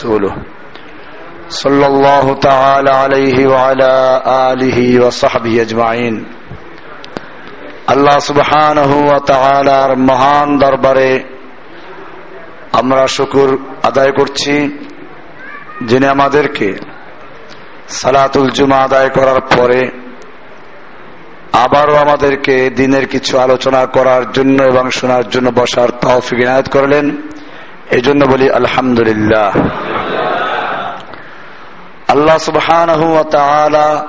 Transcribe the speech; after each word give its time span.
ورسوله 0.00 0.35
صلى 1.49 1.85
الله 1.87 2.33
تعالى 2.39 2.89
عليه 2.93 3.37
وعلى 3.47 3.91
آله 4.49 4.77
وصحبه 4.99 5.53
أجمعين 5.61 6.15
আল্লাহ 7.87 8.17
সুবহানাহু 8.19 8.97
ওয়া 9.01 9.19
তাআলার 9.31 9.91
মহান 10.09 10.47
দরবারে 10.57 11.11
আমরা 12.79 13.03
শুকুর 13.07 13.49
আদায় 13.83 14.13
করছি 14.19 14.53
যিনি 15.81 16.05
আমাদেরকে 16.07 16.69
সালাতুল 17.93 18.47
জুমা 18.57 18.77
আদায় 18.79 19.09
করার 19.09 19.41
পরে 19.51 19.81
আবারও 21.63 21.95
আমাদেরকে 21.95 22.55
দিনের 22.75 23.05
কিছু 23.07 23.33
আলোচনা 23.37 23.81
করার 23.95 24.23
জন্য 24.31 24.57
এবং 24.63 24.85
শোনার 24.97 25.25
জন্য 25.29 25.47
বসার 25.51 25.89
তৌফিক 26.03 26.37
ইনায়ত 26.39 26.67
করলেন 26.67 27.05
এই 27.91 28.01
জন্য 28.01 28.25
বলি, 28.25 28.49
আলহামদুলিল্লাহ। 28.49 29.51
আল্লাহ 32.07 33.21
তাআলা 33.21 34.07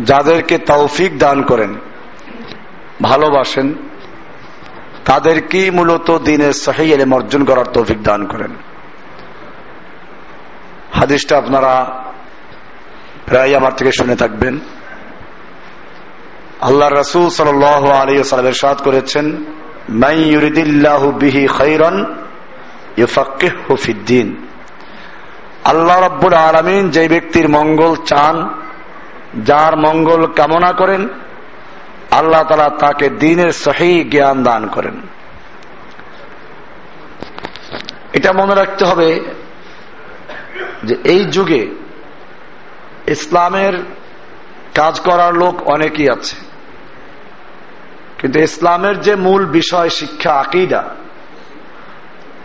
যাদেরকে 0.00 0.58
তৌফিক 0.58 1.18
দান 1.18 1.42
করেন, 1.42 1.74
ভালোবাসেন, 3.02 3.74
তাদেরকেই 5.04 5.70
মূলত 5.70 6.18
দিনের 6.18 6.52
সহি 6.52 6.92
এলেম 6.92 7.14
অর্জন 7.14 7.44
করার 7.44 7.66
তৌফিক 7.66 8.02
দান 8.02 8.26
করেন। 8.26 8.50
হাদিসটা 10.92 11.38
আপনারা 11.38 12.02
প্রায় 13.26 13.56
আমার 13.56 13.76
থেকে 13.76 13.92
শুনে 13.92 14.16
থাকবেন। 14.16 14.58
আল্লাহ 16.60 16.88
রসুল 16.88 17.28
সাল 17.28 17.64
আলী 17.90 18.24
সালামের 18.24 18.52
সাদ 18.52 18.78
করেছেন 18.78 19.44
বিহি 21.12 21.46
খৈরন 21.46 22.14
হুফিদ্দিন 23.68 24.36
আল্লাহ 25.64 26.06
রব্বুল 26.06 26.34
আলমিন 26.34 26.90
যে 26.90 27.08
ব্যক্তির 27.08 27.48
মঙ্গল 27.48 27.96
চান, 27.96 28.54
যার 29.44 29.76
মঙ্গল 29.76 30.26
কামনা 30.26 30.72
করেন, 30.72 31.08
আল্লাহ 32.10 32.42
তালা 32.42 32.70
তাকে 32.78 33.08
দিনের 33.08 33.52
সহি 33.52 34.04
জ্ঞান 34.04 34.42
দান 34.42 34.66
করেন। 34.66 35.00
এটা 38.12 38.32
মনে 38.32 38.54
রাখতে 38.54 38.84
হবে 38.84 39.20
যে 40.84 40.96
এই 41.04 41.24
যুগে 41.24 41.66
ইসলামের 43.06 43.72
কাজ 44.74 45.00
করার 45.00 45.34
লোক 45.34 45.68
অনেকেই 45.68 46.10
আছে। 46.10 46.36
কিন্তু 48.18 48.40
ইসলামের 48.40 49.00
যে 49.00 49.16
মূল 49.16 49.46
বিষয় 49.46 49.88
শিক্ষা, 49.88 50.32
আকিদা, 50.32 50.84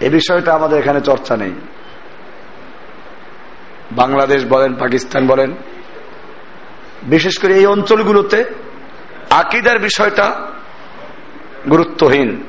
এ 0.01 0.09
বিষয়টা 0.09 0.53
আমাদের 0.53 0.79
এখানে 0.79 1.01
চর্চা 1.01 1.37
নেই। 1.37 1.51
বাংলাদেশ 3.91 4.45
বলেন, 4.45 4.73
পাকিস্তান 4.73 5.27
বলেন, 5.27 5.55
বিশেষ 7.03 7.37
করে 7.37 7.53
এই 7.53 7.65
অঞ্চলগুলোতে 7.65 8.43
আকিদার 9.29 9.79
বিষয়টা 9.79 10.47
গুরুত্বহীন। 11.69 12.43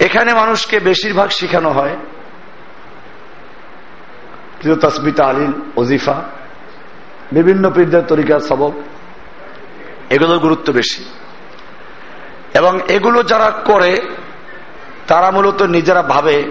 এখানে 0.00 0.34
মানুষকে 0.34 0.80
বেশিরভাগ 0.80 1.28
শিখানো 1.28 1.70
হয় 1.70 1.96
কিন্তু 4.60 4.88
তসবিতা 4.88 5.24
আলিল 5.24 5.52
ওজিফা, 5.76 6.22
বিভিন্ন 7.32 7.70
পীরদের 7.70 8.02
তরিকার 8.02 8.40
সবক। 8.40 8.72
এগুলোর 10.10 10.38
গুরুত্ব 10.38 10.72
বেশি। 10.72 11.04
এবং 12.54 12.80
এগুলো 12.88 13.22
যারা 13.22 13.50
করে, 13.50 14.00
তারা 15.06 15.30
মূলত 15.30 15.62
নিজেরা 15.62 16.02
ভাবে 16.02 16.44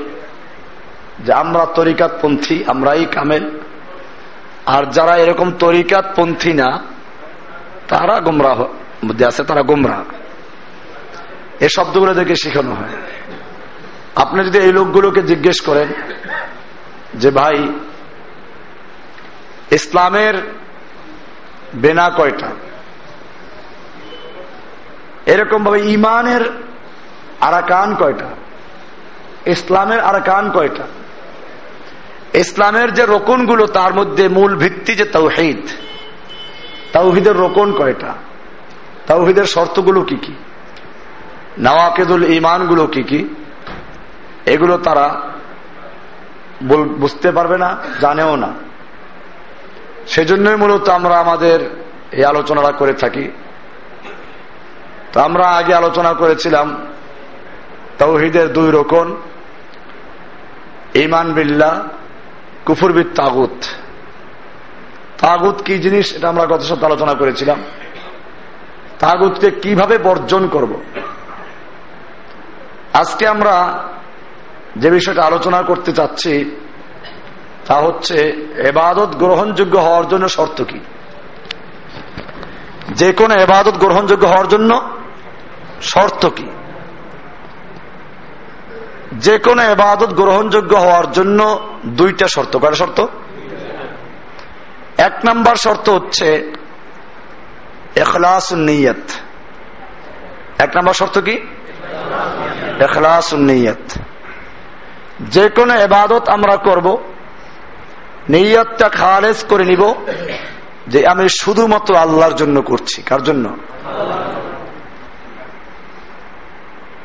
যে 1.20 1.34
আমরা 1.34 1.66
তরিকাত 1.66 2.12
পন্থী 2.22 2.64
আমরাই 2.68 3.06
কামেল। 3.06 3.60
আর 4.66 4.84
যারা 4.92 5.18
এরকম 5.18 5.52
তরিকাত 5.52 6.06
পন্থী 6.16 6.54
না, 6.54 6.84
তারা 7.88 8.20
গোমরা 8.20 8.56
মধ্যে 9.06 9.26
আছে 9.26 9.44
তারা 9.44 9.62
গোমরা 9.62 10.04
এ 11.60 11.68
শব্দগুলো 11.70 12.14
দেখে 12.14 12.36
শেখানো 12.36 12.74
হয়। 12.74 12.90
আপনি 14.16 14.44
যদি 14.44 14.58
এই 14.58 14.74
লোকগুলোকে 14.74 15.22
জিজ্ঞেস 15.22 15.62
করেন 15.62 15.88
যে, 17.14 17.32
ভাই, 17.32 17.80
ইসলামের 19.72 20.34
বেনা 21.76 22.10
কয়টা? 22.10 22.48
এরকম 25.26 25.64
ভাবে 25.64 25.80
ইমানের 25.80 26.42
আরাকান 27.42 27.96
কয়টা? 27.96 28.28
ইসলামের 29.46 30.00
আরাকান 30.00 30.52
কয়টা? 30.52 30.84
ইসলামের 32.34 32.94
যে 32.94 33.06
রোকনগুলো 33.06 33.68
তার 33.68 33.94
মধ্যে 33.94 34.28
মূল 34.28 34.56
ভিত্তি 34.56 34.96
যে 34.96 35.06
তৌহিদ 35.06 35.68
তাওহিদের 36.94 37.36
রোকন 37.36 37.74
কয়টা? 37.74 38.16
তাওহিদের 39.08 39.46
শর্তগুলো 39.46 40.02
কি 40.02 40.16
কি? 40.16 40.34
নওয়াকেদুল 41.60 42.24
ইমানগুলো 42.24 42.88
কি 42.88 43.04
কি? 43.04 43.36
এগুলো 44.46 44.78
তারা 44.78 45.22
বুঝতে 47.00 47.32
পারবে 47.32 47.58
না, 47.58 47.78
জানেও 48.02 48.36
না। 48.36 48.54
সেজন্যই 50.08 50.56
মূলত 50.56 50.90
আমরা 50.90 51.20
আমাদের 51.20 51.60
এই 52.12 52.24
আলোচনাটা 52.24 52.72
করে 52.72 52.94
থাকি। 52.94 53.32
তো 55.14 55.22
আমরা 55.22 55.48
আগে 55.48 55.74
আলোচনা 55.74 56.14
করেছিলাম 56.14 56.78
তৌহিদের 58.00 58.54
দুই 58.54 58.72
রোকন 58.72 59.16
ইমান 60.96 61.34
বিল্লা 61.34 61.84
কুফুরবিদ 62.66 63.08
তাগুত। 63.16 63.66
তাগুত 65.18 65.62
কি 65.62 65.80
জিনিস? 65.80 66.16
এটা 66.16 66.30
আমরা 66.30 66.46
গত 66.46 66.62
সপ্তাহে 66.62 66.86
আলোচনা 66.86 67.14
করেছিলাম। 67.14 67.64
তাগুতকে 69.00 69.52
কীভাবে 69.52 69.98
বর্জন 69.98 70.48
করব? 70.48 70.82
আজকে 72.94 73.28
আমরা 73.28 73.84
যে 74.78 74.92
বিষয়টা 74.92 75.24
আলোচনা 75.24 75.62
করতে 75.62 75.92
চাচ্ছি, 75.92 76.62
তা 77.66 77.76
হচ্ছে 77.76 78.16
এবাদত 78.58 79.16
গ্রহণযোগ্য 79.16 79.78
হওয়ার 79.78 80.08
জন্য 80.08 80.30
শর্ত 80.30 80.64
কি? 80.64 80.80
যে 82.92 83.14
কোনো 83.14 83.36
এবাদত 83.36 83.78
গ্রহণযোগ্য 83.78 84.28
হওয়ার 84.28 84.48
জন্য 84.48 84.99
শর্ত 85.82 86.30
কি? 86.30 86.44
যে 89.14 89.38
কোনো 89.38 89.62
এবাদত 89.64 90.14
গ্রহণযোগ্য 90.14 90.76
হওয়ার 90.76 91.12
জন্য 91.12 91.70
দুইটা 91.86 92.28
শর্ত। 92.28 92.58
কয়টা 92.58 92.76
শর্ত? 92.76 93.06
এক 94.98 95.26
নাম্বার 95.26 95.56
শর্ত 95.56 95.90
হচ্ছে 95.90 96.52
এখলাস 97.96 98.54
নিয়ত। 98.54 99.12
এক 100.58 100.70
নাম্বার 100.70 100.94
শর্ত 100.94 101.22
কি? 101.22 101.42
এখলাস 102.80 103.34
নিয়ত। 103.34 104.00
যে 105.22 105.50
কোনো 105.50 105.74
এবাদত 105.74 106.30
আমরা 106.30 106.58
করব, 106.58 107.14
নিয়তটা 108.30 108.90
খালেজ 108.90 109.46
করে 109.46 109.66
নিব 109.66 109.94
যে 110.88 111.08
আমি 111.08 111.30
শুধুমাত্র 111.42 111.96
আল্লাহর 111.96 112.36
জন্য 112.36 112.62
করছি। 112.62 113.02
কার 113.02 113.24
জন্য? 113.24 113.58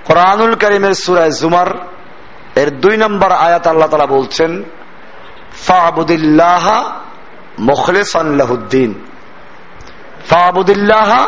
কোরআনুল 0.05 0.55
করিমের 0.55 0.95
সুরায় 0.95 1.31
জুমার 1.31 1.67
এর 2.57 2.71
দুই 2.71 2.97
নম্বর 2.97 3.33
আয়াত 3.33 3.67
আল্লাহ 3.67 3.89
তালা 3.89 4.07
বলছেন, 4.07 4.63
ফাবুদিল্লাহ 5.67 6.93
মোখলেসাল্লাহুদ্দিন 7.59 8.95
ফাবুদিল্লাহ 10.29 11.27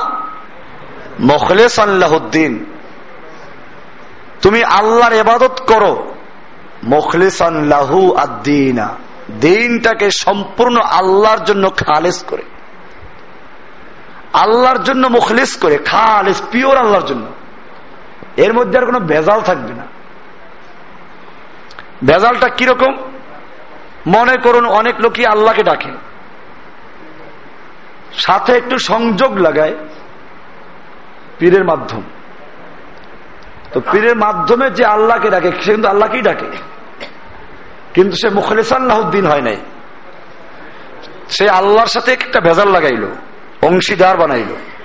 মোখলেসাল্লাহুদ্দিন 1.20 2.64
তুমি 4.42 4.64
আল্লাহর 4.64 5.12
এবাদত 5.12 5.60
করো। 5.66 6.14
মোখলেসাল্লাহু 6.84 8.14
আদ্দিনা। 8.14 8.88
দিনটাকে 9.40 10.10
সম্পূর্ণ 10.10 10.80
আল্লাহর 10.80 11.44
জন্য 11.44 11.70
খালেস 11.70 12.24
করে। 12.24 12.42
আল্লাহর 14.32 14.82
জন্য 14.82 15.06
মুখলিস 15.06 15.56
করে, 15.56 15.78
খালেস, 15.78 16.42
পিওর 16.50 16.76
আল্লাহর 16.76 17.06
জন্য। 17.06 17.26
এর 18.36 18.54
মধ্যে 18.54 18.78
আর 18.78 18.86
কোনো 18.86 19.00
ভেজাল 19.00 19.40
থাকবে 19.40 19.74
না। 19.74 19.86
ভেজালটা 22.06 22.48
কীরকম? 22.48 22.96
মনে 24.06 24.36
করুন, 24.36 24.66
অনেক 24.66 24.94
লোকই 25.00 25.24
আল্লাহকে 25.24 25.62
ডাকে। 25.62 25.92
সাথে 28.12 28.52
একটু 28.52 28.78
সংযোগ 28.78 29.36
লাগায় 29.36 29.74
পীরের 31.38 31.64
মাধ্যম। 31.64 32.02
তো 33.72 33.80
পীরের 33.92 34.16
মাধ্যমে 34.16 34.70
যে 34.70 34.84
আল্লাহকে 34.84 35.30
ডাকে, 35.30 35.50
সে 35.50 35.72
কিন্তু 35.72 35.88
আল্লাহকেই 35.88 36.22
ডাকে। 36.22 36.46
কিন্তু 37.94 38.16
সে 38.16 38.28
মুখলেসাল্লাহদ্দিন 38.34 39.26
হয় 39.26 39.40
নাই। 39.40 39.56
সে 41.28 41.50
আল্লাহর 41.50 41.86
সাথে 41.86 42.12
একটা 42.12 42.40
ভেজাল 42.40 42.68
লাগাইল, 42.68 43.06
অংশীদার 43.62 44.16
বানাইল। 44.16 44.75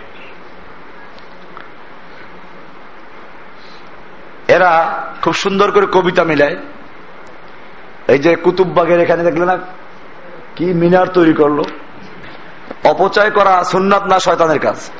এরা 4.51 5.03
খুব 5.21 5.33
সুন্দর 5.33 5.71
করে 5.71 5.87
কবিতা 5.91 6.23
মিলায়। 6.23 6.55
এই 8.07 8.19
যে 8.19 8.35
কুতুববাগের 8.35 8.99
এখানে 8.99 9.23
দেখলে 9.23 9.45
না, 9.45 9.57
কি 10.55 10.65
মিনার 10.65 11.07
তৈরি 11.07 11.33
করল। 11.33 11.59
অপচয় 12.83 13.31
করা 13.31 13.63
সুন্নাত 13.63 14.03
না 14.03 14.19
শয়তানের 14.19 14.59
কাজ। 14.59 14.91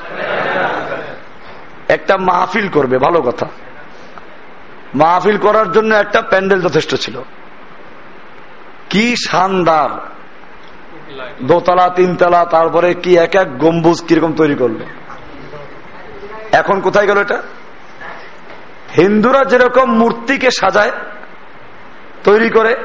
একটা 1.88 2.16
মাহফিল 2.16 2.68
করবে, 2.68 2.98
ভালো 2.98 3.22
কথা। 3.22 3.46
মাহফিল 4.94 5.38
করার 5.38 5.72
জন্য 5.72 5.94
একটা 5.94 6.22
প্যান্ডেল 6.22 6.60
যথেষ্ট 6.60 6.94
ছিল। 6.94 7.22
কি 8.90 9.14
শানদার। 9.16 9.90
দোতলা, 11.42 11.88
তিনতলা, 11.88 12.44
তারপরে 12.44 12.94
কি 12.94 13.16
এক 13.16 13.34
এক 13.34 13.58
গম্বুজ 13.58 14.02
কীরকম 14.08 14.32
তৈরি 14.32 14.54
করল। 14.54 14.76
এখন 16.52 16.80
কোথায় 16.80 17.06
গেল 17.06 17.18
এটা? 17.18 17.42
হিন্দুরা 18.96 19.44
যেরকম 19.44 19.98
মূর্তিকে 19.98 20.50
সাজায়, 20.50 20.92
তৈরি 22.24 22.50
করে, 22.50 22.76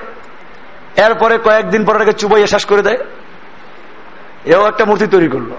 এরপরে 0.98 1.38
কয়েকদিন 1.38 1.86
পরে 1.86 1.96
এটাকে 1.96 2.14
চুবাইয়ে 2.14 2.48
শেষ 2.48 2.66
করে 2.66 2.82
দেয়, 2.82 2.98
এও 4.46 4.68
একটা 4.68 4.86
মূর্তি 4.86 5.08
তৈরি 5.08 5.28
করল, 5.28 5.52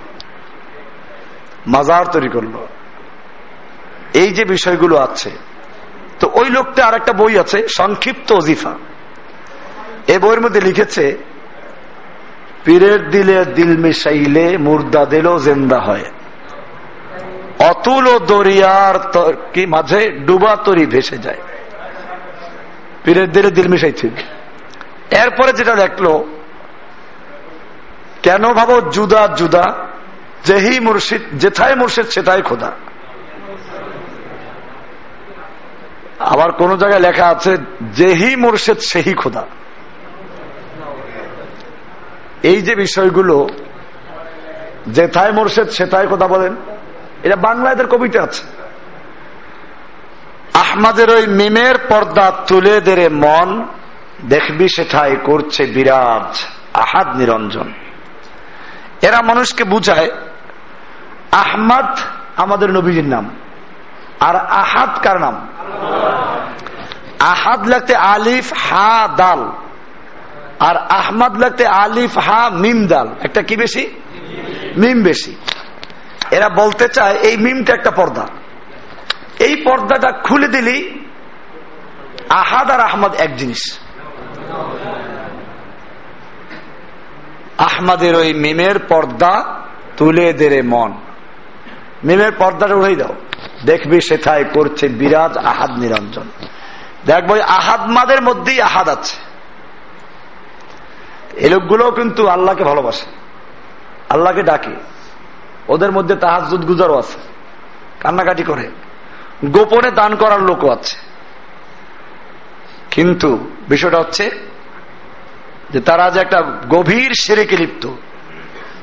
মাজার 1.66 2.06
তৈরি 2.06 2.28
করল। 2.28 2.54
এই 4.14 4.30
যে 4.30 4.44
বিষয়গুলো 4.44 4.96
আছে, 4.96 5.30
তো 6.20 6.30
ওই 6.34 6.50
লোকটা 6.50 6.86
আর 6.86 6.94
একটা 6.94 7.12
বই 7.12 7.38
আছে, 7.38 7.68
সংক্ষিপ্ত 7.68 8.32
অজিফা 8.32 8.74
এ 10.08 10.18
বইয়ের 10.18 10.40
মধ্যে 10.40 10.60
লিখেছে, 10.60 11.18
পীরের 12.64 13.10
দিলে 13.10 13.44
দিল 13.44 13.76
মিশাইলে, 13.78 14.58
মুর্দা 14.58 15.04
দিলেও 15.04 15.38
জেন্দা 15.38 15.78
হয়। 15.78 16.04
অতুল 17.58 18.06
ও 18.06 18.19
দরিয়ার 18.19 18.94
কি 19.52 19.66
মাঝে 19.66 20.10
ডুবা 20.10 20.56
তরি 20.56 20.87
ভেসে 20.87 21.19
যায়। 21.19 21.38
পীরের 23.05 23.32
দিলে 23.32 23.50
দিল 23.50 23.69
মিশাইছিল 23.69 24.10
এরপরে 25.10 25.52
যেটা 25.52 25.75
দেখল, 25.75 26.06
কেন 28.22 28.52
ভাবো 28.52 28.81
জুদা 28.81 29.28
জুদা, 29.37 29.64
যেহি 30.44 30.81
মুর্শিদ, 30.81 31.20
যেথায় 31.32 31.75
মুর্শিদ 31.75 32.06
সেটাই 32.06 32.43
খোদা। 32.43 32.72
আবার 36.19 36.52
কোন 36.52 36.76
জায়গায় 36.76 37.00
লেখা 37.00 37.26
আছে, 37.26 37.56
যেহি 37.81 38.37
মুর্শিদ 38.37 38.78
সেহি 38.78 39.14
খোদা। 39.14 39.44
এই 42.43 42.62
যে 42.62 42.75
বিষয়গুলো, 42.75 43.49
যেথায় 44.87 45.32
মুর্শিদ 45.32 45.69
সেটাই 45.69 46.06
কথা 46.11 46.26
বলেন 46.26 46.56
এটা 47.22 47.36
বাংলাদেশের 47.36 47.86
কবিতা 47.86 48.22
আছে। 48.22 48.44
আহমাদের 50.54 51.10
ওই 51.10 51.26
মিমের 51.26 51.78
পর্দা 51.88 52.32
তুলে 52.46 52.80
দেরে 52.80 53.08
মন, 53.08 53.66
দেখবি 54.28 54.68
সেটাই 54.68 55.16
করছে 55.24 55.66
বিরাজ 55.66 56.44
আহাদ 56.74 57.16
নিরঞ্জন। 57.16 57.72
এরা 59.02 59.22
মানুষকে 59.22 59.64
বুঝায়, 59.64 60.10
আহমাদ 61.32 61.98
আমাদের 62.36 62.70
নবীজির 62.70 63.04
নাম, 63.04 63.30
আর 64.20 64.36
আহাদ 64.36 64.98
কার 65.02 65.20
নাম? 65.20 65.48
আহাদ 67.18 67.68
লাগতে 67.68 67.94
আলিফ, 67.96 68.52
হা, 68.56 69.08
দাল, 69.16 69.52
আর 70.60 70.76
আহমাদ 70.76 71.38
লাগতে 71.38 71.66
আলিফ, 71.66 72.18
হা, 72.18 72.50
মিম, 72.52 72.86
দাল। 72.86 73.08
একটা 73.22 73.42
কি 73.42 73.56
বেশি? 73.56 73.90
মিম 74.76 75.02
বেশি। 75.02 75.36
এরা 76.30 76.48
বলতে 76.48 76.88
চায়, 76.88 77.14
এই 77.14 77.36
মিমটা 77.36 77.75
একটা 77.75 77.90
পর্দা। 77.90 78.26
এই 79.38 79.56
পর্দাটা 79.56 80.12
খুলে 80.12 80.48
দিলি, 80.48 81.04
আহাদ 82.28 82.70
আর 82.70 82.80
আহমদ 82.80 83.14
এক 83.14 83.36
জিনিস। 83.36 83.78
আহমদের 87.58 88.14
ওই 88.14 88.34
মিমের 88.34 88.78
পর্দা 88.78 89.60
তুলে 89.96 90.32
দেরে 90.32 90.62
মন। 90.62 90.92
মিমের 92.04 92.32
পর্দাটা 92.32 92.75
উড়াই 92.75 92.96
দাও। 92.96 93.14
দেখবি 93.64 94.00
সেথায় 94.00 94.44
করছে 94.44 94.88
বিরাজ 94.88 95.38
আহাদ 95.38 95.70
নিরঞ্জন। 95.70 96.28
দেখব 97.06 97.40
আহাদ 97.40 97.80
মাদের 97.90 98.22
মধ্যেই 98.22 98.60
আহাদ 98.60 98.88
আছে। 98.88 99.16
এই 101.36 101.50
লোকগুলোও 101.50 101.90
কিন্তু 101.90 102.28
আল্লাহকে 102.28 102.64
ভালোবাসে। 102.64 103.06
আল্লাহকে 104.10 104.42
ডাকে। 104.42 104.97
ওদের 105.68 105.92
মধ্যে 105.92 106.14
তাহাজুদ 106.14 106.64
গুজারও 106.64 106.98
আছে। 106.98 107.18
কান্নাকাটি 108.00 108.42
করে। 108.42 108.70
গোপনে 109.44 109.90
দান 109.90 110.16
করার 110.16 110.42
লোকও 110.42 110.70
আছে। 110.70 110.96
কিন্তু 112.90 113.50
বিষয়টা 113.68 113.98
হচ্ছে 113.98 114.30
যে 115.70 115.80
তারা 115.80 116.10
যে 116.10 116.20
একটা 116.20 116.42
গভীর 116.68 117.12
সেরেকে 117.20 117.56
লিপ্ত, 117.56 117.88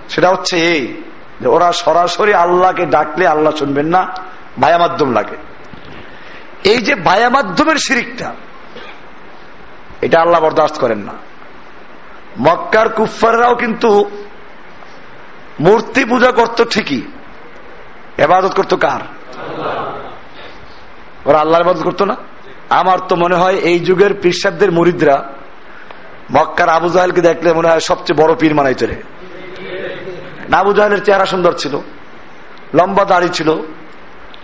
সেটা 0.09 0.29
হচ্ছে 0.29 0.57
এই 0.57 1.01
যে 1.41 1.47
ওরা 1.47 1.71
সরাসরি 1.71 2.33
আল্লাহকে 2.33 2.85
ডাকলে 2.85 3.27
আল্লাহ 3.27 3.55
শুনবেন 3.55 3.85
না 3.85 4.13
ভায়া 4.59 4.77
মাধ্যম 4.77 5.13
লাগে। 5.13 5.37
এই 6.63 6.77
যে 6.77 6.95
ভায়া 6.95 7.29
মাধ্যমের 7.29 7.75
শিরিকটা, 7.75 8.35
এটা 10.01 10.21
আল্লাহ 10.21 10.41
বরদাস্ত 10.41 10.79
করেন 10.79 10.97
না। 10.97 11.13
মক্কার 12.39 12.89
কুফাররাও 12.89 13.55
কিন্তু 13.55 14.11
মূর্তি 15.59 16.05
পূজা 16.05 16.31
করত 16.31 16.63
ঠিকই। 16.63 17.01
এবাদত 18.17 18.53
করতো 18.53 18.77
কার? 18.77 18.99
ওরা 21.25 21.39
আল্লাহর 21.39 21.63
ইবাদত 21.63 21.83
করতো 21.83 22.05
না? 22.05 22.15
আমার 22.69 22.99
তো 22.99 23.15
মনে 23.15 23.35
হয় 23.35 23.55
এই 23.55 23.79
যুগের 23.79 24.13
পীরসাবদের 24.13 24.71
মুরিদরা 24.71 25.33
মক্কার 26.31 26.69
আবু 26.69 26.89
জাহেলকে 26.89 27.21
দেখলে 27.21 27.53
মনে 27.53 27.69
হয় 27.69 27.79
সবচেয়ে 27.79 28.23
বড় 28.23 28.35
পীর 28.35 28.55
মানাই 28.55 28.73
চলে 28.73 28.95
আবু 30.53 30.73
জাহেলের 30.73 31.03
চেহারা 31.03 31.25
সুন্দর 31.25 31.53
ছিল, 31.53 31.77
লম্বা 32.73 33.05
দাড়ি 33.05 33.29
ছিল, 33.29 33.53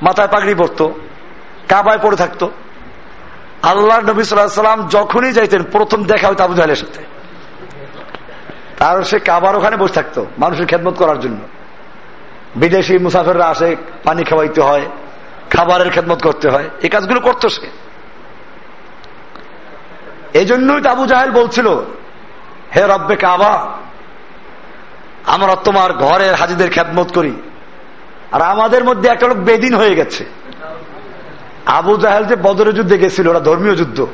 মাথায় 0.02 0.28
পাগড়ি 0.28 0.56
পরতো, 0.56 0.94
কাবায় 1.70 2.00
পড়ে 2.02 2.16
থাকতো। 2.16 2.52
আল্লাহ 3.62 4.00
নবী 4.00 4.24
সাল্লাম 4.24 4.88
যখনই 4.88 5.32
যাইতেন, 5.32 5.64
প্রথম 5.64 6.04
দেখা 6.04 6.28
হইতো 6.28 6.44
আবু 6.44 6.54
জাহেলের 6.54 6.76
সাথে। 6.76 7.21
তার 8.82 9.04
সে 9.04 9.20
কাবার 9.20 9.56
ওখানে 9.56 9.78
বসে 9.78 9.94
থাকতো, 9.94 10.26
মানুষের 10.38 10.66
খেদমত 10.66 10.94
করার 10.94 11.20
জন্য। 11.20 11.38
বিদেশি 12.56 12.98
মুসাফেররা 12.98 13.46
আসে, 13.46 13.76
পানি 14.04 14.24
খাওয়াইতে 14.24 14.62
হয়, 14.62 14.86
খাবারের 15.50 15.90
খেদমত 15.90 16.22
করতে 16.22 16.50
হয় 16.50 16.70
এই 16.82 16.90
কাজগুলো 16.90 17.20
করতো 17.20 17.50
সে। 17.50 17.68
এই 20.34 20.46
জন্যই 20.46 20.88
আবু 20.88 21.06
জাহেল 21.06 21.32
বলছিল, 21.32 21.68
হে 22.76 22.88
রব্বে 22.88 23.16
কাবা, 23.16 23.78
আমরা 25.26 25.56
তোমার 25.56 25.94
ঘরের 25.94 26.36
হাজিদের 26.36 26.70
খেদমত 26.70 27.12
করি। 27.14 27.34
আর 28.32 28.42
আমাদের 28.42 28.84
মধ্যে 28.84 29.10
একটা 29.10 29.28
লোক 29.28 29.38
বেদিন 29.38 29.76
হয়ে 29.76 29.96
গেছে। 29.96 30.26
আবু 31.66 31.98
জাহেল 31.98 32.24
যে 32.24 32.36
বদরের 32.36 32.74
যুদ্ধে 32.74 32.98
গেছিল 32.98 33.28
ওরা 33.28 33.40
ধর্মীয় 33.40 33.76
যুদ্ধ। 33.76 34.06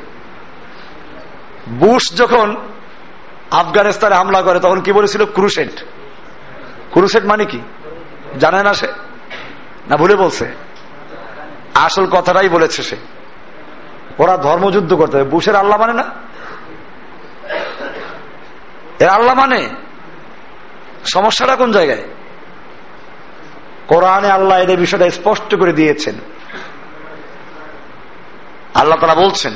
বুশ 1.69 2.15
যখন 2.15 2.55
আফগানিস্তানে 3.51 4.15
হামলা 4.15 4.41
করে, 4.41 4.59
তখন 4.59 4.81
কি 4.81 4.91
বলেছিল? 4.91 5.25
ক্রুসেট 5.25 5.83
ক্রুসেট 6.93 7.25
মানে 7.25 7.45
কি? 7.45 7.59
জানে 8.39 8.63
না 8.63 8.73
সে? 8.73 8.87
না 9.89 9.97
ভুলে 9.97 10.15
বলছে? 10.15 10.51
আসল 11.73 12.05
কথাটাই 12.05 12.49
বলেছে 12.49 12.83
সে। 12.83 12.95
ওরা 14.19 14.37
ধর্মযুদ্ধ 14.37 14.93
করতে 14.93 15.17
হবে 15.17 15.29
বুশের 15.29 15.55
আল্লাহ 15.55 15.79
মানে 15.79 15.93
না? 15.93 16.03
এর 18.99 19.09
আল্লাহ 19.09 19.35
মানে? 19.35 19.69
সমস্যাটা 21.05 21.55
কোন 21.55 21.71
জায়গায়? 21.71 22.03
কোরআনে 23.87 24.31
আল্লাহ 24.31 24.59
এদের 24.59 24.79
বিষয়টা 24.79 25.11
স্পষ্ট 25.11 25.59
করে 25.59 25.73
দিয়েছেন। 25.73 26.15
আল্লাহ 28.75 28.97
তারা 28.99 29.15
বলছেন 29.15 29.53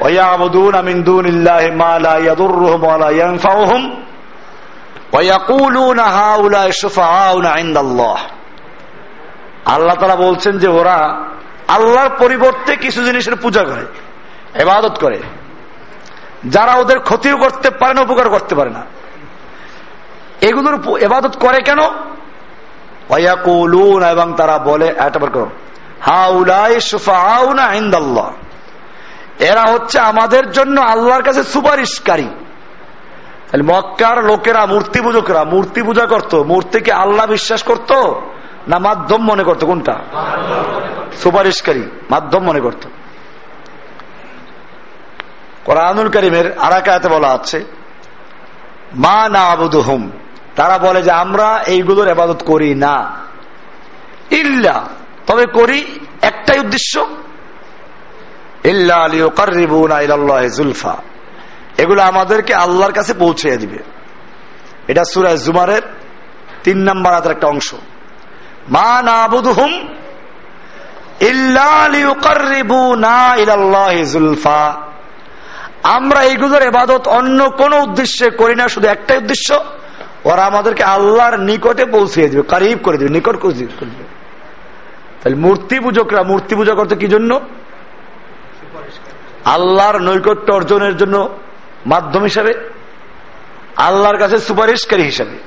ويعبدون 0.00 0.74
من 0.84 0.96
دون 1.04 1.26
الله 1.26 1.62
ما 1.82 1.92
لا 1.98 2.16
يضرهم 2.18 2.80
ولا 2.84 3.10
ينفعهم 3.22 3.82
ويقولون 5.14 6.00
هؤلاء 6.00 6.70
شفعاؤنا 6.70 7.50
عند 7.50 7.76
الله 7.78 8.18
আল্লাহ 9.66 9.94
তারা 9.94 10.16
বলছেন 10.16 10.54
যে 10.58 10.68
ওরা 10.68 10.98
আল্লাহর 11.68 12.10
পরিবর্তে 12.18 12.72
কিছু 12.76 13.00
জিনিসের 13.04 13.36
পূজা 13.36 13.62
করে 13.62 13.84
এবাদত 14.54 14.94
করে 14.98 15.18
যারা 16.44 16.72
ওদের 16.74 16.98
ক্ষতিও 17.00 17.36
করতে 17.36 17.68
পারে 17.70 17.92
না 17.94 18.00
উপকার 18.00 18.28
করতে 18.28 18.54
পারে 18.54 18.70
না 18.70 18.82
এগুলোর 20.40 20.76
এবাদত 20.98 21.34
করে 21.36 21.58
কেন 21.62 21.80
এবং 24.10 24.28
তারা 24.36 24.56
বলে 24.58 24.88
হাউলাই 26.00 26.74
সুফাউনা 26.80 27.64
ইন্দাল্লাহ 27.74 28.28
এরা 29.39 29.61
হচ্ছে 29.61 29.99
আমাদের 29.99 30.51
জন্য 30.51 30.81
আল্লাহর 30.81 31.23
কাছে 31.23 31.43
সুপারিশকারী। 31.43 32.27
মক্কার 33.63 34.23
লোকেরা, 34.23 34.65
মূর্তি 34.65 35.01
পূজকরা, 35.01 35.43
মূর্তি 35.43 35.83
পূজা 35.83 36.05
করত, 36.05 36.35
মূর্তিকে 36.35 36.91
আল্লাহ 36.91 37.25
বিশ্বাস 37.25 37.63
করত 37.63 37.91
না 38.67 38.79
মাধ্যম 38.79 39.21
মনে 39.21 39.43
করতো, 39.43 39.67
কোনটা? 39.67 39.93
সুপারিশকারী, 41.23 41.83
মাধ্যম 42.11 42.43
মনে 42.43 42.59
করত। 42.59 42.87
কোরআনুল 45.65 46.09
করিমের 46.09 46.57
আরাকাতে 46.57 47.09
বলা 47.09 47.27
আছে, 47.27 47.65
মা 48.95 49.29
না 49.29 49.39
আবুদ 49.39 49.75
হুম 49.75 50.11
তারা 50.55 50.77
বলে 50.77 51.01
যে 51.01 51.11
আমরা 51.11 51.63
এইগুলোর 51.67 52.07
এবাদত 52.07 52.43
করি 52.43 52.75
না। 52.75 53.17
ইল্লা, 54.31 54.83
তবে 55.27 55.45
করি 55.45 55.99
একটাই 56.21 56.59
উদ্দেশ্য 56.59 57.07
এগুলো 61.77 62.01
আমাদেরকে 62.01 62.53
আল্লাহর 62.53 62.93
কাছে 62.93 63.13
পৌঁছে 63.13 63.57
দিবে। 63.57 63.77
এটা 64.87 65.03
সুরায় 65.13 65.37
জুমারের 65.37 65.81
তিন 66.63 66.77
নম্বর 66.77 67.13
হাতের 67.13 67.31
একটা 67.31 67.47
অংশ। 67.47 67.73
মা 68.69 69.01
না 69.05 69.11
আবুদ 69.11 69.47
হুম 69.47 69.87
জুলফা। 74.03 74.75
আমরা 75.83 76.21
এইগুলোর 76.21 76.61
এবাদত 76.61 77.07
অন্য 77.07 77.49
কোন 77.49 77.73
উদ্দেশ্যে 77.73 78.29
করি 78.29 78.55
না, 78.55 78.67
শুধু 78.67 78.87
একটাই 78.87 79.17
উদ্দেশ্য, 79.17 79.63
ওরা 80.23 80.45
আমাদেরকে 80.45 80.83
আল্লাহর 80.83 81.39
নিকটে 81.39 81.85
পৌঁছিয়ে 81.85 82.29
দিবে, 82.29 82.43
কারিব 82.43 82.77
করে 82.83 82.97
দিবে, 82.97 83.09
নিকট 83.09 83.39
করে 83.39 83.53
দিবে। 83.53 84.03
তাহলে 85.23 85.35
মূর্তি 85.35 85.79
পূজকরা 85.79 86.23
মূর্তি 86.23 86.55
পূজা 86.55 86.73
করতে 86.73 86.95
কি 86.95 87.07
জন্য? 87.07 87.39
আল্লাহর 89.45 89.99
নৈকট্য 89.99 90.51
অর্জনের 90.51 90.97
জন্য 90.97 91.37
মাধ্যম 91.85 92.21
হিসাবে, 92.21 92.53
আল্লাহর 93.75 94.17
কাছে 94.17 94.37
সুপারিশকারী 94.37 95.03
হিসাবে। 95.03 95.37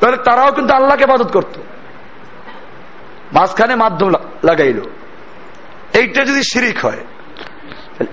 তাহলে 0.00 0.16
তারাও 0.16 0.52
কিন্তু 0.52 0.74
আল্লাহকে 0.74 1.06
মাদত 1.06 1.30
করত। 1.30 1.58
মাঝখানে 3.32 3.74
মাধ্যম 3.74 4.10
লাগাইল। 4.44 4.80
এইটা 5.92 6.24
যদি 6.24 6.42
শিরিক 6.42 6.84
হয় 6.84 7.04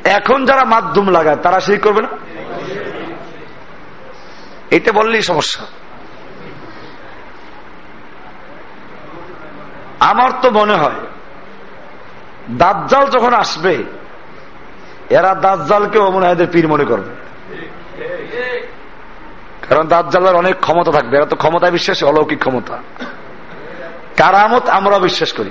এখন 0.03 0.45
যারা 0.45 0.63
মাধ্যম 0.63 1.09
লাগায়, 1.09 1.35
তারা 1.35 1.59
শিরিক 1.59 1.81
করবে 1.81 2.01
না? 2.01 2.09
এটা 4.71 4.91
বললেই 4.91 5.21
সমস্যা। 5.21 5.65
আমার 10.00 10.31
তো 10.41 10.51
মনে 10.51 10.73
হয় 10.73 10.95
দাজ্জাল 12.51 13.09
যখন 13.09 13.33
আসবে, 13.33 13.83
এরা 15.09 15.35
দাজ্জালকে 15.35 16.00
মনে 16.00 16.27
হয় 16.27 16.47
পীর 16.47 16.67
মনে 16.67 16.85
করবে। 16.85 17.09
কারণ 19.69 19.88
দাজ্জালের 19.88 20.35
অনেক 20.35 20.55
ক্ষমতা 20.59 20.91
থাকবে, 20.91 21.17
এরা 21.17 21.25
তো 21.25 21.35
ক্ষমতায় 21.35 21.71
বিশ্বাস, 21.71 22.03
অলৌকিক 22.03 22.39
ক্ষমতা। 22.39 22.77
কারামত 24.17 24.69
আমরা 24.69 25.00
বিশ্বাস 25.00 25.31
করি। 25.31 25.50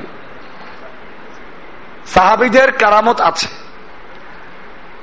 সাহাবিদের 2.06 2.72
কারামত 2.72 3.20
আছে। 3.20 3.48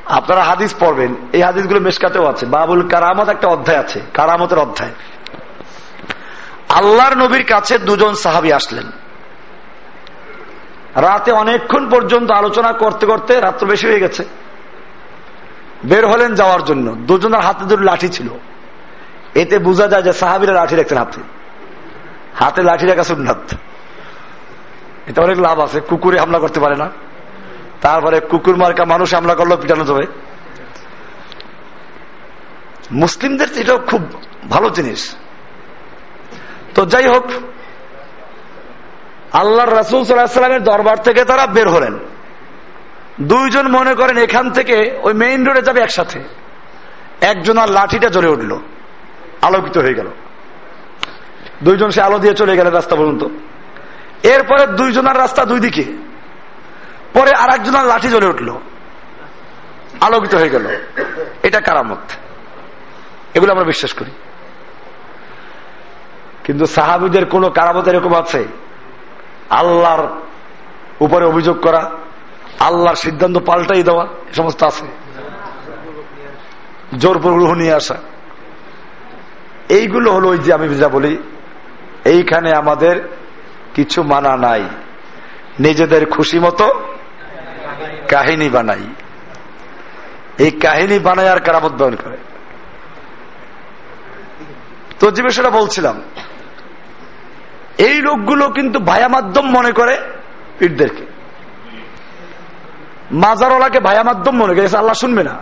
আপনারা 0.06 0.44
হাদিস 0.44 0.76
পড়বেন, 0.80 1.16
এই 1.34 1.42
হাদিস 1.42 1.46
হাদিসগুলো 1.46 1.80
মেশকাতেও 1.80 2.26
আছে। 2.26 2.46
বাবুল 2.46 2.88
কারামত 2.88 3.30
একটা 3.30 3.48
অধ্যায় 3.48 3.80
আছে, 3.80 4.02
কারামতের 4.14 4.60
অধ্যায়। 4.60 4.92
আল্লাহর 6.70 7.18
নবীর 7.18 7.46
কাছে 7.46 7.78
দুজন 7.78 8.14
সাহাবি 8.14 8.54
আসলেন। 8.54 8.92
রাতে 10.96 11.32
অনেকক্ষণ 11.32 11.90
পর্যন্ত 11.90 12.32
আলোচনা 12.32 12.72
করতে 12.72 13.06
করতে 13.06 13.40
রাত্র 13.40 13.68
বেশি 13.68 13.88
হয়ে 13.88 14.00
গেছে। 14.00 14.26
বের 15.86 16.08
হলেন 16.08 16.36
যাওয়ার 16.36 16.64
জন্য। 16.64 16.92
দুজনের 16.92 17.40
হাতে 17.40 17.66
দুটো 17.66 17.84
লাঠি 17.84 18.10
ছিল। 18.10 18.30
এতে 19.36 19.60
বোঝা 19.60 19.88
যায় 19.88 20.02
যে 20.02 20.14
সাহাবিরা 20.14 20.54
লাঠি 20.54 20.76
রাখতেন 20.76 20.98
হাতে। 20.98 21.22
হাতে 22.36 22.64
লাঠি 22.64 22.88
রাখা 22.88 23.04
সুন্নাত। 23.04 23.56
এটা 25.08 25.22
অনেক 25.22 25.40
লাভ 25.40 25.60
আছে। 25.60 25.80
কুকুরে 25.80 26.20
হামলা 26.20 26.40
করতে 26.40 26.60
পারে 26.60 26.76
না। 26.76 26.90
তারপরে 27.82 28.20
কুকুর 28.20 28.56
মার্কা 28.56 28.86
মানুষ 28.86 29.14
হামলা 29.14 29.36
করল 29.36 29.56
পিটানো 29.56 29.84
যাবে। 29.84 30.06
মুসলিমদের 32.92 33.58
এটাও 33.58 33.78
খুব 33.78 34.24
ভালো 34.50 34.70
জিনিস। 34.70 35.16
তো 36.76 36.86
যাই 36.86 37.08
হোক 37.08 37.24
আল্লাহর 39.34 39.76
রাসুল 39.76 40.04
সাল্লামের 40.04 40.64
দরবার 40.64 40.98
থেকে 40.98 41.26
তারা 41.26 41.48
বের 41.48 41.70
হলেন। 41.70 42.00
দুইজন 43.22 43.68
মনে 43.68 43.96
করেন 43.96 44.18
এখান 44.18 44.52
থেকে 44.52 45.00
ওই 45.04 45.14
মেইন 45.14 45.46
রোডে 45.46 45.62
যাবে 45.62 45.82
একসাথে। 45.82 46.20
একজন 47.22 47.58
আর 47.58 47.70
লাঠিটা 47.70 48.10
জ্বলে 48.10 48.28
উঠল। 48.28 48.60
আলোকিত 49.42 49.78
হয়ে 49.78 49.94
গেল। 49.94 50.08
দুইজন 51.64 51.90
সে 51.90 52.02
আলো 52.02 52.20
দিয়ে 52.20 52.34
চলে 52.34 52.58
গেলেন 52.58 52.74
রাস্তা 52.74 52.96
পর্যন্ত। 52.96 53.24
এরপরে 54.24 54.68
দুইজনের 54.68 55.18
রাস্তা 55.18 55.46
দুই 55.46 55.60
দিকে। 55.60 55.84
পরে 57.14 57.32
আর 57.38 57.54
একজনের 57.54 57.86
লাঠি 57.86 58.08
জ্বলে 58.08 58.28
উঠল। 58.28 58.58
আলোকিত 60.02 60.36
হয়ে 60.36 60.50
গেল। 60.50 60.68
এটা 61.44 61.62
কারামত। 61.62 62.12
এগুলো 63.34 63.52
আমরা 63.52 63.64
বিশ্বাস 63.64 63.94
করি। 63.94 64.12
কিন্তু 66.44 66.66
সাহাবিদের 66.66 67.26
কোন 67.26 67.50
কারামত 67.50 67.88
এরকম 67.88 68.14
আছে? 68.14 68.46
আল্লাহর 69.50 70.08
উপরে 71.00 71.26
অভিযোগ 71.26 71.62
করা, 71.62 71.92
আল্লাহর 72.60 72.96
সিদ্ধান্ত 72.96 73.38
পাল্টাই 73.38 73.84
দেওয়া 73.84 74.08
সমস্ত 74.34 74.64
আছে। 74.64 74.86
জোরপুর 76.98 77.34
গ্রহ 77.34 77.54
নিয়ে 77.54 77.74
আসা। 77.74 77.96
এইগুলো 79.70 80.14
হলো 80.14 80.30
ওই 80.30 80.38
যে 80.38 80.54
আমি 80.54 80.76
যা 80.76 80.90
বলি, 80.90 81.18
এইখানে 82.06 82.54
আমাদের 82.54 83.10
কিছু 83.74 84.04
মানা 84.04 84.38
নাই। 84.38 84.64
নিজেদের 85.60 86.06
খুশি 86.06 86.40
মতো 86.40 86.96
কাহিনী 88.08 88.50
বানাই। 88.50 88.82
এই 90.38 90.52
কাহিনী 90.52 91.00
বানায় 91.00 91.30
আর 91.30 91.60
বয়ন 91.60 91.96
করে। 91.96 92.18
তো 95.00 95.12
যে 95.12 95.24
বিষয়টা 95.24 95.50
বলছিলাম 95.50 96.02
এই 97.80 98.02
লোকগুলো 98.02 98.50
কিন্তু 98.50 98.80
ভায়া 98.80 99.08
মাধ্যম 99.08 99.46
মনে 99.46 99.72
করে 99.72 99.98
পীরদেরকে। 100.60 101.06
মাজারওয়ালাকে 103.12 103.80
ভায়া 103.80 104.04
মাধ্যম 104.04 104.36
মনে 104.36 104.54
করে 104.54 104.78
আল্লাহ 104.78 104.94
শুনবে 104.94 105.24
না। 105.24 105.42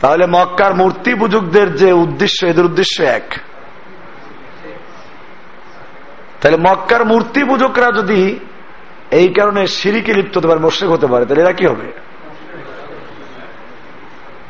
তাহলে 0.00 0.26
মক্কার 0.26 0.74
মূর্তি 0.74 1.14
পুজুকদের 1.14 1.74
যে 1.74 1.92
উদ্দেশ্য, 1.92 2.46
এদের 2.46 2.64
উদ্দেশ্য 2.64 3.02
এক। 3.02 3.34
তাহলে 6.40 6.56
মক্কার 6.56 7.04
মূর্তি 7.04 7.44
পূজকরা 7.44 7.90
যদি 7.90 8.38
এই 9.10 9.28
কারণে 9.28 9.66
সিঁড়িকে 9.66 10.14
লিপ্ত 10.14 10.38
হতে 10.38 10.48
পারে, 10.48 10.60
মোশেক 10.60 10.90
হতে 10.90 11.06
পারে, 11.06 11.26
তাহলে 11.26 11.42
এরা 11.42 11.52
কি 11.52 11.66
হবে? 11.66 11.92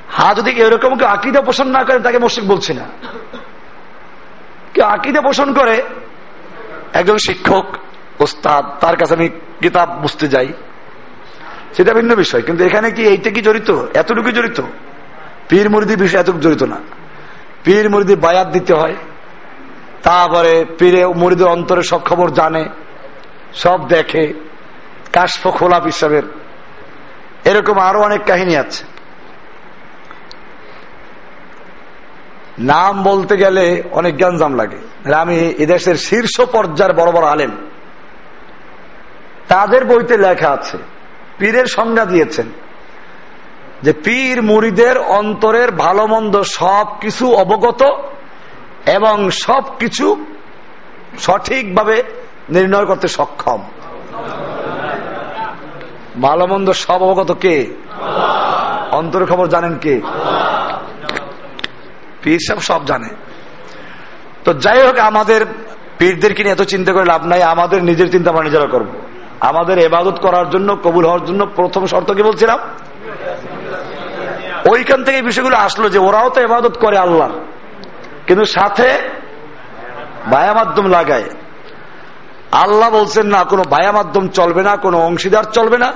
হা, 0.09 0.35
যদি 0.35 0.51
এরকম 0.51 0.99
কেউ 0.99 1.09
আকিদা 1.09 1.41
পোষণ 1.41 1.69
না 1.69 1.85
করে, 1.85 1.99
তাকে 1.99 2.19
মোশেক 2.19 2.47
বলছি 2.47 2.75
না। 2.75 2.89
কেউ 4.75 4.85
আকিদা 4.85 5.21
পোষণ 5.21 5.55
করে? 5.55 5.83
একজন 6.93 7.17
শিক্ষক, 7.17 7.67
ওস্তাদ, 8.21 8.65
তার 8.81 8.97
কাছে 8.97 9.15
আমি 9.15 9.29
কিতাব 9.61 9.89
বুঝতে 10.03 10.29
যাই। 10.29 10.53
সেটা 11.77 11.95
ভিন্ন 11.95 12.15
বিষয়, 12.15 12.43
কিন্তু 12.43 12.65
এখানে 12.65 12.91
কি 12.91 13.03
এইটা 13.03 13.31
কি 13.31 13.41
জড়িত? 13.41 13.71
এতটুকু 13.95 14.31
জড়িত? 14.31 14.61
পীর 15.49 15.71
মুরিদি 15.71 15.97
বিষয় 15.97 16.21
এতটুকু 16.21 16.39
জড়িত 16.39 16.63
না। 16.63 16.77
পীর 17.65 17.91
মুরিদি 17.91 18.17
বায়াত 18.17 18.49
দিতে 18.49 18.75
হয়, 18.75 18.97
তারপরে 20.03 20.65
পীরে 20.79 21.07
মুরিদের 21.07 21.47
অন্তরে 21.47 21.83
সব 21.83 22.01
খবর 22.05 22.29
জানে, 22.31 22.65
সব 23.55 23.89
দেখে 23.89 24.33
কাশফ 25.13 25.49
খোলা 25.49 25.81
হিসাবের। 25.85 26.23
এরকম 27.45 27.79
আরও 27.79 28.01
অনেক 28.01 28.21
কাহিনী 28.27 28.57
আছে। 28.57 28.85
নাম 32.59 33.03
বলতে 33.03 33.37
গেলে 33.37 33.83
অনেক 33.91 34.17
জ্ঞানজাম 34.17 34.55
লাগে। 34.55 35.13
আমি 35.15 35.37
এদেশের 35.37 35.95
শীর্ষ 35.95 36.41
পর্যায়ের 36.41 36.95
বড় 36.95 37.13
বড় 37.13 37.27
আলেম। 37.27 37.51
তাদের 39.49 39.85
বইতে 39.85 40.17
লেখা 40.17 40.49
আছে, 40.51 40.79
পীরের 41.39 41.67
সংজ্ঞা 41.67 42.05
দিয়েছেন 42.05 42.47
যে 43.83 43.93
পীর 43.93 44.43
মুড়িদের 44.43 44.99
অন্তরের 44.99 45.71
ভালো 45.71 46.07
মন্দ 46.07 46.43
সব 46.43 46.87
কিছু 47.01 47.35
অবগত 47.35 47.83
এবং 48.87 49.31
সব 49.31 49.63
কিছু 49.79 50.25
সঠিকভাবে 51.19 52.03
নির্ণয় 52.51 52.85
করতে 52.85 53.09
সক্ষম। 53.09 53.63
ভালো 56.23 56.47
মন্দ 56.47 56.73
সব 56.73 57.03
অবগত 57.03 57.33
কে? 57.33 57.67
অন্তরের 58.91 59.27
খবর 59.27 59.47
জানেন 59.47 59.75
কে? 59.75 60.01
পীর 62.23 62.39
সব 62.49 62.61
সব 62.61 62.85
জানে। 62.85 63.09
তো 64.45 64.55
যাই 64.55 64.83
হোক, 64.83 64.99
আমাদের 64.99 65.47
পীরদেরকে 65.99 66.43
নিয়ে 66.43 66.53
এত 66.53 66.63
চিন্তা 66.63 66.93
করে 66.93 67.05
লাভ 67.05 67.27
নাই, 67.27 67.43
আমাদের 67.43 67.85
নিজের 67.85 68.11
চিন্তা 68.11 68.31
আমরা 68.31 68.43
নিজেরা 68.43 68.67
করব। 68.67 68.87
আমাদের 69.41 69.79
এবাদত 69.79 70.19
করার 70.21 70.51
জন্য, 70.51 70.77
কবুল 70.77 71.05
হওয়ার 71.05 71.25
জন্য 71.25 71.47
প্রথম 71.47 71.87
শর্ত 71.87 72.13
কি 72.13 72.23
বলছিলাম? 72.23 72.59
ওইখান 74.71 75.05
থেকে 75.05 75.23
বিষয়গুলো 75.23 75.57
আসলো 75.57 75.89
যে 75.89 75.99
ওরাও 75.99 76.29
তো 76.29 76.41
এবাদত 76.41 76.79
করে 76.79 76.99
আল্লাহ। 76.99 77.31
কিন্তু 78.27 78.45
সাথে 78.45 78.99
বায়া 80.31 80.55
মাধ্যম 80.55 80.87
লাগায়। 80.87 81.25
আল্লাহ 82.53 82.91
বলছেন, 82.91 83.27
না, 83.27 83.45
কোনো 83.45 83.65
বায়া 83.65 83.93
মাধ্যম 83.93 84.29
চলবে 84.29 84.63
না, 84.63 84.77
কোনো 84.77 84.99
অংশীদার 84.99 85.45
চলবে 85.45 85.79
না। 85.79 85.93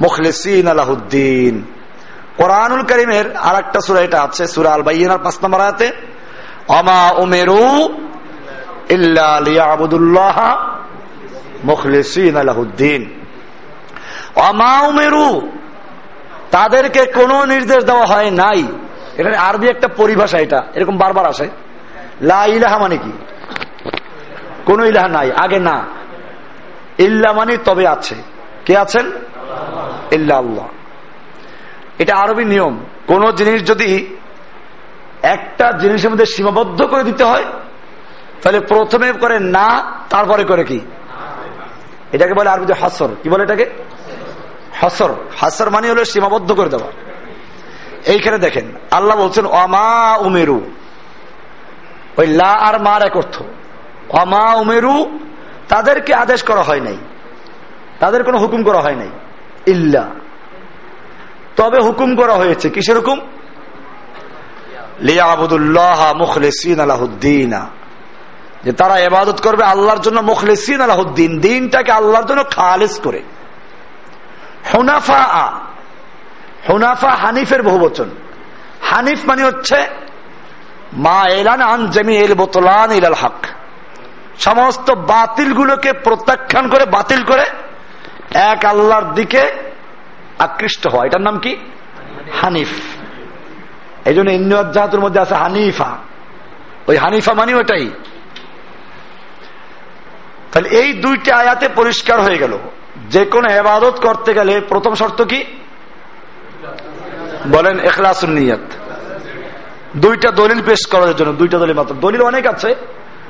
মুখলিসিন 0.00 0.68
আলাহুদ্দিন। 0.68 1.75
কোরআনুল 2.36 2.82
করিমের 2.82 3.36
আর 3.36 3.54
একটা 3.58 3.80
সুরা 3.80 4.00
এটা 4.00 4.22
আছে, 4.22 4.46
সুরা 4.46 4.72
আল 4.72 4.82
বাইনার 4.82 5.18
পাঁচ 5.18 5.44
নম্বর 5.44 5.60
আয়াতে, 5.60 5.92
অমা 6.68 7.10
উমেরু 7.10 7.88
ইল্লা 8.88 9.40
লিয়াবুদুল্লাহ 9.40 10.56
মুখলিসিন 11.64 12.36
আলাহুদ্দিন 12.36 13.20
অমা 14.36 14.80
উমেরু, 14.80 15.52
তাদেরকে 16.50 17.04
কোনো 17.04 17.44
নির্দেশ 17.44 17.84
দেওয়া 17.84 18.06
হয় 18.06 18.30
নাই। 18.30 18.64
এটা 19.16 19.40
আরবি 19.40 19.68
একটা 19.68 19.88
পরিভাষা 19.88 20.38
এটা, 20.38 20.62
এরকম 20.74 20.98
বারবার 20.98 21.26
আসে। 21.26 21.48
লা 22.20 22.46
ইলাহা 22.46 22.78
মানে 22.78 22.96
কি? 22.96 23.12
কোন 24.64 24.84
ইলাহা 24.84 25.08
নাই, 25.08 25.30
আগে 25.36 25.58
না। 25.58 25.86
ইল্লা 26.98 27.32
মানে 27.32 27.56
তবে 27.56 27.88
আছে। 27.88 28.14
কে 28.64 28.78
আছেন? 28.78 29.10
ইল্লা 30.10 30.36
আল্লাহ। 30.36 30.66
এটা 31.98 32.16
আরবি 32.16 32.44
নিয়ম। 32.44 32.84
কোন 33.06 33.30
জিনিস 33.30 33.66
যদি 33.66 34.16
একটা 35.22 35.72
জিনিসের 35.72 36.10
মধ্যে 36.10 36.26
সীমাবদ্ধ 36.26 36.82
করে 36.82 37.04
দিতে 37.04 37.24
হয়, 37.24 37.44
তাহলে 38.42 38.60
প্রথমে 38.60 39.12
করে 39.12 39.38
না, 39.38 39.92
তারপরে 40.10 40.44
করে 40.44 40.64
কি? 40.64 40.80
এটাকে 42.12 42.34
বলে 42.34 42.50
আরবিতে 42.50 42.72
হাসর। 42.72 43.08
কি 43.22 43.28
বলে 43.28 43.42
এটাকে? 43.42 43.70
হাসর। 44.74 45.14
হাসর 45.36 45.70
মানে 45.70 45.90
হলো 45.90 46.04
সীমাবদ্ধ 46.04 46.52
করে 46.52 46.68
দেওয়া। 46.68 46.92
এইখানে 48.04 48.38
দেখেন, 48.38 48.72
আল্লাহ 48.90 49.18
বলছেন 49.18 49.46
অমা 49.46 50.16
উমেরু। 50.16 50.70
ওই 52.16 52.26
লা 52.26 52.52
আর 52.52 52.82
মার 52.82 53.06
এক 53.06 53.16
অর্থ। 53.16 53.42
অমা 54.08 54.54
উমেরু। 54.54 55.18
তাদেরকে 55.68 56.14
আদেশ 56.14 56.42
করা 56.42 56.62
হয় 56.62 56.80
নাই। 56.80 56.96
তাদের 58.00 58.24
কোনো 58.24 58.38
হুকুম 58.38 58.62
করা 58.62 58.80
হয় 58.80 58.94
নাই। 58.94 59.08
ইল্লা। 59.66 60.08
তবে 61.56 61.82
হুকুম 61.82 62.16
করা 62.16 62.34
হয়েছে। 62.34 62.70
কিসের 62.70 62.96
হুকুম? 62.96 63.20
মুখলেসিন 66.16 66.80
আলাহুদ্দিনা। 66.80 67.66
যে 68.64 68.72
তারা 68.72 68.98
এবাদত 68.98 69.40
করবে 69.40 69.64
আল্লাহর 69.64 70.00
জন্য 70.00 70.20
মুখলেসিন 70.20 70.80
আলাহুদ্দিন। 70.80 71.40
দিনটাকে 71.40 71.92
আল্লাহর 71.92 72.26
জন্য 72.26 72.44
খালিস 72.44 73.00
করে। 73.00 73.22
হুনাফা 74.74 75.60
হুনাফা 76.68 77.10
হানিফের 77.10 77.62
বহু 77.62 77.78
বচন। 77.78 78.10
হানিফ 78.82 79.18
মানে 79.26 79.44
হচ্ছে, 79.44 79.86
মা 80.92 81.24
এলান 81.30 81.60
আন 81.62 81.90
জমি 81.90 82.16
এল 82.16 82.34
বোতলান 82.34 82.92
ইলাল 82.92 83.14
হক। 83.14 83.46
সমস্ত 84.38 84.90
বাতিলগুলোকে 84.90 85.92
প্রত্যাখ্যান 85.92 86.68
করে, 86.68 86.86
বাতিল 86.86 87.24
করে, 87.24 87.44
এক 88.34 88.64
আল্লাহর 88.64 89.14
দিকে 89.14 89.52
আকৃষ্ট 90.38 90.88
হওয়া। 90.88 91.06
এটার 91.06 91.20
নাম 91.20 91.38
কি? 91.38 91.56
হানিফ। 92.40 92.68
এই 94.04 94.14
জন্য 94.14 94.30
ইন্দাহাতুর 94.30 95.00
মধ্যে 95.00 95.20
আছে 95.20 95.34
হানিফা। 95.34 95.96
ওই 96.86 96.96
হানিফা 96.96 97.34
মানে 97.34 97.54
ওটাই। 97.54 97.90
তাহলে 100.52 100.68
এই 100.68 100.92
দুইটা 100.92 101.36
আয়াতে 101.36 101.68
পরিষ্কার 101.68 102.20
হয়ে 102.20 102.38
গেল। 102.38 102.58
যে 103.10 103.24
কোনো 103.24 103.52
এবাদত 103.52 104.00
করতে 104.02 104.34
গেলে 104.34 104.60
প্রথম 104.60 104.94
শর্ত 104.94 105.22
কি? 105.22 105.44
বলেন 107.48 107.80
এখলাসুল 107.80 108.30
নিয়াত। 108.30 108.72
দুইটা 109.96 110.30
দলিল 110.30 110.62
পেশ 110.62 110.86
করার 110.86 111.16
জন্য, 111.16 111.32
দুইটা 111.32 111.58
দলিল 111.58 111.76
মাত্র। 111.76 111.94
দলিল 111.94 112.22
অনেক 112.22 112.46
আছে। 112.46 112.74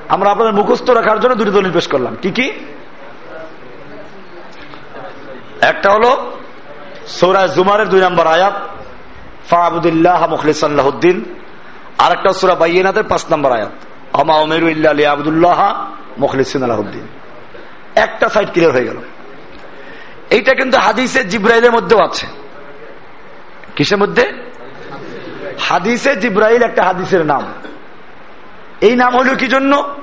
আমরা 0.09 0.31
আপনাদের 0.31 0.53
মুখস্থ 0.53 0.91
রাখার 0.91 1.21
জন্য 1.21 1.35
দুটি 1.35 1.51
দলিল 1.51 1.73
পেশ 1.73 1.89
করলাম। 1.89 2.17
কি 2.23 2.31
কি? 2.31 2.53
একটা 5.61 5.93
হলো 5.93 6.39
সৌরায় 7.07 7.49
জুমারের 7.49 7.89
দুই 7.89 8.01
নম্বর 8.01 8.27
আয়াত, 8.27 8.69
ফাবুদুল্লাহ 9.51 10.31
মুখলিসাল্লাহদ্দিন 10.31 11.25
আর 11.99 12.13
একটা 12.13 12.33
সুরা 12.33 12.55
বাইনাতের 12.55 13.05
পাঁচ 13.05 13.25
নম্বর 13.33 13.53
আয়াত 13.53 13.73
আমা 14.13 14.35
ওমেরু 14.35 14.69
ইল্লা 14.69 15.11
আবদুল্লাহ 15.11 15.91
মুখলিসিন 16.19 16.63
আলাহদ্দিন 16.63 17.07
একটা 17.95 18.29
সাইড 18.29 18.51
ক্লিয়ার 18.53 18.73
হয়ে 18.73 18.85
গেল। 18.85 18.97
এইটা 20.31 20.55
কিন্তু 20.55 20.79
হাদিসে 20.79 21.25
জিব্রাইলের 21.25 21.73
মধ্যেও 21.73 21.99
আছে। 22.05 22.27
কিসের 23.77 23.99
মধ্যে? 23.99 24.33
হাদিসে 25.61 26.17
জিব্রাইল 26.17 26.63
একটা 26.63 26.85
হাদিসের 26.85 27.27
নাম। 27.27 27.53
এই 28.81 28.97
নাম 28.97 29.19
হলো 29.19 29.35
কি 29.35 29.47
জন্য? 29.47 29.95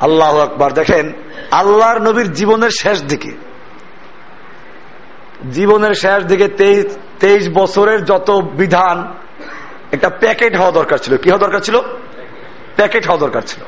আল্লাহ 0.00 0.38
আকবার। 0.38 0.72
দেখেন, 0.72 1.12
আল্লাহর 1.50 1.98
নবীর 1.98 2.32
জীবনের 2.32 2.70
শেষ 2.70 3.02
দিকে। 3.02 3.49
জীবনের 5.52 5.94
শেষ 5.94 6.24
দিকে 6.24 6.48
তেইশ 7.18 7.48
বছরের 7.54 8.04
যত 8.04 8.30
বিধান, 8.30 9.14
একটা 9.92 10.08
প্যাকেট 10.10 10.56
হওয়া 10.56 10.70
দরকার 10.70 10.98
ছিল। 10.98 11.16
কি 11.16 11.30
হওয়া 11.30 11.46
দরকার 11.46 11.60
ছিল? 11.60 11.80
প্যাকেট 12.76 13.06
হওয়া 13.06 13.18
দরকার 13.18 13.42
ছিল। 13.42 13.62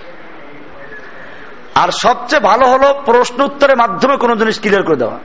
আর 1.74 1.88
সবচেয়ে 1.90 2.40
ভালো 2.40 2.64
হলো 2.66 3.02
প্রশ্ন 3.04 3.44
উত্তরের 3.44 3.76
মাধ্যমে 3.76 4.16
কোনো 4.16 4.36
জিনিস 4.36 4.60
ক্লিয়ার 4.60 4.82
করে 4.82 4.96
দেওয়া। 4.96 5.18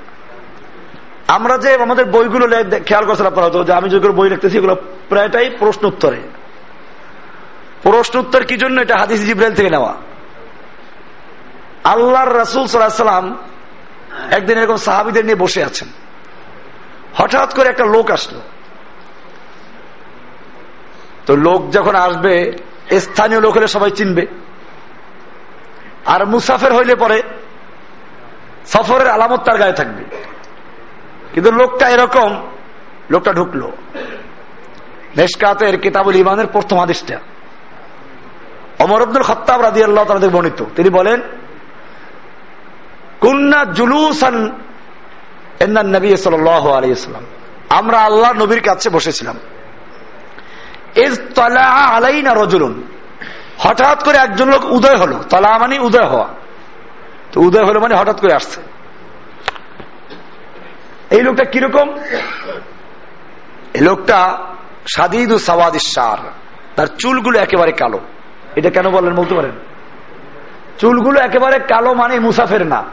আমরা 1.27 1.57
যে 1.57 1.73
আমাদের 1.73 2.05
বইগুলো 2.05 2.47
খেয়াল 2.85 3.05
করছেন 3.05 3.25
আপনারা 3.25 3.63
যে 3.63 3.73
আমি 3.73 3.89
যেগুলো 3.89 4.13
বই 4.13 4.29
লিখতেছি, 4.29 4.57
এগুলো 4.57 4.75
প্রায়টাই 5.09 5.49
প্রশ্ন 5.49 5.87
উত্তরে 5.87 6.21
প্রশ্ন 7.83 8.19
উত্তর 8.19 8.43
কি 8.43 8.57
জন্য? 8.57 8.81
এটা 8.81 8.95
হাদিস 8.99 9.25
জিব্রাইল 9.25 9.53
থেকে 9.53 9.69
নেওয়া। 9.69 9.93
আল্লাহর 11.83 12.37
রাসুল 12.37 12.65
সাল্লাম 12.67 13.37
একদিন 14.31 14.57
এরকম 14.57 14.75
সাহাবিদের 14.75 15.25
নিয়ে 15.25 15.35
বসে 15.35 15.63
আছেন। 15.63 15.87
হঠাৎ 17.17 17.55
করে 17.55 17.69
একটা 17.69 17.85
লোক 17.85 18.11
আসলো। 18.11 18.41
তো 21.25 21.35
লোক 21.35 21.71
যখন 21.71 21.95
আসবে, 21.95 22.57
স্থানীয় 22.99 23.41
লোক 23.41 23.57
হলে 23.57 23.67
সবাই 23.67 23.91
চিনবে। 23.91 24.27
আর 26.05 26.25
মুসাফের 26.25 26.73
হইলে 26.73 26.95
পরে 26.95 27.21
সফরের 28.65 29.07
আলামত 29.07 29.39
তার 29.39 29.57
গায়ে 29.57 29.73
থাকবে। 29.73 30.03
কিন্তু 31.33 31.51
লোকটা 31.51 31.89
এরকম, 31.89 32.47
লোকটা 33.09 33.33
ঢুকলো। 33.33 33.71
নেশকাতের 35.17 35.79
কিতাবুল 35.79 36.15
ইমানের 36.15 36.47
প্রথম 36.47 36.79
আদেশটা। 36.79 37.19
অমর 38.79 39.01
আব্দুল 39.01 39.23
খত্তাব 39.23 39.61
রাজি 39.61 39.83
আল্লাহ 39.83 40.03
তাদের 40.03 40.29
বর্ণিত। 40.29 40.63
তিনি 40.75 40.89
বলেন, 40.89 41.21
কুন্না 43.19 43.65
জুলুসান 43.65 44.59
নবী 45.65 46.15
সাল 46.15 46.47
আলাইসালাম 46.47 47.23
আমরা 47.69 47.97
আল্লাহ 47.97 48.33
নবীর 48.33 48.61
কাছে 48.61 48.89
বসেছিলাম। 48.89 49.39
হঠাৎ 53.57 54.03
করে 54.03 54.17
একজন 54.17 54.49
লোক 54.49 54.65
উদয় 54.65 54.95
হলো। 54.95 55.23
তলা 55.29 55.57
মানে 55.57 55.79
উদয় 55.79 56.05
হওয়া। 56.05 56.27
তো 57.31 57.41
উদয় 57.41 57.65
হলো 57.65 57.79
মানে 57.79 57.95
হঠাৎ 57.95 58.21
করে 58.21 58.33
আসছে। 58.33 58.61
এই 61.09 61.21
লোকটা 61.21 61.43
কীরকম? 61.43 61.95
এই 63.73 63.81
লোকটা 63.81 64.37
সাদিদ 64.95 65.33
সার 65.33 66.17
তার 66.75 66.87
চুলগুলো 66.87 67.39
একেবারে 67.39 67.71
কালো। 67.71 67.99
এটা 68.55 68.69
কেন 68.69 68.89
বলেন 68.89 69.15
বলতে 69.15 69.35
পারেন? 69.35 69.51
চুলগুলো 70.79 71.19
একেবারে 71.19 71.59
কালো 71.59 71.93
মানে 71.93 72.19
মুসাফের 72.19 72.67
না। 72.67 72.83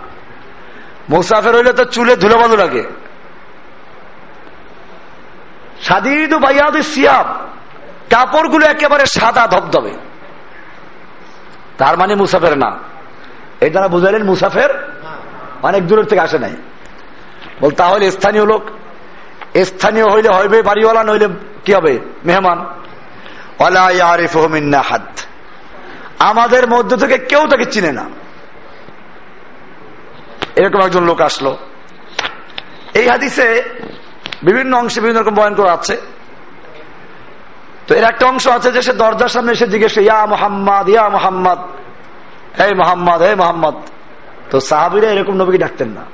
মুসাফের 1.11 1.57
হইলে 1.57 1.73
তো 1.73 1.85
চুলে 1.85 2.17
ধুলো 2.17 2.39
বালু 2.39 2.57
লাগে। 2.57 2.83
বাইয়াদ 6.39 6.77
সিয়াব 6.77 7.27
কাপড়গুলো 8.11 8.67
একেবারে 8.67 9.07
সাদা 9.07 9.47
ধবধবে। 9.47 9.95
তার 11.79 11.99
মানে 11.99 12.15
মুসাফের 12.15 12.59
না। 12.59 12.79
এটা 13.61 13.89
বুঝাইলেন 13.89 14.23
মুসাফের 14.23 14.69
অনেক 15.63 15.87
দূরের 15.87 16.05
থেকে 16.05 16.21
আসে 16.21 16.39
নাই। 16.39 16.57
বল, 17.61 17.71
তাহলে 17.71 18.11
স্থানীয় 18.11 18.47
লোক, 18.47 18.63
স্থানীয় 19.65 20.11
হইলে 20.11 20.29
হইবে 20.29 20.63
বাড়িওয়ালা, 20.63 21.05
নইলে 21.05 21.29
কি 21.65 21.75
হবে? 21.75 21.99
মেহমান। 22.25 22.67
আমাদের 26.19 26.69
মধ্য 26.69 26.97
থেকে 26.97 27.19
কেউ 27.19 27.47
তাকে 27.47 27.65
চিনে 27.65 27.93
না। 27.93 28.05
এরকম 30.57 30.81
একজন 30.81 31.05
লোক 31.05 31.21
আসলো। 31.21 31.57
এই 32.95 33.09
হাদিসে 33.09 33.63
বিভিন্ন 34.43 34.77
অংশে 34.77 35.01
বিভিন্ন 35.01 35.21
রকম 35.21 35.35
বয়ন 35.35 35.55
করা 35.55 35.73
আছে। 35.73 35.97
তো 37.87 37.95
এর 37.95 38.05
একটা 38.05 38.27
অংশ 38.27 38.49
আছে 38.49 38.73
যে 38.73 38.83
সে 38.83 38.93
দরজার 38.93 39.29
সামনে 39.29 39.53
এসে 39.53 39.67
জিজ্ঞেস 39.67 39.97
ইয়া 39.97 40.27
মোহাম্মদ 40.27 40.89
ইয়া 40.89 41.09
মোহাম্মদ। 41.09 41.59
হে 42.61 42.75
মোহাম্মদ 42.75 43.23
হে 43.23 43.35
মোহাম্মদ। 43.35 43.75
তো 44.51 44.61
সাহাবিরা 44.61 45.09
এরকম 45.09 45.35
নবীকে 45.35 45.59
ডাকতেন 45.59 45.89
না। 45.89 46.05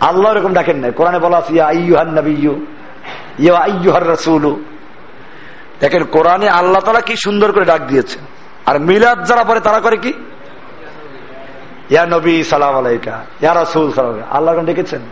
আল্লাহ 0.00 0.32
এরকম 0.32 0.52
ডাকেন 0.52 0.76
নাই। 0.76 0.92
কোরআনে 0.92 1.18
বলা 1.18 1.38
আছে, 1.38 1.54
ইয়া 1.54 1.66
আইয়ুহান 1.66 2.08
নবী 2.08 2.48
ইয়া 3.38 3.58
আইয়ুহার 3.58 4.08
রসুল। 4.08 4.64
দেখেন 5.80 6.04
কোরআনে 6.04 6.48
আল্লাহ 6.48 6.80
তালা 6.80 7.00
কি 7.00 7.16
সুন্দর 7.16 7.52
করে 7.52 7.64
ডাক 7.64 7.80
দিয়েছে 7.80 8.18
আর 8.66 8.78
মিলাদ 8.78 9.26
যারা 9.26 9.44
পরে 9.44 9.60
তারা 9.60 9.80
করে 9.80 9.96
কি? 9.96 10.12
ইয়া 11.90 12.06
নবী, 12.06 12.34
সালাম 12.42 12.74
আলাইকা। 12.82 13.14
ইয়া 13.42 13.52
রাসুল, 13.54 13.86
সালাম 13.92 14.14
আল্লাহ 14.30 14.52
ডেকেছেন? 14.70 15.02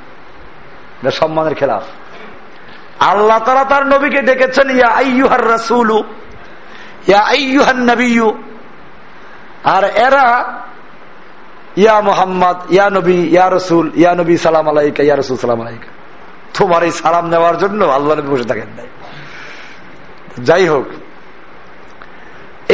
সম্মানের 1.21 1.55
খেলাফ। 1.55 1.85
আল্লাহ 3.11 3.39
তারা 3.39 3.65
তার 3.65 3.85
নবীকে 3.87 4.21
ডেকেছেন, 4.23 4.69
ইয়া 4.71 4.89
আইয়ুহার 5.01 5.47
রাসুলু, 5.55 5.99
ইয়া 7.07 7.21
আইয়ুহান 7.35 7.83
নবীয়ু 7.91 8.29
আর 9.75 9.85
এরা, 10.07 10.27
ইয়া 11.77 11.97
মোহাম্মদ, 12.09 12.59
ইয়া 12.71 12.87
নবী, 12.91 13.19
ইয়া 13.37 13.47
রসুল, 13.49 13.87
ইয়া 13.95 14.13
নবী, 14.21 14.35
সালাম 14.37 14.67
আলাইকা, 14.69 15.01
ইয়া 15.03 15.17
রসুল, 15.17 15.37
সালাম 15.37 15.61
আলাইকা। 15.61 15.89
তোমার 16.57 16.83
এই 16.83 16.93
সালাম 17.03 17.25
নেওয়ার 17.33 17.57
জন্য 17.59 17.81
আল্লাহ 17.97 18.13
নবী 18.19 18.31
বসে 18.35 18.45
থাকেন 18.45 18.69
যাই 20.49 20.65
হোক, 20.73 20.87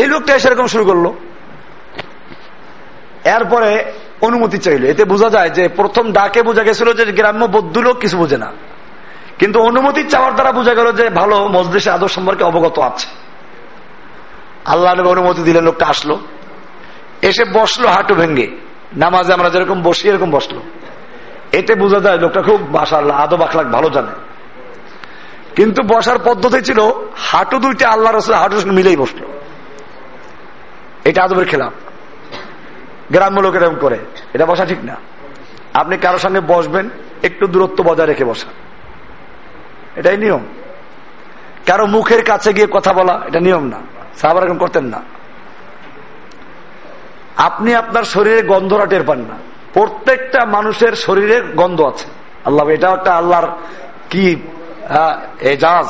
এই 0.00 0.06
লোকটা 0.12 0.32
সেরকম 0.38 0.66
শুরু 0.66 0.85
করল। 0.85 1.06
এরপরে 3.26 3.92
অনুমতি 4.20 4.58
চাইল। 4.58 4.84
এতে 4.84 5.04
বোঝা 5.04 5.30
যায় 5.30 5.50
যে 5.50 5.68
প্রথম 5.68 6.12
ডাকে 6.12 6.42
বোঝা 6.42 6.62
গেছিল 6.62 6.92
যে 6.92 7.04
গ্রাম্য 7.04 7.44
বৌদ্ধ 7.44 7.78
লোক 7.78 7.98
কিছু 7.98 8.16
বোঝে 8.16 8.36
না। 8.36 8.52
কিন্তু 9.38 9.60
অনুমতি 9.60 10.04
চাওয়ার 10.04 10.34
দ্বারা 10.34 10.52
বোঝা 10.52 10.74
গেল 10.74 10.92
যে 10.92 11.10
ভালো 11.10 11.48
মজলিসে 11.48 11.90
আদর 11.90 12.08
সম্পর্কে 12.08 12.44
অবগত 12.44 12.78
আছে। 12.78 13.06
আল্লাহ 14.64 15.06
অনুমতি 15.06 15.42
দিলেন 15.42 15.64
লোকটা 15.64 15.86
আসলো। 15.86 16.18
এসে 17.22 17.44
বসল 17.44 17.86
হাঁটু 17.86 18.14
ভেঙ্গে। 18.14 18.48
নামাজে 18.96 19.32
আমরা 19.32 19.50
যেরকম 19.50 19.82
বসি, 19.82 20.08
এরকম 20.08 20.30
বসল। 20.30 20.60
এতে 21.52 21.74
বোঝা 21.74 22.00
যায় 22.00 22.18
লোকটা 22.18 22.42
খুব 22.42 22.72
বাসা 22.72 22.96
আল্লাহ 22.96 23.16
আদব 23.16 23.42
আখলাখ 23.42 23.66
ভালো 23.66 23.90
জানে। 23.90 24.08
কিন্তু 25.56 25.82
বসার 25.82 26.18
পদ্ধতি 26.24 26.60
ছিল, 26.60 26.80
হাঁটু 27.16 27.58
দুইটা 27.58 27.88
আল্লাহ 27.88 28.12
রসুল 28.12 28.34
হাঁটুর 28.34 28.60
সঙ্গে 28.60 28.76
মিলেই 28.76 28.96
বসল। 28.96 29.18
এটা 31.04 31.24
আদবের 31.24 31.48
খেলাম 31.48 31.72
গ্রাম্য 33.12 33.40
লোক 33.40 33.54
এরকম 33.54 33.76
করে। 33.78 33.98
এটা 34.32 34.46
বসা 34.46 34.66
ঠিক 34.66 34.84
না। 34.84 34.96
আপনি 35.74 35.96
কারোর 35.96 36.18
সঙ্গে 36.18 36.40
বসবেন, 36.40 36.90
একটু 37.22 37.46
দূরত্ব 37.46 37.84
বজায় 37.84 38.08
রেখে 38.08 38.24
বসা। 38.24 38.48
এটাই 39.96 40.16
নিয়ম। 40.16 40.46
কারও 41.66 41.86
মুখের 41.86 42.24
কাছে 42.24 42.52
গিয়ে 42.52 42.66
কথা 42.70 42.92
বলা, 42.92 43.20
এটা 43.26 43.40
নিয়ম 43.40 43.64
না। 43.64 43.80
সাহাবার 44.16 44.44
এরকম 44.44 44.58
করতেন 44.58 44.84
না। 44.84 45.02
আপনি 47.36 47.74
আপনার 47.74 48.02
শরীরে 48.02 48.42
গন্ধরা 48.42 48.86
টের 48.86 49.02
পান 49.02 49.18
না। 49.18 49.36
প্রত্যেকটা 49.72 50.44
মানুষের 50.44 50.92
শরীরে 50.92 51.40
গন্ধ 51.40 51.80
আছে। 51.80 52.04
আল্লাহ 52.44 52.68
এটা 52.68 52.90
একটা 52.90 53.14
আল্লাহর 53.14 53.46
কি 54.10 54.36
এজাজ। 55.40 55.86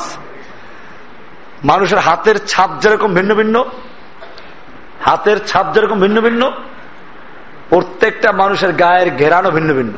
মানুষের 1.64 1.98
হাতের 1.98 2.46
ছাপ 2.46 2.70
যেরকম 2.80 3.14
ভিন্ন 3.14 3.34
ভিন্ন, 3.34 3.64
হাতের 5.00 5.46
ছাপ 5.46 5.66
যেরকম 5.74 6.00
ভিন্ন 6.00 6.20
ভিন্ন 6.20 6.52
প্রত্যেকটা 7.70 8.32
মানুষের 8.32 8.72
গায়ের 8.72 9.10
ঘেরানো 9.10 9.50
ভিন্ন 9.50 9.74
ভিন্ন। 9.74 9.94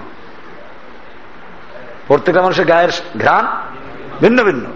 প্রত্যেকটা 2.06 2.42
মানুষের 2.42 2.66
গায়ের 2.66 2.88
ঘ্রাণ 3.18 3.46
ভিন্ন 4.20 4.44
ভিন্ন। 4.44 4.66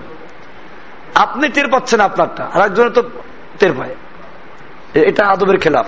আপনি 1.15 1.49
টের 1.49 1.69
পাচ্ছেন 1.69 2.01
আপনারটা 2.01 2.45
আর 2.55 2.61
একজনের 2.61 2.93
তো 2.93 3.03
টের 3.59 3.73
পায়। 3.73 3.95
এটা 4.95 5.27
আদবের 5.27 5.59
খেলাফ। 5.61 5.87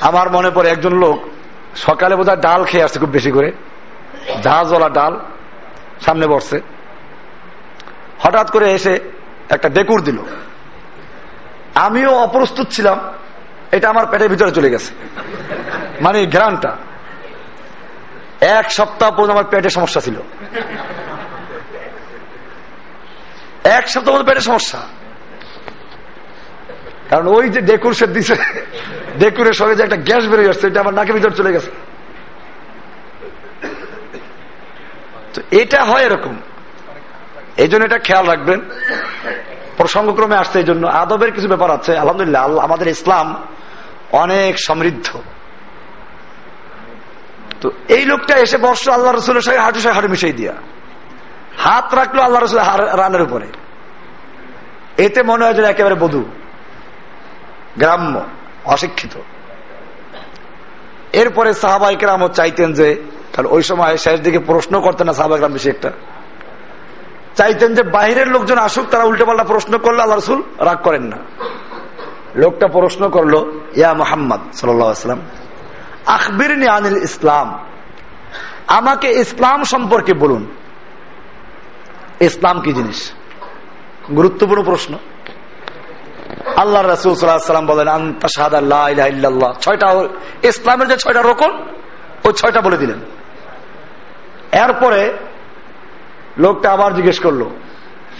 আমার 0.00 0.30
মনে 0.30 0.50
পড়ে 0.50 0.68
একজন 0.68 0.94
লোক 0.98 1.18
সকালে 1.76 2.16
বোধহয় 2.16 2.36
ডাল 2.36 2.64
খেয়ে 2.64 2.84
আসছে 2.84 2.98
খুব 2.98 3.08
বেশি 3.08 3.30
করে। 3.30 3.52
জাহাজওয়ালা 4.42 4.88
ডাল 4.88 5.20
সামনে 6.00 6.26
বসছে। 6.26 6.60
হঠাৎ 8.18 8.50
করে 8.50 8.72
এসে 8.72 9.00
একটা 9.50 9.68
ডেকুর 9.68 10.00
দিল। 10.02 10.18
আমিও 11.74 12.14
অপ্রস্তুত 12.14 12.66
ছিলাম। 12.70 13.00
এটা 13.72 13.88
আমার 13.88 14.06
পেটের 14.06 14.28
ভিতরে 14.28 14.50
চলে 14.50 14.70
গেছে। 14.70 14.94
মানে 16.00 16.26
ঘ্রানটা 16.26 16.76
এক 18.40 18.72
সপ্তাহ 18.72 19.10
পর্যন্ত 19.10 19.30
আমার 19.30 19.44
পেটের 19.44 19.70
সমস্যা 19.70 20.00
ছিল। 20.00 20.14
এক 23.64 23.88
সপ্তাহ 23.88 24.16
পর্যন্ত 24.16 24.38
সমস্যা। 24.38 24.78
কারণ 27.10 27.26
ওই 27.26 27.48
যে 27.48 27.60
ডেকুর 27.60 27.94
সে 27.94 28.06
দিছে, 28.06 28.36
ডেকুরের 29.18 29.52
সঙ্গে 29.52 29.74
যে 29.74 29.82
একটা 29.82 29.96
গ্যাস 29.96 30.24
বেরিয়ে 30.26 30.50
আসছে, 30.50 30.66
এটা 30.66 30.80
আমার 30.80 30.94
নাকের 30.94 31.14
ভিতরে 31.14 31.36
চলে 31.36 31.52
গেছে। 31.52 31.70
তো 35.34 35.42
এটা 35.50 35.84
হয় 35.84 36.02
এরকম। 36.02 36.36
এই 37.56 37.68
জন্য 37.68 37.84
এটা 37.84 37.98
খেয়াল 37.98 38.26
রাখবেন। 38.26 38.60
প্রসঙ্গক্রমে 39.76 40.36
আসছে 40.36 40.58
এই 40.58 40.64
জন্য। 40.64 40.86
আদবের 40.86 41.32
কিছু 41.32 41.48
ব্যাপার 41.48 41.70
আছে। 41.70 41.98
আলহামদুলিল্লাহ 41.98 42.58
আমাদের 42.58 42.88
ইসলাম 42.88 43.46
অনেক 44.12 44.56
সমৃদ্ধ। 44.66 45.06
তো 47.60 47.70
এই 47.88 48.04
লোকটা 48.04 48.34
এসে 48.34 48.58
বর্ষ 48.58 48.88
আল্লাহ 48.88 49.12
রসুলের 49.12 49.42
সঙ্গে 49.42 49.58
হাঁটু 49.58 49.80
সঙ্গে 49.80 49.94
হাঁটু 49.94 50.08
মিশাই 50.08 50.32
দিয়া। 50.32 50.52
হাত 51.58 51.94
রাখল 51.94 52.18
আল্লাহ 52.18 52.42
রসুল 52.42 52.58
রানের 52.96 53.22
উপরে। 53.22 53.46
এতে 54.98 55.22
মনে 55.22 55.44
হয় 55.44 55.54
যে 55.54 55.62
একেবারে 55.62 55.94
বধু, 55.94 56.24
গ্রাম্য, 57.78 58.26
অশিক্ষিত। 58.64 59.10
এরপরে 61.12 61.54
সাহাবাইকেরাম 61.54 62.28
চাইতেন 62.28 62.72
যে 62.72 63.02
কারণ 63.36 63.48
ওই 63.50 63.62
সময় 63.62 63.96
শেষ 63.96 64.20
দিকে 64.20 64.38
প্রশ্ন 64.38 64.80
করতেন 64.80 65.06
না 65.06 65.12
সাহাবাইকরাম 65.12 65.52
বেশি 65.52 65.68
একটা। 65.68 65.92
চাইতেন 67.36 67.74
যে, 67.74 67.82
বাহিরের 67.82 68.28
লোকজন 68.28 68.58
আসুক, 68.58 68.86
তারা 68.86 69.04
উল্টে 69.04 69.24
পাল্টা 69.24 69.44
প্রশ্ন 69.44 69.78
করলে 69.78 70.02
আল্লাহ 70.02 70.18
রসুল 70.18 70.42
রাগ 70.58 70.78
করেন 70.82 71.02
না। 71.02 71.16
লোকটা 72.36 72.66
প্রশ্ন 72.68 73.08
করল, 73.08 73.34
ইয়া 73.76 73.94
মোহাম্মদ 73.94 74.40
সাল্লাম 74.52 75.20
আখবির 76.06 76.68
আনিল 76.68 76.98
ইসলাম, 77.02 77.48
আমাকে 78.66 79.08
ইসলাম 79.12 79.64
সম্পর্কে 79.64 80.12
বলুন। 80.14 80.42
ইসলাম 82.20 82.60
কি 82.60 82.72
জিনিস? 82.72 83.12
গুরুত্বপূর্ণ 84.16 84.62
প্রশ্ন। 84.62 84.92
আল্লাহ 86.56 86.82
রাসুল 86.82 87.14
সাল্লাম 87.14 87.66
বলেন 87.66 87.88
আল্লাহ 87.88 89.52
ছয়টা 89.60 89.88
ইসলামের 90.42 90.88
যে 90.88 90.96
ছয়টা 90.96 91.22
রোকন, 91.22 91.52
ওই 92.24 92.32
ছয়টা 92.32 92.60
বলে 92.60 92.76
দিলেন। 92.76 93.00
এরপরে 94.52 95.12
লোকটা 96.38 96.72
আবার 96.72 96.94
জিজ্ঞেস 96.94 97.18
করল 97.20 97.42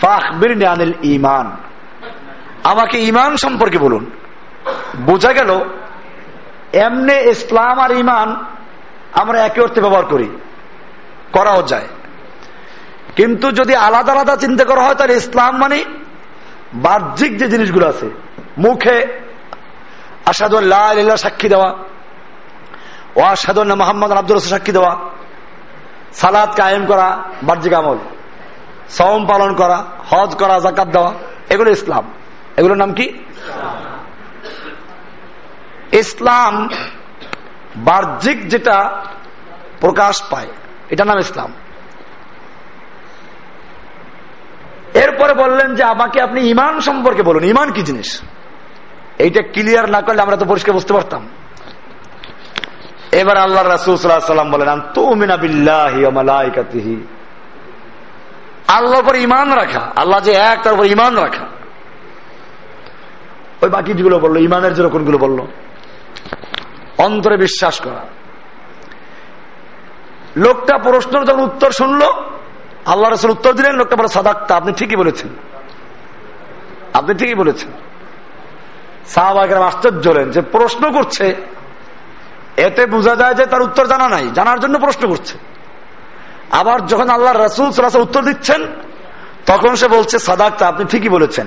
ফাখবির 0.00 0.66
আনিল 0.66 0.92
ইমান 1.02 1.46
আমাকে 2.64 2.98
ইমান 2.98 3.36
সম্পর্কে 3.36 3.78
বলুন। 3.78 4.10
বোঝা 4.96 5.32
গেল, 5.32 5.50
এমনে 6.72 7.16
ইসলাম 7.22 7.78
আর 7.80 7.90
ইমান 7.90 8.28
আমরা 9.12 9.38
একে 9.38 9.60
অর্থে 9.60 9.80
ব্যবহার 9.80 10.04
করি, 10.04 10.28
করাও 11.32 11.62
যায়। 11.62 11.88
কিন্তু 13.16 13.52
যদি 13.52 13.74
আলাদা 13.74 14.12
আলাদা 14.12 14.36
চিন্তা 14.36 14.64
করা 14.64 14.82
হয়, 14.82 14.94
তাহলে 14.94 15.14
ইসলাম 15.16 15.58
মানে 15.58 15.84
বাহ্যিক 16.74 17.38
যে 17.38 17.48
জিনিসগুলো 17.48 17.86
আছে, 17.88 18.10
মুখে 18.58 18.96
আসাদুল্লাহ 20.26 21.16
সাক্ষী 21.16 21.48
দেওয়া, 21.48 21.70
ও 23.16 23.20
আসাদুল্লাহ 23.20 23.76
মোহাম্মদ 23.76 24.12
আব্দুল 24.12 24.38
সাক্ষী 24.38 24.72
দেওয়া 24.72 24.96
সালাদ 26.12 26.50
কায়েম 26.54 26.86
করা, 26.86 27.08
বাহ্যিক 27.42 27.72
আমল 27.72 27.98
সম 28.88 29.26
পালন 29.26 29.54
করা, 29.54 29.84
হজ 30.10 30.34
করা 30.34 30.58
জাকাত 30.58 30.88
দেওয়া, 30.88 31.12
এগুলো 31.50 31.70
ইসলাম। 31.70 32.04
এগুলোর 32.56 32.76
নাম 32.76 32.92
কি? 32.92 33.24
ইসলাম 35.92 36.68
বাহ্যিক 37.76 38.48
যেটা 38.48 39.04
প্রকাশ 39.80 40.22
পায় 40.30 40.46
এটা 40.90 41.04
নাম 41.04 41.18
ইসলাম। 41.18 41.52
এরপরে 44.94 45.34
বললেন 45.34 45.74
যে, 45.74 45.84
আমাকে 45.84 46.20
আপনি 46.20 46.40
ইমান 46.40 46.80
সম্পর্কে 46.80 47.22
বলুন। 47.22 47.44
ইমান 47.44 47.72
কি 47.72 47.82
জিনিস? 47.82 48.22
এইটা 49.18 49.42
ক্লিয়ার 49.42 49.90
না 49.90 50.00
করলে 50.00 50.22
আমরা 50.22 50.36
তো 50.36 50.44
পরিষ্কার 50.44 50.72
বুঝতে 50.72 50.92
পারতাম। 50.92 51.28
এবার 53.12 53.36
আল্লাহ 53.36 53.62
রাসুলাম 53.66 54.50
বলেন 54.50 54.68
আল্লাহর 58.68 59.04
পর 59.04 59.16
ইমান 59.16 59.52
রাখা, 59.52 59.92
আল্লাহ 59.96 60.20
যে 60.20 60.32
এক, 60.32 60.58
তার 60.62 60.74
উপর 60.74 60.86
ইমান 60.86 61.18
রাখা। 61.18 61.45
ওই 63.62 63.68
বাকি 63.68 63.92
যেগুলো 63.94 64.18
বলল, 64.18 64.36
ইমানের 64.36 64.74
যে 64.74 64.82
রকমগুলো 64.82 65.18
বলল? 65.18 65.40
অন্তরে 66.98 67.36
বিশ্বাস 67.36 67.80
করা। 67.80 68.06
লোকটা 70.36 70.78
প্রশ্নের 70.78 71.24
যখন 71.24 71.40
উত্তর 71.40 71.70
শুনলো, 71.70 72.06
আল্লাহ 72.86 73.10
রসুল 73.10 73.30
উত্তর 73.30 73.52
দিলেন, 73.52 73.76
লোকটা 73.76 73.96
বলে 73.96 74.08
সাদাক্তা, 74.08 74.56
আপনি 74.56 74.72
ঠিকই 74.72 74.96
বলেছেন। 74.96 75.28
আপনি 76.94 77.14
ঠিকই 77.14 77.34
বলেছেন। 77.34 77.72
সাহাবাগের 79.06 79.58
আশ্চর্য 79.58 80.08
হলেন 80.08 80.30
যে 80.30 80.40
প্রশ্ন 80.40 80.92
করছে, 80.92 81.36
এতে 82.56 82.86
বোঝা 82.86 83.16
যায় 83.16 83.34
যে 83.34 83.46
তার 83.46 83.62
উত্তর 83.62 83.86
জানা 83.86 84.08
নাই, 84.08 84.30
জানার 84.34 84.60
জন্য 84.60 84.78
প্রশ্ন 84.78 85.08
করছে। 85.08 85.38
আবার 86.50 86.86
যখন 86.86 87.08
আল্লাহ 87.10 87.32
রসুল 87.36 88.00
উত্তর 88.00 88.22
দিচ্ছেন, 88.22 88.66
তখন 89.46 89.74
সে 89.74 89.88
বলছে, 89.88 90.18
সাদাক্তা, 90.18 90.66
আপনি 90.66 90.84
ঠিকই 90.84 91.08
বলেছেন। 91.08 91.46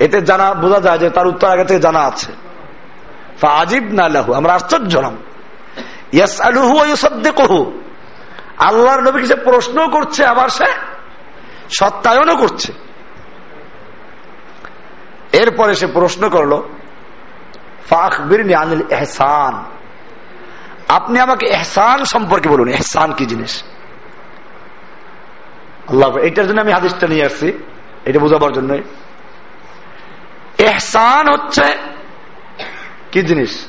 এতে 0.00 0.18
জানা, 0.20 0.54
বোঝা 0.54 0.80
যায় 0.80 0.98
যে 0.98 1.08
তার 1.10 1.26
উত্তর 1.26 1.48
আগে 1.48 1.64
থেকে 1.64 1.80
জানা 1.80 2.00
আছে। 2.00 2.32
আজিব 3.48 3.84
না 3.92 4.08
লাহু, 4.08 4.32
আমরা 4.32 4.52
আশ্চর্য 4.54 4.96
হলাম। 4.96 5.16
ইয়াস 6.12 6.40
কহু 7.36 7.80
আল্লাহর 8.58 9.00
নবীকে 9.00 9.26
সে 9.26 9.34
প্রশ্ন 9.34 9.88
করছে, 9.88 10.24
আবার 10.24 10.48
সে 10.48 10.68
সত্যায়নও 11.70 12.36
করছে। 12.36 12.72
এরপরে 15.32 15.74
সে 15.74 15.86
প্রশ্ন 15.86 16.28
করল 16.28 16.52
আনিল 18.54 18.82
এহসান 18.90 19.54
আপনি 20.88 21.16
আমাকে 21.20 21.46
এহসান 21.46 22.04
সম্পর্কে 22.04 22.48
বলুন 22.48 22.68
এহসান 22.68 23.12
কি 23.12 23.26
জিনিস? 23.26 23.62
আল্লাহ, 25.88 26.16
এটার 26.16 26.46
জন্য 26.48 26.60
আমি 26.60 26.72
হাদিসটা 26.72 27.06
নিয়ে 27.06 27.24
আসছি, 27.24 27.48
এটা 28.04 28.18
বোঝাবার 28.18 28.52
জন্য 28.52 28.70
এহসান 30.58 31.28
হচ্ছে 31.32 31.78
কি 33.12 33.22
জিনিস? 33.22 33.66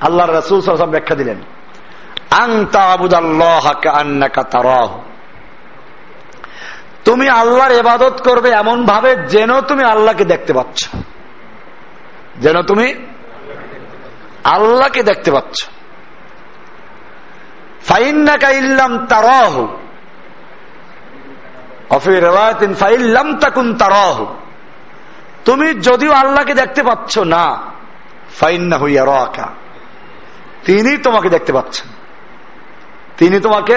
আল্লাহ 0.00 0.30
রসুল 0.30 0.84
ব্যাখ্যা 0.84 1.16
দিলেন। 1.16 1.36
তুমি 7.04 7.28
আল্লাহর 7.28 7.72
এবাদত 7.72 8.22
করবে 8.24 8.50
এমন 8.50 8.84
ভাবে 8.84 9.16
যেন 9.16 9.60
তুমি 9.60 9.84
আল্লাহকে 9.84 10.24
দেখতে 10.24 10.52
পাচ্ছ। 10.52 10.88
যেন 12.38 12.62
তুমি 12.62 12.94
আল্লাহকে 14.44 15.02
দেখতে 15.02 15.30
পাচ্ছ। 15.30 15.68
ফাইন্নাকা 17.84 18.50
ইল্লাম 18.50 19.06
তারাহ। 19.06 19.66
ফাইল্লাম 22.74 23.38
তাকুন 23.38 23.76
তারাহ। 23.76 24.26
তুমি 25.44 25.74
যদিও 25.74 26.12
আল্লাহকে 26.12 26.54
দেখতে 26.54 26.82
পাচ্ছ 26.82 27.18
না 27.18 27.58
ফাইন্না 28.40 28.78
হইয়া 28.78 29.06
রাকা 29.06 29.48
তিনি 30.64 30.96
তোমাকে 30.96 31.28
দেখতে 31.28 31.52
পাচ্ছেন। 31.52 31.88
তিনি 33.16 33.40
তোমাকে 33.40 33.76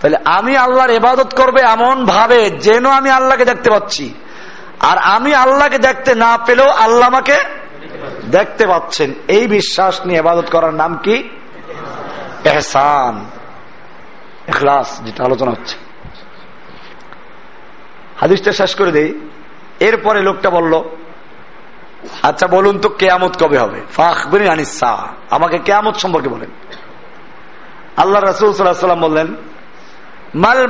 তাহলে 0.00 0.16
আমি 0.24 0.56
আল্লাহর 0.56 0.90
এবাদত 0.90 1.36
করবে 1.36 1.62
এমন 1.62 2.04
ভাবে 2.04 2.50
যেন 2.50 2.86
আমি 2.86 3.10
আল্লাহকে 3.10 3.44
দেখতে 3.44 3.70
পাচ্ছি। 3.70 4.14
আর 4.80 4.98
আমি 4.98 5.34
আল্লাহকে 5.34 5.78
দেখতে 5.78 6.14
না 6.14 6.38
পেলেও 6.46 6.68
আল্লাহ 6.68 7.08
আমাকে 7.08 7.36
দেখতে 8.30 8.66
পাচ্ছেন। 8.66 9.14
এই 9.28 9.46
বিশ্বাস 9.46 10.06
নিয়ে 10.06 10.18
এবাদত 10.18 10.50
করার 10.50 10.74
নাম 10.74 10.96
কি? 10.96 11.28
এহসান, 12.44 13.24
এখলাস, 14.46 15.00
যেটা 15.00 15.24
আলোচনা 15.24 15.50
হচ্ছে। 15.50 15.76
হাদিসটা 18.20 18.52
শেষ 18.52 18.74
করে 18.74 18.92
দেই। 18.92 19.20
এরপরে 19.80 20.22
লোকটা 20.22 20.50
বলল 20.50 20.82
আচ্ছা 22.22 22.46
বলুন 22.46 22.78
তো 22.78 22.88
কেয়ামত 22.88 23.44
কবে 23.44 23.58
হবে? 23.58 23.80
আমাকে 25.30 25.58
কেয়ামত 25.58 25.94
সম্পর্কে 25.94 26.28
বলেন। 26.28 26.50
আল্লাহ 27.96 28.22
রসুল 28.22 28.52
সাল্লাম 28.52 29.00
বললেন, 29.00 29.34
মাল 30.34 30.66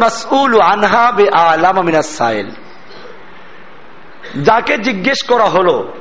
যাকে 4.42 4.78
জিজ্ঞেস 4.78 5.22
করা 5.22 5.44
হলো, 5.44 5.92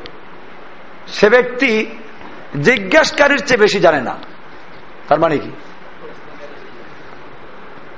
সে 1.08 1.30
ব্যক্তি 1.30 1.86
জিজ্ঞাসকারীর 2.62 3.46
চেয়ে 3.46 3.58
বেশি 3.58 3.80
জানে 3.80 4.02
না। 4.02 4.16
তার 5.08 5.20
মানে 5.20 5.38
কি? 5.38 5.52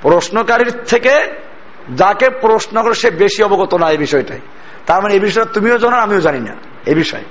প্রশ্নকারীর 0.02 0.70
থেকে 0.70 1.45
যাকে 1.94 2.30
প্রশ্ন 2.30 2.82
করে 2.82 2.94
সে 2.94 3.10
বেশি 3.10 3.42
অবগত 3.42 3.74
না 3.74 3.90
এই 3.90 3.96
বিষয়টাই। 3.96 4.40
তার 4.86 5.02
মানে 5.02 5.14
এই 5.14 5.20
বিষয়টা 5.20 5.50
তুমিও 5.52 5.78
জানো, 5.78 5.96
আমিও 5.96 6.20
জানি 6.20 6.40
না 6.40 6.54
এই 6.86 6.94
বিষয়ে। 6.94 7.24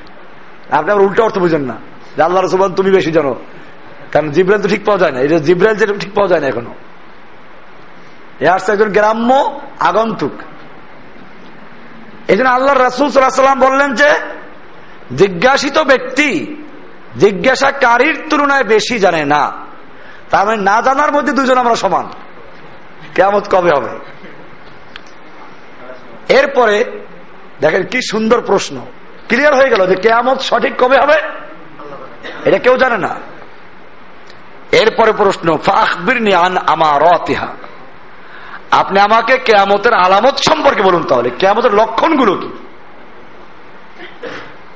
আপনি 0.72 0.92
আবার 0.92 1.04
উল্টো 1.04 1.24
অর্থ 1.24 1.38
বুঝেন 1.38 1.62
না, 1.62 1.76
যে 2.18 2.24
আল্লাহ 2.24 2.44
রসুবান 2.44 2.74
তুমি 2.74 2.92
বেশি 2.92 3.12
জানো। 3.12 3.36
কারণ 4.12 4.32
জিব্রাইল 4.32 4.62
তো 4.62 4.68
ঠিক 4.68 4.86
পাওয়া 4.86 5.00
যায় 5.00 5.12
না 5.12 5.20
এটা 5.20 5.40
জিব্রাইল 5.40 5.76
যেটা 5.76 5.94
ঠিক 6.00 6.14
পাওয়া 6.14 6.28
যায় 6.28 6.42
না 6.42 6.48
এখনও। 6.48 6.74
এ 8.40 8.48
আসছে 8.48 8.72
একজন 8.72 8.90
গ্রাম্য 8.90 9.60
আগন্তুক। 9.80 10.32
এই 12.28 12.38
জন্য 12.38 12.50
আল্লাহ 12.50 12.74
রাসুল 12.76 13.10
সাল্লাম 13.10 13.60
বললেন 13.60 13.94
যে, 13.94 14.10
জিজ্ঞাসিত 15.16 15.78
ব্যক্তি 15.80 16.56
জিজ্ঞাসাকারীর 17.18 18.24
তুলনায় 18.30 18.64
বেশি 18.64 19.00
জানে 19.00 19.26
না। 19.26 19.52
তার 20.30 20.46
মানে 20.46 20.62
না 20.62 20.82
জানার 20.82 21.12
মধ্যে 21.12 21.34
দুজন 21.34 21.58
আমরা 21.58 21.76
সমান। 21.76 22.06
কেমত 23.16 23.48
কবে 23.52 23.70
হবে? 23.78 24.15
এরপরে 26.30 27.02
দেখেন 27.62 27.84
কি 27.84 28.02
সুন্দর 28.02 28.42
প্রশ্ন। 28.42 28.86
ক্লিয়ার 29.28 29.56
হয়ে 29.56 29.70
গেল 29.70 29.88
যে 29.88 29.96
কেয়ামত 29.96 30.40
সঠিক 30.40 30.74
কবে 30.78 30.98
হবে? 30.98 31.22
এটা 32.46 32.58
কেউ 32.58 32.78
জানে 32.78 32.98
না। 32.98 33.16
এরপরে 34.72 35.12
প্রশ্ন 35.14 35.58
আপনি 38.72 39.00
আমাকে 39.00 39.38
কেয়ামতের 39.38 39.94
আলামত 39.94 40.38
সম্পর্কে 40.38 40.82
বলুন 40.82 41.04
তাহলে। 41.04 41.30
কেয়ামতের 41.30 41.74
লক্ষণগুলো 41.74 42.36
কি? 42.36 42.50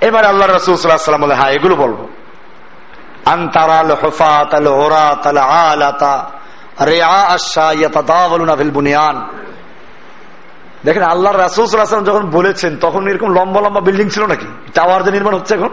এবার 0.01 0.25
আল্লাহ 0.25 0.49
রসুলাম 0.49 1.21
বলে 1.21 1.35
হ্যাঁ 1.35 1.51
এগুলো 1.51 1.75
বলব। 1.75 2.07
আন্তারাল 3.25 3.95
দেখেন 10.85 11.03
আল্লাহ 11.03 11.33
রাসুলাম 11.33 12.03
যখন 12.03 12.29
বলেছেন, 12.29 12.77
তখন 12.77 13.07
এরকম 13.07 13.33
লম্বা 13.33 13.61
লম্বা 13.61 13.81
বিল্ডিং 13.81 14.09
ছিল 14.09 14.25
নাকি? 14.25 14.45
টাওয়ার 14.73 15.03
যে 15.03 15.11
নির্মাণ 15.11 15.33
হচ্ছে 15.33 15.55
এখন? 15.55 15.69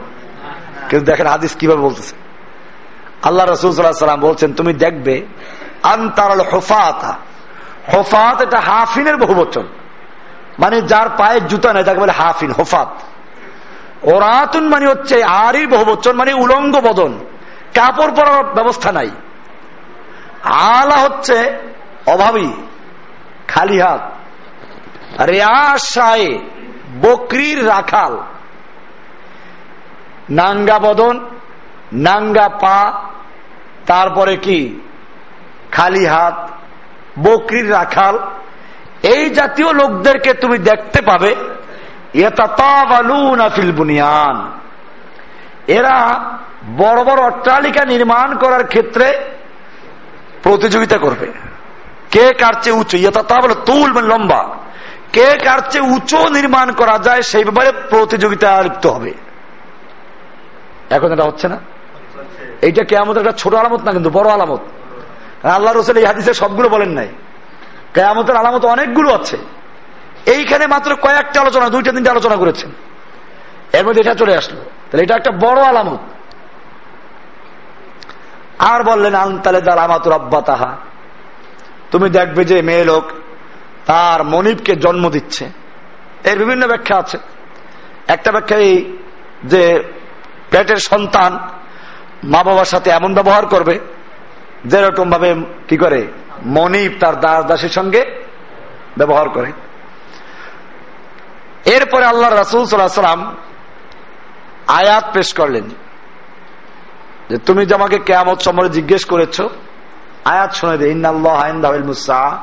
কিন্তু 0.88 1.06
দেখেন 1.06 1.26
হাদিস 1.26 1.56
কীভাবে 1.56 1.80
বলতেছে। 1.80 2.16
আল্লাহ 3.22 3.46
রসুলাম 3.46 4.20
বলছেন, 4.20 4.52
তুমি 4.52 4.72
দেখবে, 4.72 5.26
আন্তারাল 5.82 6.40
হোফাতা। 6.40 7.16
হোফাত 7.94 8.42
এটা 8.42 8.60
হাফিনের 8.60 9.16
বহু 9.16 9.34
বচন 9.34 9.66
মানে 10.58 10.82
যার 10.82 11.08
পায়ের 11.08 11.46
জুতা 11.46 11.72
নেই, 11.72 11.84
তাকে 11.84 12.00
বলে 12.00 12.12
হাফিন, 12.12 12.52
হোফাত। 12.52 12.88
ওরাতুন 14.02 14.68
মানে 14.68 14.86
হচ্ছে 14.86 15.24
আরির 15.24 15.68
বহু 15.68 15.84
বচন 15.84 16.16
মানে 16.16 16.32
উলঙ্গ 16.34 16.80
বদন। 16.80 17.18
কাপড় 17.74 18.10
পরার 18.10 18.44
ব্যবস্থা 18.44 18.92
নাই। 18.92 19.10
আলা 20.44 20.96
হচ্ছে 20.96 21.58
অভাবী, 22.06 22.52
খালি 23.48 23.80
হাত। 23.80 24.15
রেয়াশায় 25.20 26.38
বকরির 27.02 27.66
রাখাল। 27.66 28.18
নাঙ্গা 30.30 30.78
বদন, 30.78 31.20
নাঙ্গা 31.92 32.48
পা, 32.48 33.02
তারপরে 33.86 34.36
কি? 34.36 34.80
খালি 35.72 36.06
হাত, 36.06 36.50
বকরির 37.18 37.70
রাখাল। 37.70 38.18
এই 39.02 39.30
জাতীয় 39.30 39.72
লোকদেরকে 39.72 40.34
তুমি 40.34 40.58
দেখতে 40.58 41.02
পাবে 41.02 41.34
বুনিয়ান। 43.72 44.52
এরা 45.66 46.20
বড় 46.76 47.04
বড় 47.04 47.22
অট্টালিকা 47.22 47.84
নির্মাণ 47.84 48.38
করার 48.38 48.66
ক্ষেত্রে 48.66 49.20
প্রতিযোগিতা 50.42 50.98
করবে। 50.98 51.32
কে 52.10 52.32
কার 52.32 52.52
চেয়ে 52.62 52.76
উঁচু? 52.76 52.96
ইয়ে 52.96 53.10
তুল 53.66 53.92
মানে 53.92 54.08
লম্বা। 54.08 54.55
কে 55.16 55.38
কার 55.44 55.58
চেয়ে 55.70 55.84
উঁচু 55.84 56.28
নির্মাণ 56.28 56.72
করা 56.72 56.98
যায় 56.98 57.22
সেই 57.22 57.44
ব্যাপারে 57.44 57.72
প্রতিযোগিতা 57.90 58.62
লিপ্ত 58.62 58.86
হবে। 58.86 59.14
এখন 60.90 61.12
এটা 61.12 61.24
হচ্ছে 61.24 61.48
না? 61.48 61.58
এইটা 62.62 62.84
কেয়ামতের 62.84 63.26
একটা 63.26 63.38
ছোট 63.38 63.54
আলামত 63.54 63.80
না 63.82 63.92
কিন্তু 63.92 64.10
বড় 64.10 64.30
আলামত। 64.30 64.60
আল্লাহ 65.46 65.74
রসুল 65.74 65.96
এই 65.96 66.04
হাদিসে 66.04 66.34
সবগুলো 66.34 66.68
বলেন 66.68 66.88
নাই। 66.88 67.08
কেয়ামতের 67.94 68.36
আলামত 68.36 68.64
অনেকগুলো 68.64 69.14
আছে। 69.14 69.36
এইখানে 70.26 70.66
মাত্র 70.66 70.94
কয়েকটা 70.94 71.40
আলোচনা, 71.40 71.68
দুইটা, 71.68 71.92
তিনটা 71.92 72.10
আলোচনা 72.10 72.36
করেছেন। 72.36 72.70
এর 73.72 73.86
মধ্যে 73.86 74.00
এটা 74.00 74.14
চলে 74.14 74.36
আসলো। 74.36 74.60
তাহলে 74.60 75.02
এটা 75.02 75.16
একটা 75.16 75.30
বড় 75.30 75.62
আলামত। 75.62 75.98
আর 78.58 78.84
বললেন, 78.84 79.14
আনতালে 79.14 79.60
দাল 79.60 79.78
আমাতুর 79.78 80.12
আব্বা 80.12 80.40
তাহা 80.40 80.76
তুমি 81.90 82.10
দেখবে 82.10 82.44
যে 82.44 82.62
মেয়ে 82.62 82.84
লোক 82.84 83.04
তার 83.86 84.24
মনিবকে 84.24 84.76
জন্ম 84.76 85.08
দিচ্ছে। 85.08 85.50
এর 86.24 86.38
বিভিন্ন 86.38 86.66
ব্যাখ্যা 86.66 86.96
আছে। 86.98 87.18
একটা 88.08 88.32
ব্যাখ্যা 88.32 88.56
এই 88.56 88.96
যে 89.44 89.82
পেটের 90.50 90.76
সন্তান 90.76 91.38
মা 92.24 92.42
বাবার 92.42 92.64
সাথে 92.64 92.90
এমন 92.90 93.14
ব্যবহার 93.14 93.46
করবে 93.46 93.80
যেরকম 94.64 95.10
ভাবে 95.10 95.34
কি 95.68 95.76
করে 95.76 96.06
মনিব 96.46 96.92
তার 97.00 97.20
দাস 97.20 97.44
দাসের 97.44 97.68
সঙ্গে 97.68 98.24
ব্যবহার 98.98 99.28
করে। 99.28 99.52
এরপরে 101.64 102.06
আল্লাহ 102.06 102.34
রাসুল 102.34 102.64
সাল্লাম 102.64 103.36
আয়াত 104.66 105.04
পেশ 105.12 105.34
করলেন 105.34 105.64
যে, 107.30 107.38
তুমি 107.38 107.66
যে 107.66 107.74
আমাকে 107.74 107.98
কেয়ামত 107.98 108.40
সম্বন্ধে 108.40 108.74
জিজ্ঞেস 108.74 109.04
করেছ, 109.04 109.40
আয়াত 110.24 110.54
শুনে 110.54 110.78
দে 110.78 110.88
ইন্নআল্লাহ 110.88 111.52
মুসা 111.84 112.42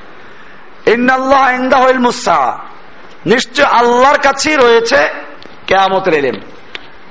নিশ্চয় 3.25 3.65
আল্লাহর 3.65 4.17
কাছেই 4.17 4.55
রয়েছে 4.55 5.09
কেয়ামতের 5.67 6.13
এলেম। 6.13 6.35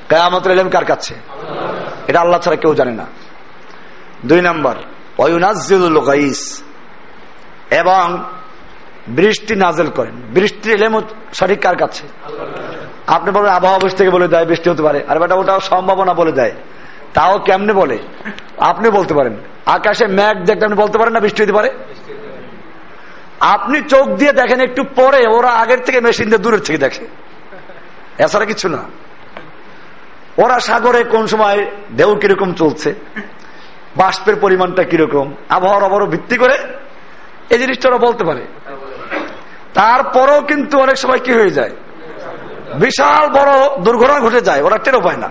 কেয়ামতের 0.08 0.52
এলেম 0.52 0.68
কার 0.68 0.84
কাছে? 0.84 1.14
এটা 2.06 2.20
আল্লাহ 2.20 2.40
ছাড়া 2.40 2.56
কেউ 2.56 2.74
জানে 2.74 2.90
না। 2.90 3.06
দুই 4.26 4.40
নম্বর 4.40 4.74
এবং 7.70 8.24
বৃষ্টি 9.08 9.54
নাজেল 9.54 9.86
করেন। 9.86 10.14
বৃষ্টির 10.14 10.74
এলেম 10.74 11.00
সঠিক 11.34 11.60
কার 11.60 11.76
কাছে? 11.76 12.06
আপনি 13.06 13.30
বলেন, 13.30 13.52
আবহাওয়া 13.52 13.76
অফিস 13.76 13.94
থেকে 13.94 14.10
বলে 14.10 14.28
দেয়, 14.28 14.44
বৃষ্টি 14.44 14.70
হতে 14.70 14.82
পারে। 14.82 15.04
আর 15.08 15.18
বেটা 15.18 15.34
ওটাও 15.34 15.60
সম্ভাবনা 15.60 16.14
বলে 16.14 16.32
দেয়। 16.32 16.52
তাও 17.14 17.38
কেমনে 17.38 17.72
বলে? 17.72 17.98
আপনি 18.58 18.90
বলতে 18.90 19.14
পারেন। 19.14 19.36
আকাশে 19.66 20.06
ম্যাঘ 20.06 20.44
দেখতে 20.44 20.64
আপনি 20.64 20.76
বলতে 20.76 20.98
পারেন 20.98 21.14
না 21.14 21.20
বৃষ্টি 21.20 21.42
হতে 21.42 21.52
পারে? 21.52 21.70
আপনি 23.40 23.80
চোখ 23.88 24.08
দিয়ে 24.08 24.32
দেখেন, 24.32 24.60
একটু 24.60 24.82
পরে 24.84 25.26
ওরা 25.26 25.50
আগের 25.50 25.80
থেকে 25.80 26.00
মেশিন 26.00 26.26
দিয়ে 26.26 26.38
দূরের 26.38 26.60
থেকে 26.60 26.78
দেখে। 26.78 27.04
এছাড়া 28.18 28.46
কিছু 28.46 28.68
না। 28.68 28.82
ওরা 30.38 30.60
সাগরে 30.60 31.04
কোন 31.04 31.26
সময় 31.26 31.66
ঢেউ 31.96 32.14
কীরকম 32.14 32.52
চলছে, 32.52 32.94
বাষ্পের 33.96 34.36
পরিমাণটা 34.36 34.84
কীরকম, 34.84 35.34
আবহাওয়ার 35.48 35.84
অবর 35.84 36.06
ভিত্তি 36.06 36.36
করে 36.36 36.58
এই 37.50 37.58
জিনিসটা 37.58 37.88
ওরা 37.88 37.98
বলতে 37.98 38.24
পারে। 38.24 38.42
তারপরেও 39.74 40.40
কিন্তু 40.40 40.78
অনেক 40.78 40.96
সময় 40.98 41.18
কি 41.18 41.32
হয়ে 41.32 41.50
যায়, 41.50 41.70
বিশাল 42.74 43.28
বড় 43.28 43.82
দুর্ঘটনা 43.84 44.20
ঘটে 44.20 44.40
যায়, 44.40 44.62
ওরা 44.62 44.78
টেরো 44.78 45.00
পায় 45.00 45.16
না। 45.16 45.28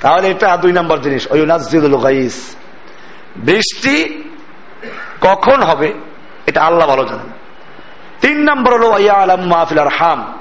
তাহলে 0.00 0.28
এটা 0.28 0.56
দুই 0.56 0.72
নম্বর 0.72 0.98
জিনিস। 0.98 1.30
ওই 1.30 1.46
নাজিদুল 1.46 1.96
বৃষ্টি 3.36 4.24
কখন 5.20 5.62
হবে? 5.62 6.11
এটা 6.46 6.62
আল্লাহ 6.62 6.88
ভালো 6.88 7.04
জানেন। 7.04 7.30
তিন 8.20 8.50
নম্বর 8.50 8.72
হলো 8.72 9.12
আলম 9.12 9.40
মাহফিল 9.40 9.78
আর 9.78 9.88
হাম 9.88 10.38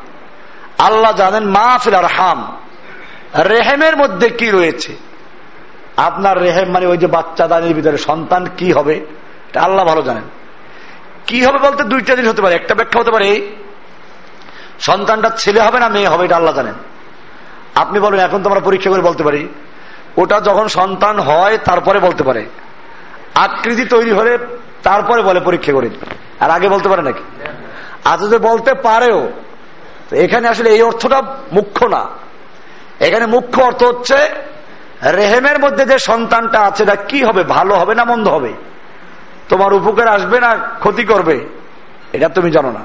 আল্লাহ 0.77 1.11
জানেন 1.11 1.45
মাহফিল 1.47 1.95
আর 1.95 2.05
হাম 2.05 2.57
রেহেমের 3.39 3.97
মধ্যে 3.97 4.29
কি 4.29 4.49
রয়েছে? 4.49 4.95
আপনার 5.97 6.41
রেহেম 6.41 6.71
মানে 6.71 6.85
ওই 6.85 6.97
যে 6.97 7.07
বাচ্চা 7.07 7.47
দানির 7.47 7.73
ভিতরে 7.73 7.97
সন্তান 7.97 8.45
কি 8.57 8.71
হবে? 8.71 8.93
এটা 9.49 9.61
আল্লাহ 9.61 9.85
ভালো 9.85 10.01
জানেন। 10.01 10.23
কি 11.27 11.45
হবে 11.45 11.57
বলতে 11.57 11.83
দুইটা 11.83 12.15
জিনিস 12.15 12.31
হতে 12.31 12.41
পারে। 12.41 12.55
একটা 12.55 12.75
ব্যাখ্যা 12.75 13.01
হতে 13.01 13.11
পারে, 13.11 13.47
সন্তানটা 14.79 15.29
ছেলে 15.29 15.61
হবে 15.61 15.79
না 15.79 15.89
মেয়ে 15.89 16.07
হবে, 16.07 16.25
এটা 16.25 16.35
আল্লাহ 16.35 16.55
জানেন। 16.55 16.73
আপনি 17.75 17.99
বলেন, 17.99 18.19
এখন 18.19 18.43
তো 18.43 18.49
আমরা 18.49 18.61
পরীক্ষা 18.61 18.89
করে 18.89 19.01
বলতে 19.01 19.23
পারি। 19.23 19.47
ওটা 20.17 20.41
যখন 20.41 20.67
সন্তান 20.67 21.19
হয়, 21.19 21.57
তারপরে 21.57 21.99
বলতে 21.99 22.23
পারে। 22.23 22.45
আকৃতি 23.35 23.85
তৈরি 23.85 24.11
হলে 24.11 24.37
তারপরে 24.83 25.21
বলে 25.21 25.39
পরীক্ষা 25.39 25.73
করে 25.73 25.89
আর 26.39 26.49
আগে 26.49 26.69
বলতে 26.69 26.89
পারে 26.89 27.01
নাকি? 27.01 27.23
আজ 28.05 28.19
যদি 28.19 28.37
বলতে 28.37 28.73
পারেও 28.73 29.31
এখানে 30.11 30.47
আসলে 30.47 30.69
এই 30.69 30.81
অর্থটা 30.81 31.21
মুখ্য 31.51 31.85
না। 31.85 32.07
এখানে 32.99 33.25
মুখ্য 33.25 33.61
অর্থ 33.61 33.83
হচ্ছে, 33.83 34.17
রেহেমের 35.03 35.59
মধ্যে 35.59 35.85
যে 35.85 35.99
সন্তানটা 35.99 36.59
আছে 36.59 36.83
এটা 36.83 36.95
কি 36.95 37.23
হবে? 37.23 37.43
ভালো 37.43 37.75
হবে 37.75 37.95
না 37.95 38.03
মন্দ 38.03 38.27
হবে? 38.27 38.53
তোমার 39.49 39.73
উপকার 39.73 40.07
আসবে 40.07 40.39
না 40.39 40.57
ক্ষতি 40.79 41.03
করবে? 41.03 41.45
এটা 42.13 42.29
তুমি 42.29 42.51
জানো 42.51 42.71
না। 42.71 42.79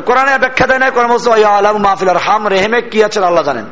কোরআনে 0.00 0.38
ব্যাখ্যা 0.38 0.66
দেয় 0.66 0.78
না 0.78 0.90
কোরআন 0.90 1.44
আলম 1.44 1.82
মাহফিল 1.82 2.08
হাম 2.08 2.48
রেহেমে 2.48 2.82
কি 2.82 3.04
আছেন 3.04 3.22
আল্লাহ 3.22 3.44
জানেন। 3.44 3.64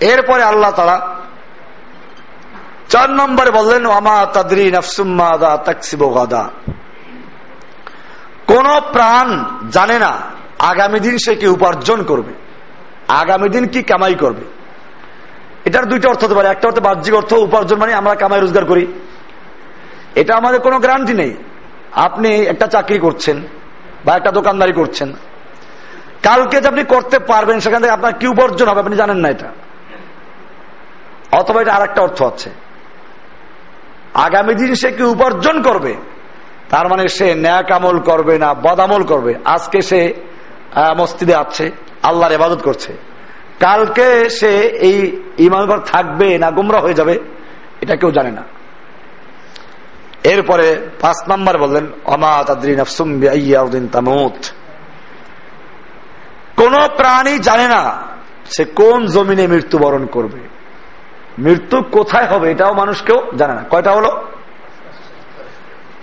এরপরে 0.00 0.42
আল্লাহ 0.42 0.70
তারা 0.70 1.08
চার 2.88 3.10
নম্বরে 3.10 3.50
বললেন 3.50 3.90
আমা 3.90 4.26
তাদরি 4.26 4.70
নফসুম্মাদা 4.70 5.56
তাকসিবাদা 5.56 6.48
কোন 8.46 8.80
প্রাণ 8.92 9.44
জানে 9.70 9.98
না 9.98 10.18
আগামী 10.58 11.00
দিন 11.00 11.18
সে 11.18 11.34
কি 11.34 11.46
উপার্জন 11.46 12.02
করবে, 12.02 12.32
আগামী 13.08 13.48
দিন 13.48 13.66
কি 13.66 13.82
কামাই 13.82 14.14
করবে। 14.14 14.44
এটার 15.64 15.86
দুইটা 15.86 16.08
অর্থ 16.08 16.24
হতে 16.24 16.34
পারে। 16.34 16.48
একটা 16.48 16.68
অর্থ 16.68 16.78
বাহ্যিক 16.78 17.14
অর্থ, 17.14 17.32
উপার্জন 17.32 17.76
মানে 17.76 17.94
আমরা 17.94 18.14
কামাই 18.14 18.40
রোজগার 18.40 18.64
করি। 18.64 18.86
এটা 20.14 20.36
আমাদের 20.36 20.60
কোনো 20.60 20.78
গ্যারান্টি 20.78 21.14
নেই। 21.14 21.34
আপনি 21.92 22.28
একটা 22.28 22.66
চাকরি 22.66 22.98
করছেন 22.98 23.42
বা 24.04 24.14
একটা 24.14 24.30
দোকানদারি 24.30 24.72
করছেন 24.72 25.12
কালকে 26.22 26.60
যে 26.60 26.68
আপনি 26.68 26.84
করতে 26.84 27.18
পারবেন, 27.18 27.60
সেখান 27.60 27.80
থেকে 27.82 27.92
আপনার 27.92 28.12
কি 28.12 28.26
উপার্জন 28.26 28.68
হবে 28.68 28.80
আপনি 28.80 28.96
জানেন 28.96 29.16
না 29.16 29.28
এটা। 29.28 29.48
অথবা 31.32 31.60
এটা 31.60 31.74
আর 31.74 31.82
একটা 31.82 32.02
অর্থ 32.02 32.22
আছে। 32.22 32.65
আগামী 34.24 34.54
দিন 34.54 34.74
সে 34.74 34.90
কি 34.90 35.02
উপার্জন 35.02 35.62
করবে? 35.62 35.94
তার 36.70 36.88
মানে 36.88 37.08
সে 37.08 37.34
ন্যাক 37.34 37.72
আমল 37.72 37.98
করবে 37.98 38.38
না 38.38 38.54
বদামল 38.54 39.02
করবে। 39.02 39.34
আজকে 39.44 39.82
সে 39.82 40.14
মসজিদে 40.98 41.34
আছে, 41.34 41.70
আল্লাহর 42.02 42.32
এবাদত 42.32 42.60
করছে। 42.62 42.92
কালকে 43.60 44.30
সে 44.30 44.52
এই 44.88 44.98
ইমানগর 45.38 45.78
থাকবে 45.78 46.38
না 46.38 46.50
গুমরা 46.50 46.78
হয়ে 46.80 46.94
যাবে, 46.94 47.18
এটা 47.80 47.96
কেউ 47.96 48.10
জানে 48.10 48.30
না। 48.30 48.42
এরপরে 50.24 50.66
পাঁচ 51.00 51.28
নাম্বার 51.28 51.58
বললেন 51.58 51.86
কোন 56.56 56.72
প্রাণী 56.96 57.38
জানে 57.38 57.68
না 57.68 57.82
সে 58.44 58.64
কোন 58.64 59.06
জমিনে 59.06 59.46
মৃত্যুবরণ 59.46 60.06
করবে। 60.06 60.55
মৃত্যু 61.38 61.82
কোথায় 61.82 62.26
হবে 62.26 62.50
এটাও 62.50 62.74
মানুষ 62.74 63.02
কেউ 63.02 63.22
জানে 63.36 63.54
না। 63.54 63.64
কয়টা 63.70 63.92
হলো? 63.92 64.24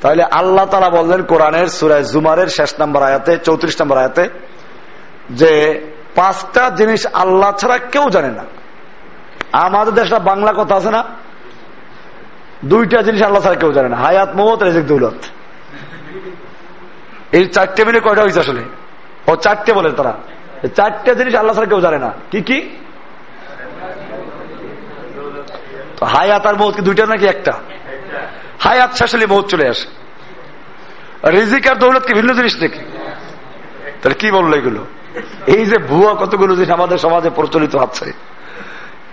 তাহলে 0.02 0.24
আল্লাহ 0.24 0.66
তালা 0.66 0.90
বললেন 0.90 1.24
কোরআনের 1.24 1.68
সুরায় 1.68 2.04
জুমারের 2.04 2.48
শেষ 2.48 2.74
নম্বর 2.80 3.04
আয়াতে, 3.04 3.38
চৌত্রিশ 3.38 3.82
নম্বর 3.82 3.98
আয়াতে, 3.98 4.30
যে 5.30 5.82
পাঁচটা 6.16 6.70
জিনিস 6.70 7.08
আল্লাহ 7.14 7.52
ছাড়া 7.52 7.78
কেউ 7.78 8.10
জানে 8.10 8.28
না। 8.28 8.44
আমাদের 9.52 9.94
দেশটা 9.94 10.20
বাংলা 10.20 10.54
কথা 10.58 10.76
আছে 10.76 10.92
না? 10.92 11.04
দুইটা 12.66 13.02
জিনিস 13.02 13.22
আল্লাহ 13.22 13.42
ছাড়া 13.42 13.56
কেউ 13.56 13.72
জানে 13.72 13.90
না। 13.90 13.98
হায়াত 13.98 14.36
মোহাম্মদ 14.36 14.64
রেজিক, 14.64 14.88
দৌলত। 14.88 15.14
এই 17.32 17.46
চারটে 17.46 17.86
মিলে 17.86 18.00
কয়টা 18.00 18.22
হয়েছে 18.22 18.40
আসলে? 18.40 18.62
ও 19.28 19.36
চারটে 19.36 19.74
বলে 19.74 19.92
তারা। 19.92 20.14
চারটে 20.76 21.16
জিনিস 21.16 21.36
আল্লাহ 21.36 21.56
ছাড়া 21.56 21.68
কেউ 21.68 21.82
জানে 21.82 21.98
না। 21.98 22.14
কি 22.32 22.42
কি? 22.42 22.83
হায়াত 26.14 26.44
আর 26.50 26.56
মৌত 26.62 26.74
কি 26.76 26.82
দুইটা 26.88 27.04
নাকি 27.12 27.26
একটা? 27.34 27.54
হায়াত 28.66 28.92
শেষ 29.00 29.12
হলে 29.16 29.26
মৌত 29.34 29.46
চলে 29.54 29.66
আসে। 29.74 29.88
রিজিক 31.36 31.64
আর 31.72 31.78
দৌলত 31.84 32.04
কি 32.08 32.14
ভিন্ন 32.20 32.32
জিনিস 32.40 32.56
নাকি? 32.64 32.82
তাহলে 34.00 34.16
কি 34.22 34.28
বলল 34.38 34.52
এগুলো? 34.62 34.82
এই 35.56 35.64
যে 35.72 35.78
ভুয়া 35.90 36.12
কতগুলো 36.22 36.52
জিনিস 36.58 36.72
আমাদের 36.78 36.98
সমাজে 37.06 37.30
প্রচলিত 37.38 37.74
আছে, 37.86 38.08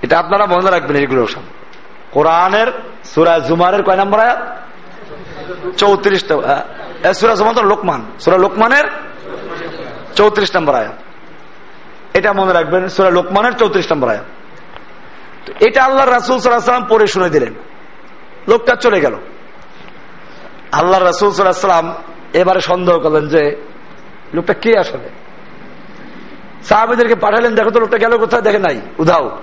এটা 0.04 0.14
আপনারা 0.22 0.44
মনে 0.52 0.68
রাখবেন 0.74 0.96
এগুলো 1.04 1.22
সব 1.34 1.44
কোরআনের 2.14 2.68
সুরায় 3.12 3.42
জুমারের 3.48 3.82
কয় 3.86 3.98
নম্বর 4.02 4.18
আয়াত? 4.24 4.40
চৌত্রিশটা 5.80 6.34
সুরা 7.18 7.34
জুমান 7.38 7.54
লোকমান। 7.72 8.00
সুরা 8.22 8.38
লোকমানের 8.44 8.86
চৌত্রিশ 10.18 10.50
নম্বর 10.56 10.74
আয়াত। 10.80 10.96
এটা 12.18 12.30
মনে 12.40 12.52
রাখবেন, 12.58 12.82
সুরা 12.94 13.10
লোকমানের 13.18 13.54
চৌত্রিশ 13.60 13.86
নম্বর 13.92 14.08
আয়াত। 14.14 14.26
এটা 15.60 15.84
আল্লাহ 15.84 16.06
রাসুল 16.08 16.38
সাল্লাম 16.38 16.84
পরে 16.84 17.06
শুনে 17.06 17.30
দিলেন। 17.30 17.54
লোকটা 18.48 18.74
চলে 18.74 19.00
গেল। 19.00 19.16
আল্লাহ 20.72 21.02
রাসুল 21.02 21.32
সাল্লাম 21.32 21.94
এবারে 22.32 22.60
সন্দেহ 22.60 22.98
করলেন 22.98 23.28
যে, 23.28 23.56
লোকটা 24.34 24.54
কে 24.54 24.78
আসলে? 24.78 25.08
সাহাবিদেরকে 26.62 27.14
পাঠালেন, 27.14 27.54
দেখো 27.54 27.70
তো 27.70 27.80
লোকটা 27.80 27.98
গেল 27.98 28.18
কোথায়, 28.18 28.42
দেখে 28.42 28.58
নাই, 28.58 28.80
উধাও। 28.98 29.38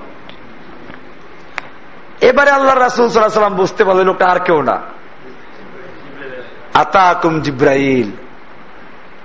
এবারে 2.21 2.51
আল্লাহ 2.51 2.75
রাসুল 2.75 3.09
সাল্লাম 3.09 3.55
বুঝতে 3.55 3.83
পারলেন 3.83 4.05
লোকটা 4.05 4.27
আর 4.27 4.39
কেউ 4.39 4.61
না। 4.61 4.81
আতাকুম 6.73 7.41
জিব্রাইল। 7.41 8.11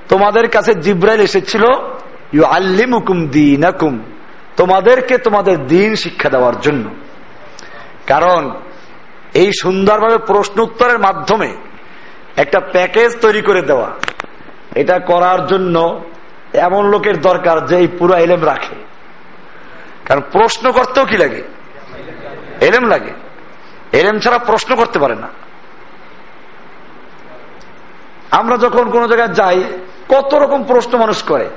তোমাদের 0.08 0.48
কাছে 0.48 0.74
জিব্রাইল 0.74 1.20
এসেছিল 1.20 1.64
ইউ 2.32 2.44
আল্লিমুকুম 2.44 3.26
দিন 3.26 3.64
তোমাদেরকে 4.56 5.18
তোমাদের 5.18 5.66
দিন 5.66 5.94
শিক্ষা 5.94 6.28
দেওয়ার 6.28 6.60
জন্য। 6.60 6.90
কারণ 8.06 8.60
এই 9.34 9.50
সুন্দরভাবে 9.62 10.18
প্রশ্ন 10.18 10.60
উত্তরের 10.60 10.98
মাধ্যমে 10.98 11.56
একটা 12.36 12.60
প্যাকেজ 12.60 13.16
তৈরি 13.20 13.42
করে 13.42 13.62
দেওয়া, 13.62 13.90
এটা 14.74 14.98
করার 14.98 15.46
জন্য 15.46 16.04
এমন 16.52 16.86
লোকের 16.86 17.20
দরকার 17.20 17.66
যে 17.66 17.76
এই 17.76 17.86
পুরো 17.86 18.14
এলেম 18.14 18.44
রাখে। 18.44 18.74
কারণ 20.04 20.20
প্রশ্ন 20.32 20.72
করতেও 20.72 21.04
কি 21.04 21.16
লাগে? 21.16 21.42
এলেম 22.60 22.88
লাগে। 22.88 23.12
এলেম 23.92 24.18
ছাড়া 24.18 24.38
প্রশ্ন 24.38 24.76
করতে 24.76 24.98
পারে 24.98 25.14
না। 25.14 25.28
আমরা 28.30 28.56
যখন 28.56 28.90
কোন 28.90 29.06
জায়গায় 29.06 29.28
যাই, 29.28 29.64
কত 30.08 30.34
রকম 30.34 30.64
প্রশ্ন 30.64 30.98
মানুষ 30.98 31.22
করে। 31.22 31.48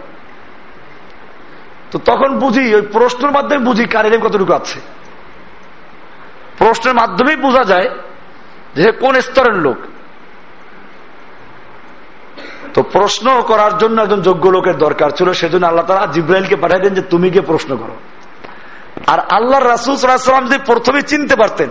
তো 1.95 1.99
তখন 2.05 2.39
বুঝি, 2.39 2.75
ওই 2.75 2.81
প্রশ্নের 2.81 3.31
মাধ্যমে 3.31 3.65
বুঝি 3.65 3.85
কার 3.85 4.19
কতটুকু 4.19 4.53
আছে। 4.53 4.79
প্রশ্নের 6.57 6.95
মাধ্যমেই 6.95 7.35
বোঝা 7.35 7.63
যায় 7.63 7.89
যে 8.75 8.91
কোন 8.91 9.21
স্তরের 9.21 9.55
লোক। 9.55 9.75
তো 12.73 12.83
প্রশ্ন 12.83 13.41
করার 13.41 13.77
জন্য 13.77 14.01
একজন 14.01 14.21
যোগ্য 14.21 14.49
লোকের 14.49 14.77
দরকার 14.77 15.09
ছিল, 15.09 15.33
সেজন্য 15.33 15.67
আল্লাহ 15.67 15.85
তালা 15.85 16.07
জিব্রাইলকে 16.07 16.55
পাঠাই 16.55 16.79
দেন 16.79 16.93
যে 16.93 17.01
তুমি 17.01 17.29
গিয়ে 17.29 17.41
প্রশ্ন 17.41 17.77
করো। 17.77 17.95
আর 19.07 19.19
আল্লাহ 19.19 19.59
রাসুল 19.59 19.95
সাল্লাম 19.95 20.47
যদি 20.47 20.59
প্রথমে 20.65 21.01
চিনতে 21.01 21.35
পারতেন, 21.35 21.69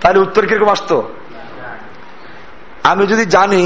তাহলে 0.00 0.18
উত্তর 0.20 0.46
কীরকম 0.46 0.68
আসত? 0.68 1.02
আমি 2.84 3.06
যদি 3.06 3.24
জানি 3.24 3.62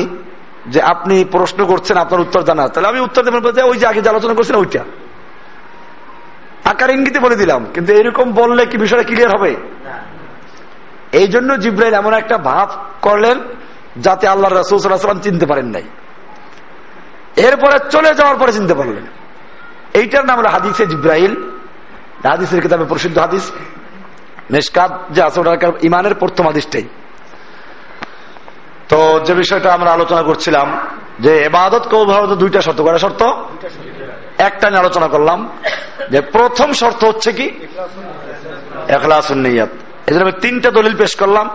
যে 0.67 0.83
আপনি 0.83 1.25
প্রশ্ন 1.25 1.67
করছেন, 1.67 1.97
আপনার 1.97 2.21
উত্তর 2.21 2.43
জানা। 2.43 2.69
তাহলে 2.69 2.89
আমি 2.89 3.01
উত্তর 3.01 3.23
দেবেন 3.23 3.65
ওই 3.65 3.79
যে 3.79 3.87
আগে 3.87 4.01
যে 4.03 4.09
আলোচনা 4.09 4.35
করছেন 4.35 4.57
ওইটা। 4.57 4.85
আকার 6.65 6.91
ইঙ্গিতে 6.91 7.21
বলে 7.21 7.37
দিলাম 7.37 7.67
কিন্তু 7.75 7.93
এরকম 7.93 8.33
বললে 8.33 8.67
কি 8.67 8.79
বিষয়টা 8.79 9.05
ক্লিয়ার 9.05 9.39
হবে? 9.39 9.57
এই 11.13 11.27
জন্য 11.27 11.61
জিব্রাইল 11.61 11.95
এমন 11.95 12.13
একটা 12.15 12.39
ভাব 12.39 12.69
করলেন 13.03 13.41
যাতে 13.97 14.29
আল্লাহ 14.29 14.53
রাসুলাম 14.53 15.19
চিনতে 15.19 15.47
পারেন 15.47 15.67
নাই। 15.67 15.83
এরপরে 17.37 17.79
চলে 17.91 18.15
যাওয়ার 18.15 18.37
পরে 18.37 18.53
চিনতে 18.53 18.75
পারলেন। 18.75 19.07
এইটার 19.95 20.27
নাম 20.27 20.39
হলো 20.39 20.49
হাদিসে 20.49 20.87
জিব্রাইল। 20.87 21.51
হাদিসের 22.29 22.61
কিতাবে 22.61 22.85
প্রসিদ্ধ 22.85 23.19
হাদিস। 23.19 23.51
মেসকাত 24.51 25.01
যে 25.11 25.23
আছে 25.23 25.41
ওটা 25.41 25.73
ইমানের 25.83 26.15
প্রথম 26.15 26.47
হাদিসটাই। 26.47 26.85
তো 28.89 29.21
যে 29.25 29.35
বিষয়টা 29.35 29.73
আমরা 29.73 29.93
আলোচনা 29.93 30.23
করছিলাম 30.23 30.79
যে 31.21 31.39
এবাদত 31.39 31.89
কৌল 31.89 32.35
দুইটা 32.35 32.61
শর্ত 32.61 32.83
করা 32.83 32.99
শর্ত। 32.99 33.23
একটা 34.49 34.67
নিয়ে 34.71 34.83
আলোচনা 34.85 35.09
করলাম 35.15 35.39
যে 36.13 36.21
প্রথম 36.35 36.69
শর্ত 36.81 37.01
হচ্ছে 37.05 37.31
কি? 37.39 37.47
এখলাসুন্নিয়াত 38.97 39.73
এই 40.07 40.13
জন্য 40.13 40.25
আমি 40.29 40.37
তিনটা 40.45 40.69
দলিল 40.79 40.95
পেশ 40.97 41.13
করলাম। 41.17 41.47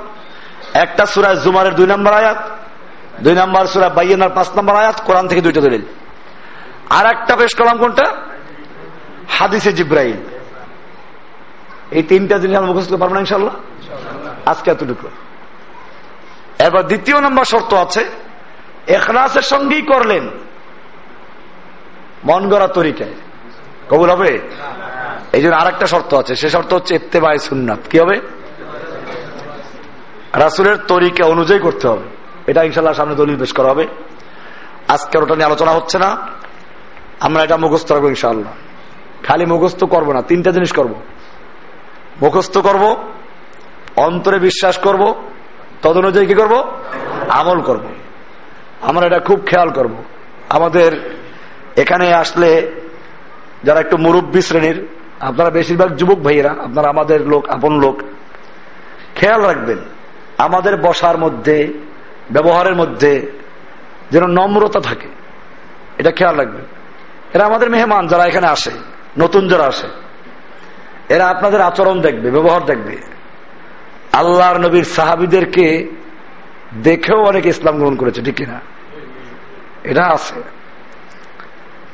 একটা 0.84 1.04
সুরায় 1.06 1.38
জুমারের 1.44 1.74
দুই 1.80 1.88
নম্বর 1.94 2.14
আয়াত, 2.22 2.40
দুই 3.24 3.36
নম্বর 3.42 3.64
সুরা 3.74 3.90
বাইয়ানার 3.98 4.34
পাঁচ 4.38 4.50
নম্বর 4.58 4.76
আয়াত, 4.82 4.98
কোরআন 5.08 5.26
থেকে 5.28 5.42
দুইটা 5.42 5.62
দলিল। 5.62 5.84
আর 6.98 7.06
একটা 7.14 7.34
পেশ 7.36 7.52
করলাম 7.58 7.78
কোনটা? 7.78 8.06
হাদিসে 9.38 9.72
জিব্রাহিম 9.74 10.20
এই 11.98 12.04
তিনটা 12.10 12.36
জিনিস 12.42 12.56
আমরা 12.58 12.70
মুখস্থ 12.72 12.94
পারব 13.02 13.14
না 13.14 13.20
ইনশাল্লাহ 13.26 13.56
আজকে 14.52 14.68
এতটুকু। 14.72 15.08
এবার 16.68 16.84
দ্বিতীয় 16.88 17.18
নম্বর 17.26 17.46
শর্ত 17.46 17.72
আছে, 17.86 18.04
এখলাসের 18.98 19.46
সঙ্গেই 19.52 19.84
করলেন। 19.92 20.24
মন 22.26 22.50
গড়া 22.50 22.68
তরিকায়। 22.68 23.14
কবুল 23.90 24.10
হবে? 24.10 24.40
এই 25.34 25.42
জন্য 25.42 25.56
আর 25.56 25.68
একটা 25.68 25.88
শর্ত 25.88 26.14
আছে। 26.14 26.36
সে 26.36 26.50
শর্ত 26.50 26.74
হচ্ছে 26.74 26.96
ইত্তেবায় 26.96 27.38
সুন্নাত। 27.38 27.80
কি 27.90 28.00
হবে? 28.00 28.22
রাসুলের 30.34 30.78
তরিকা 30.78 31.26
অনুযায়ী 31.26 31.60
করতে 31.60 31.88
হবে। 31.88 32.04
এটা 32.48 32.64
ইনশাল্লাহ 32.64 32.94
সামনে 32.94 33.16
দলিল 33.16 33.40
পেশ 33.40 33.54
করা 33.54 33.70
হবে। 33.70 33.88
আজকের 34.88 35.24
ওটা 35.24 35.36
নিয়ে 35.36 35.46
আলোচনা 35.46 35.72
হচ্ছে 35.72 36.00
না। 36.00 36.28
আমরা 37.20 37.44
এটা 37.44 37.58
মুখস্থ 37.58 37.92
রাখব 37.92 38.06
ইনশাল্লাহ 38.06 38.54
খালি 39.24 39.46
মুখস্থ 39.46 39.84
করব 39.84 40.12
না, 40.12 40.22
তিনটা 40.22 40.52
জিনিস 40.52 40.72
করব। 40.72 41.02
মুখস্থ 42.22 42.58
করব, 42.58 43.12
অন্তরে 43.96 44.40
বিশ্বাস 44.40 44.78
করব 44.78 45.16
তদ 45.82 45.98
অনুযায়ী 45.98 46.26
কি 46.26 46.34
করব? 46.34 46.72
আমল 47.30 47.62
করব। 47.62 47.84
আমরা 48.82 49.06
এটা 49.06 49.20
খুব 49.20 49.46
খেয়াল 49.46 49.70
করব। 49.70 50.04
আমাদের 50.50 51.15
এখানে 51.76 52.14
আসলে 52.14 52.72
যারা 53.64 53.80
একটু 53.80 53.98
মুরব্বী 53.98 54.42
শ্রেণির, 54.42 54.88
আপনারা 55.20 55.50
বেশিরভাগ 55.50 55.96
যুবক 55.96 56.18
ভাইয়েরা, 56.18 56.52
আপনারা 56.52 56.90
আমাদের 56.90 57.28
লোক, 57.28 57.50
আপন 57.50 57.80
লোক, 57.80 58.02
খেয়াল 59.16 59.42
রাখবেন, 59.42 59.78
আমাদের 60.38 60.78
বসার 60.78 61.18
মধ্যে, 61.18 61.74
ব্যবহারের 62.32 62.76
মধ্যে 62.76 63.32
যেন 64.12 64.26
নম্রতা 64.26 64.80
থাকে। 64.80 65.08
এটা 65.98 66.12
খেয়াল 66.12 66.36
রাখবেন। 66.36 66.66
এরা 67.34 67.46
আমাদের 67.46 67.70
মেহমান 67.70 68.08
যারা 68.08 68.26
এখানে 68.26 68.48
আসে, 68.48 68.72
নতুন 69.18 69.48
যারা 69.48 69.64
আসে, 69.64 69.88
এরা 71.10 71.28
আপনাদের 71.28 71.62
আচরণ 71.62 72.02
দেখবে, 72.02 72.32
ব্যবহার 72.32 72.66
দেখবে। 72.66 72.98
আল্লাহর 74.14 74.58
নবীর 74.58 74.84
সাহাবিদেরকে 74.84 75.88
দেখেও 76.84 77.24
অনেক 77.24 77.46
ইসলাম 77.46 77.78
গ্রহণ 77.78 77.96
করেছে, 77.96 78.22
ঠিক 78.22 78.36
কিনা? 78.36 78.60
এটা 79.84 80.06
আছে। 80.06 80.36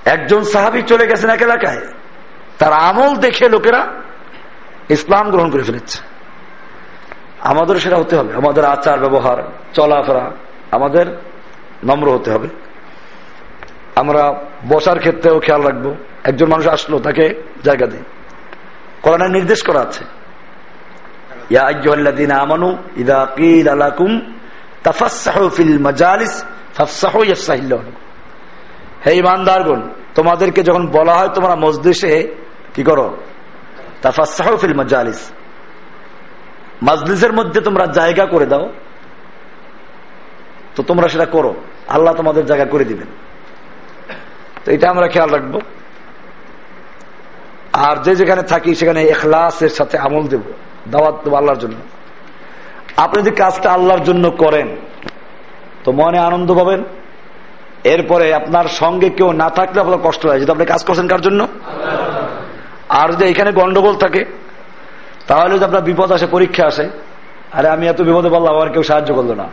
একজন 0.06 0.44
সাহাবি 0.44 0.82
চলে 0.82 1.08
গেছেন 1.08 1.30
এক 1.30 1.42
এলাকায়। 1.42 1.82
তার 2.58 2.74
আমল 2.74 3.16
দেখে 3.16 3.50
লোকেরা 3.50 3.88
ইসলাম 4.90 5.32
গ্রহণ 5.32 5.52
করে 5.52 5.64
ফেলেছে। 5.64 6.00
আমাদের 7.40 7.76
সেটা 7.76 7.98
হতে 7.98 8.16
হবে। 8.16 8.34
আমাদের 8.36 8.66
আচার, 8.66 9.00
ব্যবহার, 9.00 9.44
চলাফেরা 9.74 10.32
আমাদের 10.72 11.06
নম্র 11.84 12.12
হতে 12.12 12.32
হবে। 12.32 12.48
আমরা 13.96 14.34
বসার 14.70 15.00
ক্ষেত্রেও 15.00 15.40
খেয়াল 15.40 15.62
রাখব। 15.64 15.96
একজন 16.24 16.48
মানুষ 16.48 16.68
আসলো, 16.68 17.00
তাকে 17.00 17.44
জায়গা 17.64 17.86
দিই 17.86 18.04
করোনার 19.02 19.32
নির্দেশ 19.32 19.64
করা 19.64 19.80
আছে। 19.80 20.04
আমানু 22.34 22.78
ফিল 25.50 25.80
মাজালিস 25.80 26.44
হে 29.06 29.16
ইমানদারগণ, 29.16 29.82
তোমাদেরকে 30.16 30.64
যখন 30.64 30.88
বলা 30.88 31.14
হয় 31.14 31.28
তোমরা 31.28 31.56
মসজিদে 31.56 32.36
কি 32.74 32.84
করো? 32.84 33.18
তাফাসাহফিল 34.02 34.80
মজালিস। 34.80 35.32
মাজলিসের 36.84 37.34
মধ্যে 37.34 37.62
তোমরা 37.62 37.86
জায়গা 37.86 38.26
করে 38.26 38.46
দাও। 38.46 38.74
তো 40.76 40.84
তোমরা 40.84 41.08
সেটা 41.08 41.26
করো। 41.26 41.56
আল্লাহ 41.88 42.14
তোমাদের 42.14 42.46
জায়গা 42.46 42.66
করে 42.66 42.86
দিবেন। 42.86 43.08
তো 44.66 44.72
এটা 44.72 44.90
আমরা 44.90 45.08
খেয়াল 45.08 45.30
রাখব। 45.30 45.60
আর 47.74 48.04
যে 48.04 48.16
যেখানে 48.16 48.44
থাকি, 48.44 48.76
সেখানে 48.76 49.04
এখলাসের 49.04 49.70
সাথে 49.70 49.98
আমল 49.98 50.28
দেব। 50.28 50.42
দাওয়াত 50.90 51.16
দেবো 51.24 51.36
আল্লাহর 51.36 51.60
জন্য। 51.60 51.76
আপনি 52.98 53.24
যদি 53.24 53.36
কাজটা 53.36 53.72
আল্লাহর 53.72 54.04
জন্য 54.04 54.32
করেন, 54.32 54.78
তো 55.84 55.92
মনে 55.92 56.20
আনন্দ 56.20 56.54
পাবেন। 56.54 56.84
এরপরে 57.84 58.34
আপনার 58.34 58.66
সঙ্গে 58.66 59.10
কেউ 59.10 59.32
না 59.32 59.50
থাকলে 59.50 59.82
আপনার 59.82 60.00
কষ্ট 60.04 60.26
হয়। 60.26 60.40
যদি 60.40 60.52
আপনি 60.52 60.66
কাজ 60.66 60.84
করছেন 60.84 61.08
কার 61.08 61.22
জন্য? 61.22 61.48
আর 62.90 63.12
যদি 63.12 63.26
এখানে 63.26 63.52
গন্ডগোল 63.52 63.96
থাকে, 63.96 64.26
তাহলে 65.28 65.56
যদি 65.56 65.64
আপনার 65.64 65.82
বিপদ 65.82 66.12
আসে, 66.12 66.28
পরীক্ষা 66.28 66.68
আসে, 66.68 66.90
আরে 67.52 67.70
আমি 67.70 67.88
এত 67.88 68.02
বিপদে 68.02 68.30
বললাম 68.30 68.56
আমার 68.56 68.70
কেউ 68.70 68.84
সাহায্য 68.84 69.14
করল 69.14 69.34
না। 69.34 69.48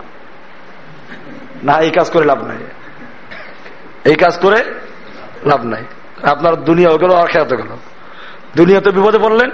না, 1.64 1.72
এই 1.72 1.91
কাজ 1.91 2.11
করে 2.11 2.24
লাভ 2.24 2.45
নাই। 2.45 2.57
এই 4.05 4.14
কাজ 4.14 4.39
করে 4.39 4.64
লাভ 5.47 5.64
নাই। 5.64 5.85
আপনার 6.22 6.57
দুনিয়া 6.57 6.97
গেল, 6.97 7.12
আখেরাতে 7.12 7.57
গেল। 7.57 7.76
দুনিয়াতে 8.57 8.91
বিপদে 8.91 9.18
পড়লেন, 9.18 9.51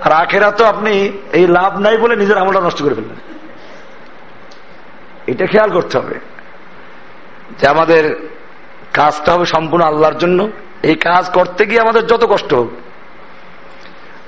আর 0.00 0.12
আখেরা 0.12 0.50
তো 0.50 0.64
আপনি 0.64 1.12
এই 1.32 1.46
লাভ 1.46 1.78
নাই 1.78 1.96
বলে 1.96 2.16
নিজের 2.16 2.38
আমলটা 2.38 2.60
নষ্ট 2.60 2.82
করে 2.82 2.94
ফেললেন। 2.94 3.16
এটা 5.26 5.46
খেয়াল 5.46 5.70
করতে 5.70 5.98
হবে। 5.98 6.14
যে 7.58 7.66
আমাদের 7.66 8.30
কাজটা 8.94 9.32
হবে 9.32 9.46
সম্পূর্ণ 9.46 9.84
আল্লাহর 9.84 10.18
জন্য, 10.18 10.50
এই 10.82 10.94
কাজ 10.94 11.30
করতে 11.30 11.66
গিয়ে 11.66 11.80
আমাদের 11.80 12.06
যত 12.06 12.24
কষ্ট 12.24 12.54
হোক। 12.54 12.70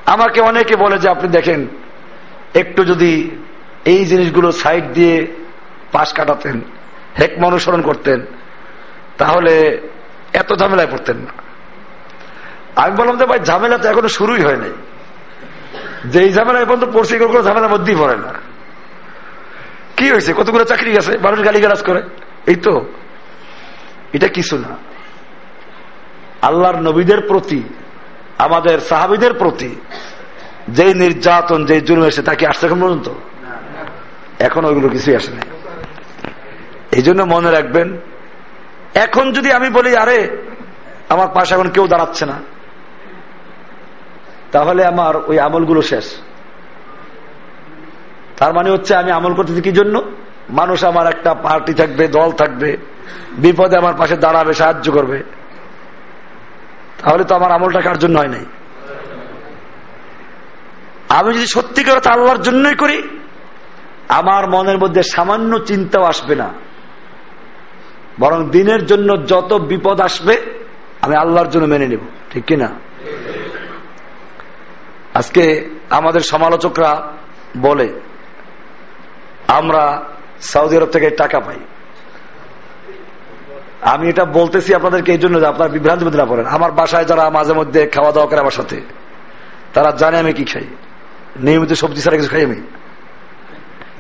আমাকে 0.06 0.40
অনেকে 0.40 0.76
বলে 0.76 0.98
যে, 0.98 1.08
আপনি 1.08 1.28
দেখেন, 1.28 1.66
একটু 2.54 2.84
যদি 2.84 3.30
এই 3.84 4.06
জিনিসগুলো 4.06 4.52
সাইড 4.52 4.92
দিয়ে 4.92 5.26
পাশ 5.92 6.12
কাটাতেন, 6.12 6.60
হেকম 7.20 7.44
অনুসরণ 7.44 7.82
করতেন, 7.82 8.20
তাহলে 9.18 9.80
এত 10.32 10.54
ঝামেলায় 10.54 10.88
পড়তেন 10.90 11.16
না। 11.16 11.42
আমি 12.76 12.96
বললাম 12.96 13.18
যে, 13.18 13.26
ভাই, 13.26 13.38
ঝামেলা 13.38 13.78
তো 13.78 13.88
এখনও 13.88 14.08
শুরুই 14.08 14.42
হয় 14.42 14.56
নাই। 14.56 14.70
যে 16.04 16.20
এই 16.20 16.32
ঝামেলা 16.32 16.60
এখন 16.60 16.80
তো 16.80 16.86
পড়ছে 16.92 17.18
কোনো 17.18 17.42
ঝামেলার 17.42 17.70
মধ্যেই 17.70 17.94
পড়ে 17.94 18.16
না। 18.16 18.32
কি 19.96 20.10
হয়েছে? 20.10 20.32
কতগুলো 20.32 20.64
চাকরি 20.64 20.92
গেছে? 20.92 21.18
মানুষ 21.18 21.44
গালিগালাজ 21.44 21.82
করে। 21.82 22.02
এই 22.46 22.54
তো। 22.54 22.86
এটা 24.12 24.28
কিছু 24.28 24.58
না। 24.58 24.76
আল্লাহর 26.42 26.76
নবীদের 26.76 27.20
প্রতি, 27.20 27.62
আমাদের 28.38 28.78
সাহাবিদের 28.80 29.34
প্রতি 29.34 29.80
যে 30.68 30.94
নির্যাতন 30.94 31.64
যে 31.64 31.80
জুলুম 31.80 32.04
এসে 32.04 32.22
তাকে 32.22 32.46
আসছে 32.46 32.66
এখন 32.66 32.80
পর্যন্ত? 32.80 33.08
এখন 34.38 34.64
ওইগুলো 34.64 34.88
কিছুই 34.88 35.16
আসে 35.16 35.30
না 35.30 35.42
এই 36.92 37.02
জন্য 37.02 37.22
মনে 37.22 37.50
রাখবেন, 37.50 37.96
এখন 38.94 39.32
যদি 39.32 39.52
আমি 39.52 39.70
বলি, 39.70 39.96
আরে, 39.96 40.18
আমার 41.08 41.28
পাশে 41.28 41.54
এখন 41.54 41.68
কেউ 41.68 41.86
দাঁড়াচ্ছে 41.86 42.26
না, 42.26 42.40
তাহলে 44.52 44.84
আমার 44.84 45.16
ওই 45.16 45.38
আমলগুলো 45.38 45.82
শেষ। 45.82 46.16
তার 48.36 48.54
মানে 48.54 48.70
হচ্ছে 48.70 48.94
আমি 48.94 49.10
আমল 49.10 49.34
করতেছি 49.34 49.60
কি 49.60 49.72
জন্য? 49.72 50.02
মানুষ 50.52 50.84
আমার 50.84 51.06
একটা 51.06 51.34
পার্টি 51.34 51.74
থাকবে, 51.74 52.08
দল 52.08 52.32
থাকবে, 52.32 52.76
বিপদে 53.38 53.76
আমার 53.76 53.94
পাশে 53.94 54.16
দাঁড়াবে, 54.16 54.52
সাহায্য 54.52 54.92
করবে। 54.92 55.22
তাহলে 56.98 57.24
তো 57.24 57.34
আমার 57.34 57.52
আমলটা 57.52 57.80
কার 57.80 57.98
জন্য 57.98 58.18
হয় 58.18 58.28
নাই? 58.28 58.44
আমি 61.08 61.34
যদি 61.34 61.46
সত্যিকার 61.46 61.96
আল্লাহর 62.06 62.42
জন্যই 62.42 62.74
করি, 62.74 63.02
আমার 64.08 64.50
মনের 64.50 64.78
মধ্যে 64.78 65.02
সামান্য 65.02 65.58
চিন্তাও 65.58 66.04
আসবে 66.04 66.34
না। 66.34 66.52
বরং 68.20 68.50
দিনের 68.50 68.86
জন্য 68.86 69.26
যত 69.26 69.52
বিপদ 69.52 70.00
আসবে, 70.00 70.42
আমি 71.02 71.16
আল্লাহর 71.16 71.48
জন্য 71.48 71.64
মেনে 71.64 71.86
নেব। 71.86 72.00
ঠিক 72.30 72.44
কিনা? 72.44 72.68
আজকে 75.14 75.70
আমাদের 75.90 76.20
সমালোচকরা 76.20 77.12
বলে, 77.58 78.00
আমরা 79.48 80.04
সৌদি 80.42 80.76
আরব 80.76 80.86
থেকে 80.86 81.10
টাকা 81.10 81.40
পাই। 81.40 81.56
আমি 83.80 84.08
এটা 84.08 84.24
বলতেছি 84.24 84.74
আপনাদেরকে 84.74 85.12
এই 85.12 85.18
জন্য 85.18 85.46
আপনার 85.46 85.68
বিভ্রান্তি 85.68 86.16
না 86.16 86.24
পড়েন। 86.24 86.46
আমার 86.46 86.72
বাসায় 86.72 87.04
যারা 87.04 87.30
মাঝে 87.30 87.52
মধ্যে 87.52 87.86
খাওয়া 87.86 88.12
দাওয়া 88.12 88.28
করে 88.30 88.40
আমার 88.40 88.50
সাথে, 88.50 88.80
তারা 89.74 89.90
জানে 89.90 90.18
আমি 90.18 90.32
কি 90.32 90.44
খাই। 90.44 90.66
নিয়মিত 91.40 91.72
সবজি 91.72 92.00
ছাড়া 92.00 92.16
কিছু 92.16 92.28
খাই 92.28 92.44
আমি। 92.44 92.60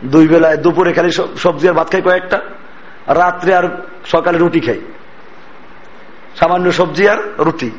দুই 0.04 0.28
বেলায় 0.28 0.56
দুপুরে 0.56 0.92
খালি 0.92 1.10
সবজি 1.38 1.68
আর 1.68 1.74
ভাত 1.74 1.90
খাই 1.92 2.02
কয়েকটা, 2.02 2.38
রাত্রে 3.06 3.54
আর 3.54 3.82
সকালে 4.04 4.38
রুটি 4.38 4.60
খাই। 4.60 4.80
সামান্য 6.40 6.72
সবজি 6.72 7.08
আর 7.08 7.18
রুটি। 7.38 7.70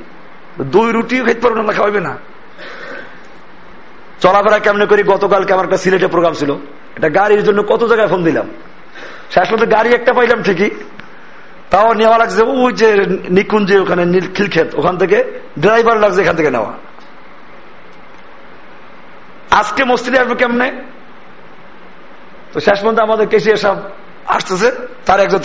দুই 0.61 0.91
রুটিও 0.91 1.25
খেতে 1.25 1.39
পারব 1.39 1.57
না 1.61 1.73
খাওয়াবে 1.73 1.99
না। 1.99 2.17
চলাফেরা 4.21 4.59
কেমনে 4.59 4.85
করি? 4.85 5.03
গতকালকে 5.03 5.53
আমার 5.53 5.65
একটা 5.65 5.77
সিলেটে 5.77 6.07
প্রোগ্রাম 6.07 6.33
ছিল। 6.33 6.55
এটা 6.97 7.09
গাড়ির 7.19 7.41
জন্য 7.47 7.59
কত 7.71 7.81
জায়গায় 7.91 8.09
ফোন 8.13 8.21
দিলাম। 8.27 8.47
শেষ 9.33 9.45
পর্যন্ত 9.49 9.65
গাড়ি 9.75 9.89
একটা 9.97 10.11
পাইলাম 10.17 10.39
ঠিকই। 10.47 10.71
তাও 11.71 11.89
নেওয়া 12.01 12.17
লাগছে 12.21 12.41
ওই 12.63 12.71
যে 12.81 12.89
নিকুঞ্জে 13.37 13.75
ওখানে 13.83 14.03
খিলক্ষেত, 14.35 14.69
ওখান 14.79 14.95
থেকে 15.01 15.17
ড্রাইভার 15.63 15.97
লাগছে 16.03 16.19
এখান 16.23 16.35
থেকে 16.39 16.51
নেওয়া। 16.55 16.73
আজকে 19.59 19.81
মসজিদে 19.91 20.17
আসবে 20.23 20.35
কেমনে? 20.41 20.67
তো 22.51 22.57
শেষ 22.65 22.77
পর্যন্ত 22.81 22.99
আমাদের 23.07 23.25
কেসি 23.33 23.49
এসব 23.57 23.77
আসতেছে, 24.35 24.69
তার 25.07 25.19
একজন 25.25 25.39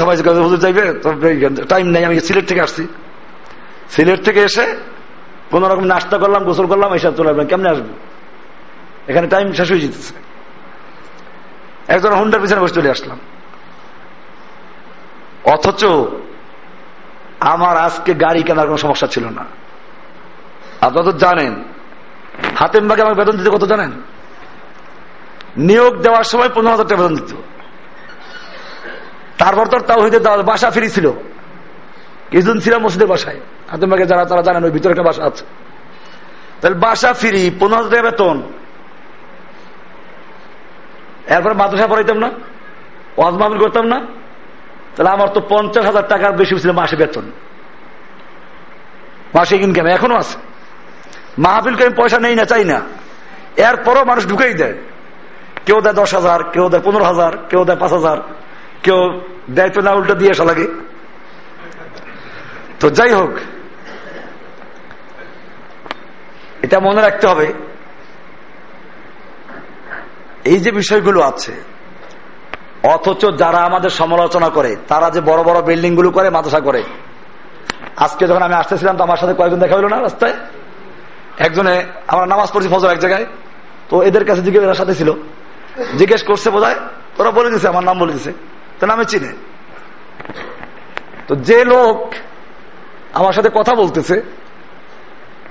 হুজুর 0.46 0.60
যাইবে? 0.64 0.82
টাইম 1.72 1.86
নেই, 1.94 2.02
আমি 2.08 2.14
সিলেট 2.28 2.46
থেকে 2.50 2.62
আসছি। 2.66 2.82
সিলেট 3.94 4.20
থেকে 4.26 4.40
এসে 4.48 4.64
কোন 5.50 5.62
রকম 5.72 5.84
নাস্তা 5.92 6.16
করলাম, 6.22 6.42
গোসল 6.48 6.66
করলাম 6.72 6.90
এইসব 6.96 7.12
চলে 7.18 7.28
আসবেন, 7.30 7.46
কেমনে 7.50 7.68
আসবে? 7.74 7.92
এখানে 9.10 9.26
টাইম 9.34 9.46
শেষ 9.58 9.68
হয়ে 9.72 9.82
যেতেছে। 9.84 10.14
একজন 11.88 12.12
হুন্ডার 12.14 12.40
পিছনে 12.40 12.60
বসে 12.60 12.74
চলে 12.74 12.90
আসলাম। 12.90 13.18
অথচ 15.44 15.84
আমার 17.40 17.76
আজকে 17.76 18.14
গাড়ি 18.14 18.42
কেনার 18.42 18.66
কোন 18.66 18.76
সমস্যা 18.76 19.06
ছিল 19.06 19.28
না। 19.28 19.44
আপনারা 20.80 21.12
তো 21.12 21.18
জানেন, 21.18 21.64
হাতেম 22.56 22.88
বাগে 22.88 23.02
আমার 23.02 23.14
বেতন 23.14 23.36
দিতে 23.36 23.50
কত 23.50 23.64
জানেন? 23.64 23.90
নিয়োগ 25.56 26.02
দেওয়ার 26.02 26.24
সময় 26.24 26.48
পনেরো 26.54 26.70
হাজার 26.70 26.86
টাকা 26.86 27.02
বেতন 27.02 27.16
দিত। 27.16 27.36
তারপর 29.38 29.66
তো 29.66 29.78
তাও 29.78 30.02
হইতে 30.02 30.18
বাসা 30.18 30.70
ফিরি 30.70 30.90
ছিল। 30.90 31.10
কিছুদিন 32.30 32.60
ছিলাম 32.60 32.82
মসজিদের 32.82 33.08
বাসায়। 33.08 33.40
হাতেম 33.70 33.90
বাগে 33.90 34.06
যারা 34.06 34.24
তারা 34.24 34.42
জানেন 34.42 34.64
ওই 34.64 34.70
ভিতরে 34.70 34.90
একটা 34.90 35.02
বাসা 35.02 35.24
আছে। 35.24 35.44
তাহলে 36.60 36.78
বাসা 36.78 37.12
ফিরি, 37.12 37.50
পনেরো 37.60 37.76
হাজার 37.76 37.90
টাকা 37.90 38.02
বেতন। 38.02 38.42
এরপরে 41.28 41.54
মাদ্রাসা 41.54 41.86
পড়াইতাম 41.86 42.18
না, 42.18 42.30
ওয়াজ 43.16 43.34
করতাম 43.60 43.86
না। 43.86 43.98
তাহলে 44.96 45.10
আমার 45.10 45.28
তো 45.28 45.40
পঞ্চাশ 45.48 45.84
হাজার 45.84 46.08
টাকার 46.08 46.32
বেশি 46.32 46.58
ছিল 46.58 46.72
মাসে 46.72 46.96
বেতন। 46.96 47.32
মাসে 49.34 49.56
ইনকাম 49.56 49.86
এখনও 49.86 50.16
আছে। 50.16 50.38
মাহফিলকে 51.38 51.84
আমি 51.84 51.94
পয়সা 51.94 52.18
নেই 52.18 52.34
না, 52.34 52.44
চাই 52.44 52.64
না। 52.64 52.80
এরপরও 53.56 54.04
মানুষ 54.04 54.26
ঢুকেই 54.26 54.54
দেয়। 54.54 54.74
কেউ 55.66 55.80
দেয় 55.80 55.94
দশ 55.94 56.14
হাজার, 56.14 56.44
কেউ 56.44 56.68
দেয় 56.68 56.82
পনেরো 56.82 57.04
হাজার, 57.04 57.32
কেউ 57.48 57.64
দেয় 57.64 57.78
পাঁচ 57.78 57.92
হাজার, 57.92 58.16
কেউ 58.82 59.20
দেয় 59.50 59.68
তো 59.68 59.80
না 59.80 59.90
উল্টো 59.90 60.14
দিয়ে 60.14 60.30
আসা 60.30 60.44
লাগে। 60.44 60.66
তো 62.80 62.90
যাই 62.90 63.12
হোক, 63.12 63.30
এটা 66.62 66.80
মনে 66.80 67.00
রাখতে 67.02 67.26
হবে। 67.26 67.67
এই 70.48 70.58
যে 70.64 70.70
বিষয়গুলো 70.70 71.20
আছে, 71.20 71.52
অথচ 72.94 73.22
যারা 73.38 73.58
আমাদের 73.58 73.90
সমালোচনা 73.90 74.48
করে, 74.48 74.76
তারা 74.88 75.10
যে 75.10 75.20
বড় 75.20 75.40
বড় 75.42 75.58
বিল্ডিংগুলো 75.62 76.10
করে, 76.10 76.30
মাদ্রাসা 76.30 76.60
করে। 76.60 76.82
আজকে 77.96 78.26
যখন 78.26 78.42
আমি 78.42 78.54
আসতেছিলাম, 78.54 78.96
তো 78.96 79.02
আমার 79.02 79.16
সাথে 79.16 79.34
কয়েকজন 79.34 79.60
দেখা 79.60 79.76
হলো 79.76 79.88
না 79.88 80.00
রাস্তায়? 80.00 80.34
একজনে, 81.38 81.74
আমরা 82.08 82.26
নামাজ 82.26 82.48
পড়ছি 82.52 82.68
ফজর 82.68 82.90
এক 82.90 82.98
জায়গায়, 82.98 83.26
তো 83.88 84.02
এদের 84.02 84.24
কাছে 84.24 84.42
জিজ্ঞেস 84.42 84.76
সাথে 84.76 84.94
ছিল। 84.94 85.12
জিজ্ঞেস 85.98 86.22
করছে 86.22 86.50
বোধ 86.50 86.64
ওরা 87.18 87.30
বলে 87.30 87.50
দিছে, 87.50 87.68
আমার 87.68 87.84
নাম 87.84 87.98
বলে 87.98 88.12
দিছে। 88.12 88.32
তো 88.80 88.86
নামে 88.86 89.04
চিনে। 89.04 89.32
তো 91.28 91.36
যে 91.48 91.64
লোক 91.64 92.14
আমার 93.12 93.32
সাথে 93.32 93.50
কথা 93.54 93.74
বলতেছে, 93.74 94.22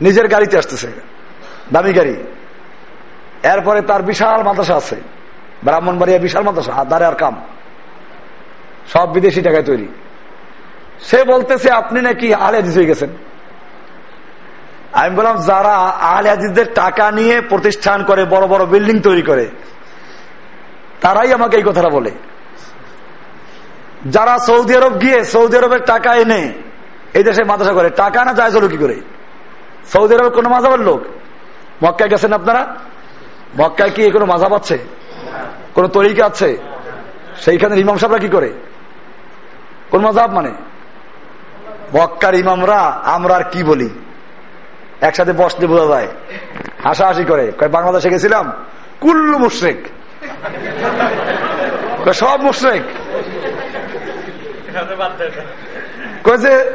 নিজের 0.02 0.28
গাড়িতে 0.28 0.58
আসতেছে, 0.58 0.90
দামি 1.74 1.94
গাড়ি। 1.94 2.16
এরপরে 3.44 3.82
তার 3.82 4.02
বিশাল 4.02 4.44
মাদ্রাসা 4.44 4.76
আছে। 4.76 4.96
ব্রাহ্মণবাড়িয়া 5.64 6.20
বিশাল 6.20 6.44
মাদ্রাসা 6.44 6.84
দারে 6.84 7.06
আর 7.06 7.16
কাম। 7.16 7.42
সব 8.94 9.14
বিদেশি 9.14 9.42
টাকায় 9.42 9.64
তৈরি। 9.64 9.88
সে 11.02 11.24
বলতেছে, 11.24 11.72
আপনি 11.72 12.02
নাকি 12.02 12.34
আলে 12.34 12.58
হাদিস 12.58 12.76
হয়ে 12.76 12.86
গেছেন? 12.86 13.10
আমি 14.94 15.16
বললাম, 15.16 15.38
যারা 15.38 15.76
আলে 15.88 16.30
হাদিসদের 16.30 16.66
টাকা 16.74 17.12
নিয়ে 17.12 17.42
প্রতিষ্ঠান 17.42 18.04
করে, 18.04 18.26
বড় 18.26 18.48
বড় 18.48 18.66
বিল্ডিং 18.66 19.00
তৈরি 19.00 19.22
করে, 19.22 19.48
তারাই 21.02 21.34
আমাকে 21.34 21.58
এই 21.58 21.64
কথাটা 21.64 21.90
বলে। 21.90 22.12
যারা 24.06 24.38
সৌদি 24.38 24.76
আরব 24.76 25.02
গিয়ে 25.02 25.26
সৌদি 25.26 25.58
আরবের 25.58 25.80
টাকা 25.80 26.16
এনে 26.16 26.54
এই 27.14 27.24
দেশে 27.24 27.44
মাদ্রাসা 27.44 27.74
করে, 27.74 27.90
টাকা 27.90 28.26
না 28.26 28.34
যায় 28.34 28.52
চলো 28.52 28.68
কি 28.68 28.78
করে? 28.78 28.96
সৌদি 29.94 30.16
আরবের 30.16 30.32
কোন 30.32 30.48
মাজাবের 30.48 30.80
লোক? 30.80 31.02
মক্কায় 31.84 32.10
গেছেন 32.10 32.34
আপনারা? 32.34 32.76
মক্কায় 33.60 33.90
কি 33.90 34.12
কোনো 34.12 34.26
মাঝাব 34.26 34.54
আছে? 34.54 34.78
কোন 35.74 35.88
তরিকা 35.88 36.26
আছে? 36.26 36.58
সেইখানে 37.38 37.80
ইমাম 37.80 37.98
সাহরা 37.98 38.18
কি 38.18 38.28
করে? 38.28 38.54
কোন 39.92 40.02
মাঝাব 40.02 40.34
মানে? 40.34 40.52
মক্কার 41.96 42.36
ইমামরা, 42.36 42.80
আমরা 43.04 43.36
আর 43.36 43.44
কি 43.44 43.64
বলি? 43.64 43.90
একসাথে 45.02 45.32
বসতে 45.32 45.68
বোঝা 45.68 45.86
যায়। 45.86 46.08
হাসাহাসি 46.84 47.24
করে। 47.24 47.52
বাংলাদেশে 47.72 48.10
গেছিলাম? 48.10 48.54
কুল্লু 49.00 49.38
মুশ্রেক। 49.38 49.88
সব 52.14 52.42
মুশ্রেক। 52.42 52.82
যে, 56.38 56.72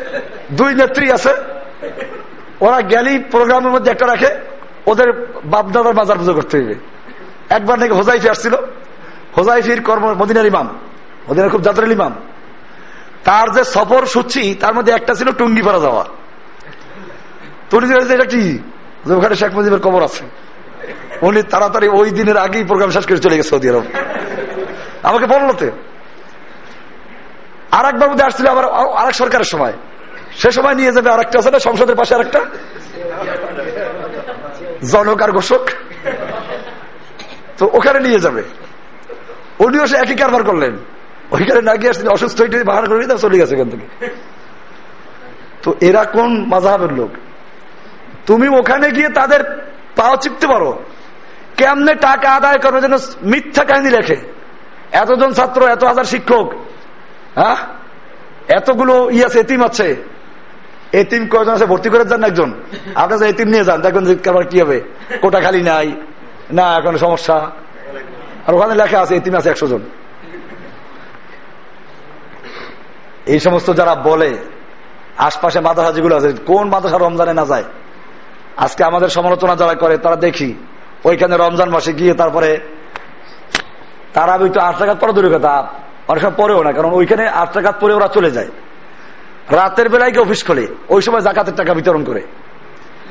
দুই 0.53 0.75
নেত্রী 0.75 1.11
আছে, 1.11 1.31
ওরা 2.61 2.81
গেলি 2.81 3.19
প্রোগ্রামের 3.19 3.73
মধ্যে 3.73 3.91
একটা 3.91 4.07
রাখে। 4.07 4.52
ওদের 4.87 5.27
বাপদাদার 5.45 5.95
বাজার 5.95 6.19
পুজো 6.19 6.35
করতে 6.35 6.59
হইবে। 6.59 6.75
একবার 7.51 7.79
নাকি 7.79 7.93
হোজাইফি 7.93 8.29
আসছিল। 8.29 8.55
হোজাইফির 9.39 9.83
কর্ম 9.83 10.13
মদিনার 10.13 10.47
ইমাম। 10.47 10.79
মদিনার 11.31 11.51
খুব 11.51 11.63
জাতের 11.63 11.91
ইমাম। 11.91 12.15
তার 13.25 13.51
যে 13.51 13.65
সফর 13.65 14.07
সূচি, 14.07 14.55
তার 14.61 14.75
মধ্যে 14.75 14.93
একটা 14.93 15.15
ছিল 15.15 15.33
টুঙ্গি 15.33 15.63
পাড়া 15.63 15.79
যাওয়া 15.81 16.05
শেখ 19.35 19.55
মুজিবের 19.55 19.81
কবর 19.81 20.03
আছে। 20.03 20.25
উনি 21.23 21.43
তাড়াতাড়ি 21.43 21.89
ওই 21.89 22.11
দিনের 22.11 22.37
আগেই 22.37 22.65
প্রোগ্রাম 22.65 22.91
শেষ 22.91 23.07
করে 23.07 23.19
চলে 23.19 23.37
গেছে 23.37 23.49
সৌদি 23.49 23.69
আরব। 23.69 23.85
আমাকে 25.03 25.27
আর 27.71 27.87
একবার 27.87 28.11
মধ্যে 28.11 28.25
আসছিল 28.25 28.47
আবার 28.47 28.65
আরেক 28.71 29.15
সরকারের 29.15 29.45
সময়। 29.45 29.73
সে 30.37 30.51
সময় 30.51 30.75
নিয়ে 30.75 30.93
যাবে 30.93 31.11
আছে 31.39 31.51
না, 31.51 31.59
সংসদের 31.59 31.97
পাশে 31.97 32.15
আরেকটা? 32.15 32.41
আর 35.23 35.33
ঘোষক। 35.33 35.69
তো 37.59 37.71
ওখানে 37.73 38.01
নিয়ে 38.01 38.21
যাবে। 38.21 38.43
উনিও 39.59 39.87
সে 39.87 39.97
একই 39.97 40.15
কারবার 40.15 40.45
করলেন। 40.45 40.77
ওইখানে 41.31 41.61
না 41.61 41.75
গিয়ে 41.75 42.09
অসুস্থ 42.09 42.41
হয়ে 42.41 42.65
বাহার 42.65 42.89
করে 42.89 43.19
চলে 43.19 43.39
গেছে 43.39 43.55
এখান 43.55 43.71
থেকে। 43.71 44.07
তো 45.63 45.75
এরা 45.81 46.05
কোন 46.05 46.45
মাজাহের 46.49 46.93
লোক? 46.93 47.11
তুমি 48.27 48.49
ওখানে 48.49 48.91
গিয়ে 48.91 49.09
তাদের 49.09 49.69
পাও 49.97 50.17
চিপতে 50.17 50.47
পারো। 50.47 50.83
কেমনে 51.57 51.95
টাকা 51.95 52.31
আদায় 52.31 52.59
করবে 52.59 52.81
যেন 52.81 52.95
মিথ্যা 53.23 53.65
কাহিনী 53.65 53.91
লেখে? 53.91 54.17
এতজন 54.93 55.33
ছাত্র, 55.33 55.69
এত 55.69 55.85
হাজার 55.85 56.05
শিক্ষক 56.05 56.53
হ্যাঁ? 57.35 57.57
এতগুলো 58.49 59.11
ইয়ে 59.11 59.25
আছে 59.25 59.41
এতিম 59.41 59.65
আছে। 59.65 60.12
এতিম 60.93 61.29
কয়জন 61.29 61.53
আছে? 61.53 61.67
ভর্তি 61.67 61.89
করে 61.89 62.05
যান 62.05 62.25
একজন। 62.25 62.51
আপনার 62.95 63.23
এতিম 63.23 63.49
নিয়ে 63.49 63.65
যান 63.65 63.81
দেখুন 63.81 64.05
কি 64.51 64.61
হবে। 64.61 64.79
কোটা 65.23 65.41
খালি 65.41 65.63
নাই। 65.63 65.93
না 66.53 66.79
এখন 66.79 66.97
সমস্যা। 66.97 67.37
আর 68.47 68.55
ওখানে 68.55 68.75
লেখা 68.75 69.01
আছে 69.01 69.17
এতিম 69.17 69.35
আছে 69.35 69.51
একশো 69.51 69.67
জন। 69.67 69.83
এই 73.27 73.41
সমস্ত 73.41 73.73
যারা 73.73 73.95
বলে, 73.95 74.31
আশপাশে 75.19 75.61
মাদ্রাসা 75.61 75.93
যেগুলো 75.93 76.17
আছে, 76.17 76.33
কোন 76.47 76.69
মাদ্রাসা 76.69 76.99
রমজানে 76.99 77.35
না 77.35 77.45
যায়? 77.45 77.65
আজকে 78.57 78.85
আমাদের 78.85 79.09
সমালোচনা 79.09 79.57
যারা 79.57 79.75
করে, 79.75 79.99
তারা 79.99 80.17
দেখি, 80.17 80.55
ওইখানে 81.05 81.37
রমজান 81.37 81.69
মাসে 81.71 81.93
গিয়ে 81.93 82.15
তারপরে 82.15 82.61
তারা 84.15 84.39
তো 84.55 84.61
আট 84.61 84.79
টাকা 84.79 84.95
পরে 84.95 85.13
দূরে 85.13 85.39
কথা, 85.39 85.69
অনেক 86.09 86.23
সময় 86.23 86.35
পরেও 86.37 86.63
না, 86.63 86.73
কারণ 86.73 86.91
ওইখানে 86.93 87.29
আট 87.29 87.53
টাকা 87.53 87.71
পরে 87.73 87.95
ওরা 87.95 88.09
চলে 88.09 88.31
যায়। 88.31 88.49
রাতের 89.51 89.89
বেলায় 89.89 90.21
অফিস 90.21 90.47
খোলে, 90.47 90.67
ওই 90.89 91.03
সময় 91.03 91.21
জাকাতের 91.21 91.55
টাকা 91.55 91.75
বিতরণ 91.75 92.05
করে। 92.05 92.23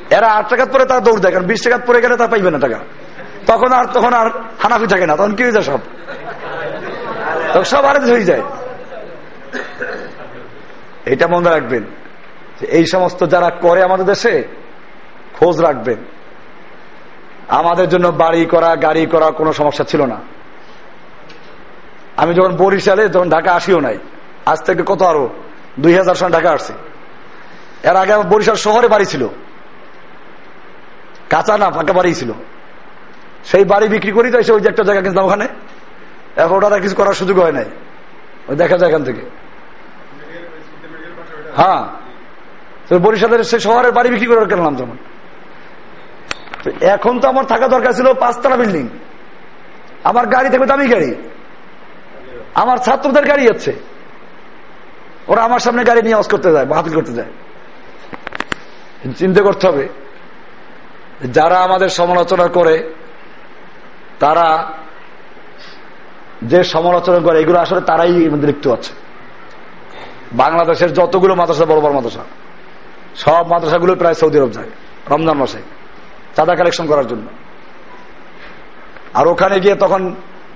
এরা 0.09 0.27
আট 0.27 0.49
টাকা 0.49 0.65
পরে 0.65 0.85
তারা 0.85 0.99
দৌড় 0.99 1.19
দেয়, 1.19 1.33
কারণ 1.33 1.45
বিশ 1.45 1.61
টাকা 1.63 1.77
পরে 1.77 2.01
গেলে 2.01 2.17
তারা 2.17 2.29
পাইবে 2.29 2.51
না 2.51 2.59
টাকা। 2.59 2.79
তখন 3.47 3.71
আর 3.71 3.85
তখন 3.85 4.13
আর 4.13 4.29
হানাফি 4.59 4.87
থাকে 4.87 5.05
না, 5.05 5.15
তখন 5.15 5.35
কি 5.35 5.43
হয়ে 5.43 5.51
যায় 5.51 5.63
সব? 5.63 5.79
সব 7.63 7.85
আরে 7.85 8.11
হয়ে 8.11 8.23
যায়। 8.23 8.41
এটা 11.05 11.27
মনে 11.27 11.49
রাখবেন 11.49 11.83
এই 12.61 12.85
সমস্ত 12.85 13.23
যারা 13.23 13.49
করে 13.49 13.83
আমাদের 13.83 14.05
দেশে, 14.05 14.43
খোঁজ 15.33 15.61
রাখবেন। 15.61 15.97
আমাদের 17.47 17.89
জন্য 17.89 18.07
বাড়ি 18.07 18.45
করা, 18.45 18.75
গাড়ি 18.75 19.05
করা 19.05 19.31
কোনো 19.31 19.53
সমস্যা 19.53 19.83
ছিল 19.83 20.05
না। 20.05 20.17
আমি 22.17 22.33
যখন 22.33 22.55
বরিশালে, 22.55 23.09
যখন 23.09 23.29
ঢাকা 23.29 23.53
আসিও 23.53 23.79
নাই, 23.79 23.97
আজ 24.45 24.63
থেকে 24.63 24.83
কত 24.85 25.01
আরও 25.01 25.29
দুই 25.79 25.95
হাজার 25.95 26.15
সন 26.15 26.31
ঢাকা 26.31 26.51
আসছে। 26.51 26.73
এর 27.83 27.95
আগে 27.95 28.13
আমার 28.13 28.27
বরিশাল 28.27 28.55
শহরে 28.55 28.87
বাড়ি 28.87 29.05
ছিল। 29.05 29.27
কাঁচা 31.29 31.57
না 31.57 31.71
ফাঁকা 31.71 31.93
বাড়ি 31.93 32.13
ছিল। 32.13 32.31
সেই 33.45 33.63
বাড়ি 33.65 33.87
বিক্রি 33.87 34.11
করি 34.11 34.31
তো 34.31 34.39
এসে 34.39 34.53
ওই 34.53 34.61
যে 34.61 34.69
একটা 34.69 34.83
জায়গা 34.83 35.01
কিনতাম 35.01 35.25
ওখানে। 35.25 35.47
এখন 36.35 36.63
ওটা 36.63 36.79
কিছু 36.79 36.95
করার 36.95 37.13
সুযোগ 37.13 37.39
হয় 37.39 37.51
নাই। 37.51 37.65
ওই 38.47 38.55
দেখা 38.55 38.77
যায় 38.77 38.89
এখান 38.89 39.03
থেকে। 39.03 39.21
হ্যাঁ। 41.55 42.01
বরিশালের 42.99 43.43
সে 43.43 43.59
শহরের 43.59 43.91
বাড়ি 43.91 44.09
বিক্রি 44.09 44.27
করে 44.27 44.45
কেনলাম 44.45 44.75
তখন। 44.75 44.97
এখন 46.81 47.19
তো 47.19 47.27
আমার 47.27 47.45
থাকা 47.45 47.67
দরকার 47.67 47.93
ছিল 47.93 48.13
পাঁচতলা 48.13 48.55
বিল্ডিং। 48.55 48.89
আমার 50.03 50.27
গাড়ি 50.27 50.49
থাকবে 50.49 50.65
দামি 50.65 50.87
গাড়ি। 50.87 51.15
আমার 52.55 52.77
ছাত্রদের 52.77 53.25
গাড়ি 53.25 53.43
যাচ্ছে 53.43 53.90
ওরা 55.27 55.41
আমার 55.43 55.59
সামনে 55.59 55.83
গাড়ি 55.83 56.01
নিয়ে 56.01 56.15
অস 56.15 56.27
করতে 56.27 56.51
যায় 56.51 56.65
মাহফিল 56.65 56.93
করতে 56.93 57.13
যায়। 57.13 57.31
চিন্তা 59.17 59.41
করতে 59.41 59.67
হবে, 59.67 59.87
যারা 61.33 61.57
আমাদের 61.59 61.89
সমালোচনা 61.89 62.47
করে, 62.47 62.93
তারা 64.19 64.73
যে 66.41 66.63
সমালোচনা 66.63 67.19
করে, 67.19 67.41
এগুলো 67.41 67.59
আসলে 67.59 67.81
তারাই 67.81 68.11
লিপ্ত 68.11 68.67
আছে। 68.67 68.93
বাংলাদেশের 70.31 70.93
যতগুলো 70.93 71.35
মাদ্রাসা, 71.35 71.65
বড় 71.65 71.79
বড় 71.81 71.93
মাদ্রাসা, 71.93 72.23
সব 73.15 73.47
মাদ্রাসাগুলো 73.47 73.95
প্রায় 73.95 74.13
সৌদি 74.13 74.39
আরব 74.39 74.51
যায়, 74.51 74.69
রমজান 75.09 75.37
মাসে, 75.37 75.61
চাঁদা 76.35 76.55
কালেকশন 76.55 76.85
করার 76.87 77.07
জন্য। 77.07 77.27
আর 79.13 79.27
ওখানে 79.27 79.59
গিয়ে 79.59 79.75
তখন 79.75 80.15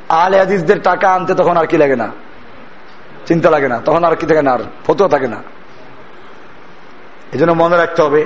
আলে 0.10 0.38
হাদিসদের 0.40 0.82
টাকা 0.82 1.14
আনতে 1.14 1.34
তখন 1.34 1.58
আর 1.58 1.68
কি 1.68 1.78
লাগে 1.78 1.96
না। 1.96 2.25
চিন্তা 3.26 3.50
লাগে 3.50 3.68
না, 3.68 3.78
তখন 3.86 4.04
আর 4.04 4.16
কি 4.16 4.26
থাকে 4.26 4.42
না, 4.42 4.52
আর 4.52 4.60
ফতুয়া 4.86 5.10
থাকে 5.10 5.28
না। 5.28 5.40
এই 7.34 7.40
জন্য 7.40 7.52
মনে 7.52 7.78
রাখতে 7.78 8.02
হবে, 8.02 8.26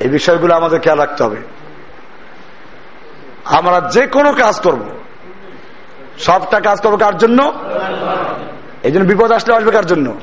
এই 0.00 0.08
বিষয়গুলো 0.08 0.54
আমাদের 0.54 0.80
খেয়াল 0.80 0.98
রাখতে 0.98 1.24
হবে। 1.24 1.36
আমরা 3.44 3.80
যে 3.80 4.06
কোনো 4.06 4.32
কাজ 4.32 4.60
করব। 4.60 4.82
সবটা 6.18 6.60
কাজ 6.60 6.80
করব 6.80 6.96
কার 6.96 7.16
জন্য? 7.18 7.40
এই 8.82 8.92
জন্য 8.92 9.04
বিপদ 9.04 9.32
আসলে 9.32 9.56
আসবে 9.56 9.70
কার 9.70 9.86
জন্য? 9.86 10.14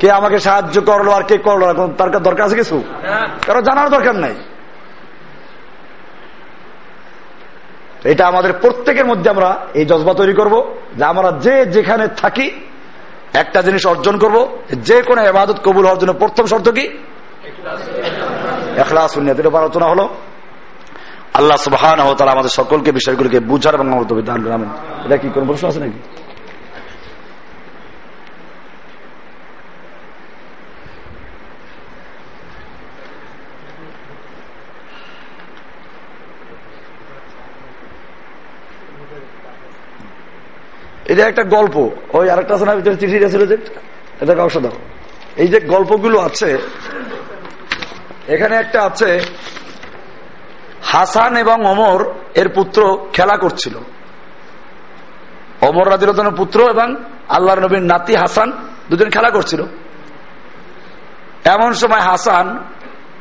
কে 0.00 0.10
আমাকে 0.10 0.38
সাহায্য 0.38 0.80
করল 0.80 1.08
আর 1.10 1.22
কে 1.22 1.38
করল 1.38 1.88
তার 1.98 2.10
দরকার 2.10 2.46
আছে 2.46 2.56
কিছু? 2.56 2.82
কারও 3.46 3.62
জানার 3.62 3.90
দরকার 3.90 4.14
নাই। 4.16 4.34
এটা 8.04 8.26
আমাদের 8.26 8.52
প্রত্যেকের 8.52 9.06
মধ্যে 9.06 9.30
আমরা 9.30 9.66
এই 9.74 9.84
জজবা 9.84 10.14
তৈরি 10.14 10.34
করব। 10.34 10.54
যে 10.96 11.04
আমরা 11.04 11.32
যে 11.32 11.66
যেখানে 11.66 12.08
থাকি, 12.08 12.50
একটা 13.34 13.62
জিনিস 13.62 13.86
অর্জন 13.86 14.18
করব, 14.18 14.58
যে 14.72 15.02
কোনো 15.02 15.22
এবাদত 15.22 15.58
কবুল 15.64 15.84
হওয়ার 15.84 15.98
জন্য 15.98 16.12
প্রথম 16.12 16.46
শর্ত 16.46 16.68
কি? 16.68 16.88
এখলাস 18.76 19.16
উন্নতির 19.16 19.46
উপর 19.46 19.58
আলোচনা 19.58 19.86
হলো। 19.86 20.08
আল্লাহ 21.34 21.56
সুবাহ 21.56 21.84
আমাদের 22.28 22.50
সকলকে 22.50 22.92
বিষয়গুলোকে 22.92 23.40
বুঝার 23.40 23.74
এবং 23.74 23.92
আমার 23.92 24.22
দান 24.22 24.64
এটা 25.04 25.16
কি 25.16 25.28
কোনো 25.34 25.46
প্রশ্ন 25.46 25.68
আছে 25.68 25.80
নাকি? 25.80 26.25
এটা 41.10 41.22
একটা 41.28 41.44
গল্প। 41.56 41.76
ওই 42.12 42.30
আরেকটা 42.30 42.54
আছে 42.54 42.64
না, 42.64 42.74
ভিতরে 42.74 42.96
চিঠি 42.96 43.18
ছিল 43.30 43.42
যে, 43.46 43.56
এটা 44.20 44.34
কাউসা 44.34 44.60
দাও 44.60 44.76
এই 45.36 45.48
যে 45.48 45.58
গল্পগুলো 45.60 46.18
আছে, 46.20 46.58
এখানে 48.28 48.54
একটা 48.56 48.78
আছে, 48.82 49.20
হাসান 50.82 51.36
এবং 51.36 51.58
অমর 51.66 52.00
এর 52.34 52.48
পুত্র 52.48 52.80
খেলা 53.12 53.36
করছিল। 53.36 53.74
অমর 55.60 55.86
রাজিরতনের 55.90 56.34
পুত্র 56.34 56.58
এবং 56.70 56.88
আল্লাহ 57.28 57.54
নবীর 57.54 57.82
নাতি 57.82 58.14
হাসান 58.14 58.52
দুজন 58.90 59.10
খেলা 59.10 59.30
করছিল। 59.30 59.60
এমন 61.44 61.72
সময় 61.72 62.00
হাসান 62.00 62.46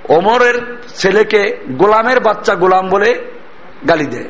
অমরের 0.10 0.78
ছেলেকে 0.96 1.42
গোলামের 1.72 2.20
বাচ্চা 2.20 2.56
গোলাম 2.56 2.90
বলে 2.90 3.10
গালি 3.88 4.06
দেয়। 4.06 4.30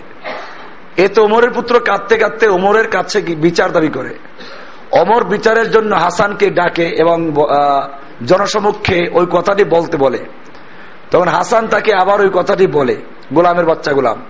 এতে 0.97 1.21
ওমরের 1.21 1.51
পুত্র 1.51 1.79
কাঁদতে 1.79 2.17
কাঁদতে 2.17 2.47
ওমরের 2.47 2.87
কাছে 2.87 3.21
বিচার 3.21 3.71
দাবি 3.71 3.89
করে। 3.89 4.17
অমর 4.91 5.23
বিচারের 5.23 5.71
জন্য 5.71 5.95
হাসানকে 5.95 6.49
ডাকে 6.49 6.85
এবং 6.85 7.31
জনসমক্ষে 8.25 9.09
ওই 9.13 9.25
কথাটি 9.31 9.63
বলতে 9.63 9.97
বলে। 9.97 10.19
তখন 11.11 11.27
হাসান 11.27 11.67
তাকে 11.67 11.93
আবার 11.93 12.21
ওই 12.21 12.29
কথাটি 12.33 12.67
বলে, 12.67 12.95
গোলামের 13.33 13.65
বাচ্চা 13.65 13.93
গোলাম। 13.93 14.25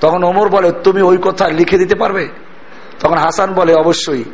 তখন 0.00 0.24
ওমর 0.24 0.48
বলে, 0.48 0.72
তুমি 0.84 1.02
ওই 1.02 1.18
কথা 1.22 1.48
লিখে 1.48 1.78
দিতে 1.78 1.94
পারবে? 1.94 2.28
তখন 3.00 3.16
হাসান 3.16 3.54
বলে, 3.54 3.74
অবশ্যই। 3.74 4.24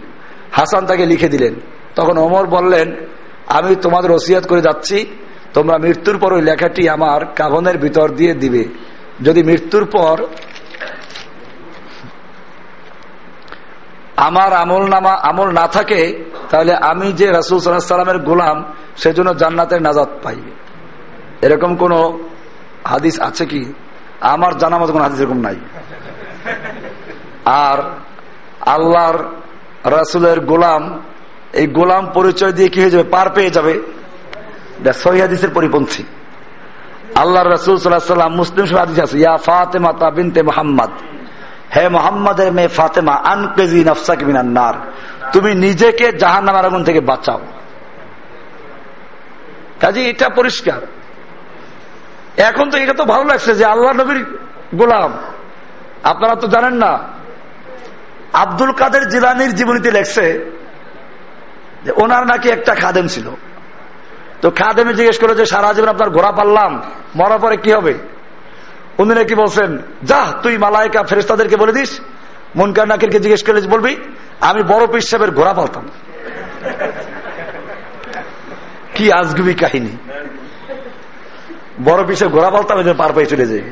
হাসান 0.53 0.87
তাকে 0.87 1.07
লিখে 1.07 1.28
দিলেন। 1.28 1.55
তখন 1.95 2.18
ওমর 2.18 2.47
বললেন, 2.47 2.97
আমি 3.47 3.76
তোমাদের 3.76 4.11
ওসিয়াত 4.11 4.47
করে 4.47 4.61
যাচ্ছি। 4.61 5.07
তোমরা 5.55 5.78
মৃত্যুর 5.78 6.18
পর 6.18 6.33
ওই 6.33 6.43
লেখাটি 6.43 6.89
আমার 6.89 7.26
কাভনের 7.26 7.78
ভিতর 7.78 8.09
দিয়ে 8.09 8.35
দিবে। 8.35 8.64
যদি 9.22 9.43
মৃত্যুর 9.43 9.85
পর 9.85 10.26
আমার 14.20 14.52
আমল 14.52 14.88
নামা 14.88 15.12
আমল 15.12 15.50
না 15.50 15.66
থাকে, 15.66 16.24
তাহলে 16.50 16.74
আমি 16.74 17.12
যে 17.12 17.30
রাসুল 17.30 17.58
সাল্লামের 17.58 18.18
গোলাম, 18.18 18.64
সেজন্য 18.96 19.36
জান্নাতের 19.36 19.82
নাজাদ 19.82 20.08
পাই 20.22 20.36
এরকম 21.42 21.76
কোন 21.76 21.92
হাদিস 22.84 23.20
আছে 23.20 23.46
কি? 23.46 23.72
আমার 24.20 24.58
জানা 24.58 24.78
মতো 24.78 24.92
কোন 24.92 25.02
হাদিস 25.02 25.20
এরকম 25.20 25.38
নাই। 25.38 25.56
আর 27.44 27.78
আল্লাহর 28.60 29.18
রাসুলের 29.90 30.40
গোলাম, 30.40 31.02
এই 31.52 31.66
গোলাম 31.66 32.06
পরিচয় 32.14 32.52
দিয়ে 32.52 32.68
কি 32.68 32.80
হয়ে 32.80 32.90
যাবে? 32.90 33.04
পার 33.04 33.30
পেয়ে 33.30 33.50
যাবে। 33.50 33.80
সহিদের 34.92 35.48
পরিপন্থী। 35.54 36.02
আল্লাহ 37.14 37.42
রসুল 37.42 37.76
সাল্লাহ 37.76 38.00
সাল্লাম 38.00 38.36
মুসলিম 38.36 38.76
হাদিস 38.76 38.98
আছে। 39.00 39.18
ইয়া 39.18 39.36
ফাতেমা 39.36 39.92
তাবিনতে 39.92 40.42
মোহাম্মদ। 40.42 40.90
হে 41.76 41.88
মোহাম্মদের 41.88 42.52
মেয়ে 42.52 42.68
ফাতেমা, 42.68 43.14
আনকেজি 43.14 43.84
নফসাকে 43.84 44.24
মিনান্নার 44.24 44.74
তুমি 45.32 45.54
নিজেকে 45.54 46.12
জাহান 46.12 46.44
নামার 46.44 46.66
আগুন 46.66 46.84
থেকে 46.84 47.00
বাঁচাও। 47.00 47.40
কাজে 49.80 50.10
এটা 50.10 50.28
পরিষ্কার। 50.28 50.80
এখন 52.36 52.70
তো 52.70 52.78
এটা 52.78 52.92
তো 52.92 53.04
ভালো 53.04 53.24
লাগছে 53.24 53.54
যে 53.54 53.64
আল্লাহ 53.64 53.92
নবীর 53.92 54.24
গোলাম। 54.74 55.18
আপনারা 56.02 56.34
তো 56.34 56.46
জানেন 56.46 56.74
না, 56.74 56.98
আব্দুল 58.32 58.72
কাদের 58.72 59.08
জিলানির 59.08 59.54
জীবনীতে 59.54 59.90
লেখছে 59.90 60.52
যে 61.84 61.92
ওনার 61.96 62.26
নাকি 62.26 62.48
একটা 62.48 62.74
খাদেম 62.74 63.06
ছিল। 63.06 63.30
তো 64.42 64.50
খাদেমে 64.50 64.94
জিজ্ঞেস 64.94 65.18
করে 65.18 65.34
যে, 65.34 65.46
সারা 65.46 65.72
জীবন 65.72 65.88
আপনার 65.88 66.10
ঘোরা 66.10 66.32
পারলাম 66.32 66.82
মরার 67.16 67.38
পরে 67.38 67.56
কি 67.56 67.72
হবে? 67.72 67.94
উনি 69.01 69.12
নাকি 69.14 69.34
বলছেন, 69.34 69.70
যা, 70.03 70.20
তুই 70.42 70.55
মালায়কা 70.59 71.01
ফেরেস্তাদেরকে 71.03 71.57
বলে 71.57 71.72
দিস। 71.72 71.90
মনকার 72.57 72.86
নাকিরকে 72.88 73.18
জিজ্ঞেস 73.20 73.42
করলে 73.46 73.61
বলবি, 73.61 73.92
আমি 74.40 74.62
বড় 74.62 74.84
পিস 74.86 75.05
সাহেবের 75.11 75.30
ঘোড়া 75.30 75.53
পালতাম। 75.53 75.84
কি 78.94 79.12
আজগুবি 79.12 79.55
কাহিনী। 79.55 79.92
বড় 81.84 82.01
পিসে 82.05 82.26
ঘোড়া 82.26 82.51
পালতাম 82.51 82.76
এদের 82.80 82.94
পার 82.94 83.12
পেয়ে 83.12 83.26
চলে 83.26 83.46
যায় 83.46 83.66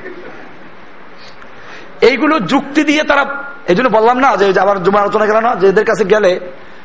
এইগুলো 2.00 2.34
যুক্তি 2.40 2.82
দিয়ে 2.84 3.02
তারা 3.02 3.24
এই 3.68 3.74
জন্য 3.74 3.88
বললাম 3.88 4.18
না 4.18 4.36
যে 4.36 4.60
আবার 4.60 4.82
জুমা 4.82 5.00
আলোচনা 5.00 5.26
গেল 5.26 5.38
না, 5.40 5.54
যে 5.54 5.66
এদের 5.68 5.84
কাছে 5.84 6.04
গেলে 6.04 6.40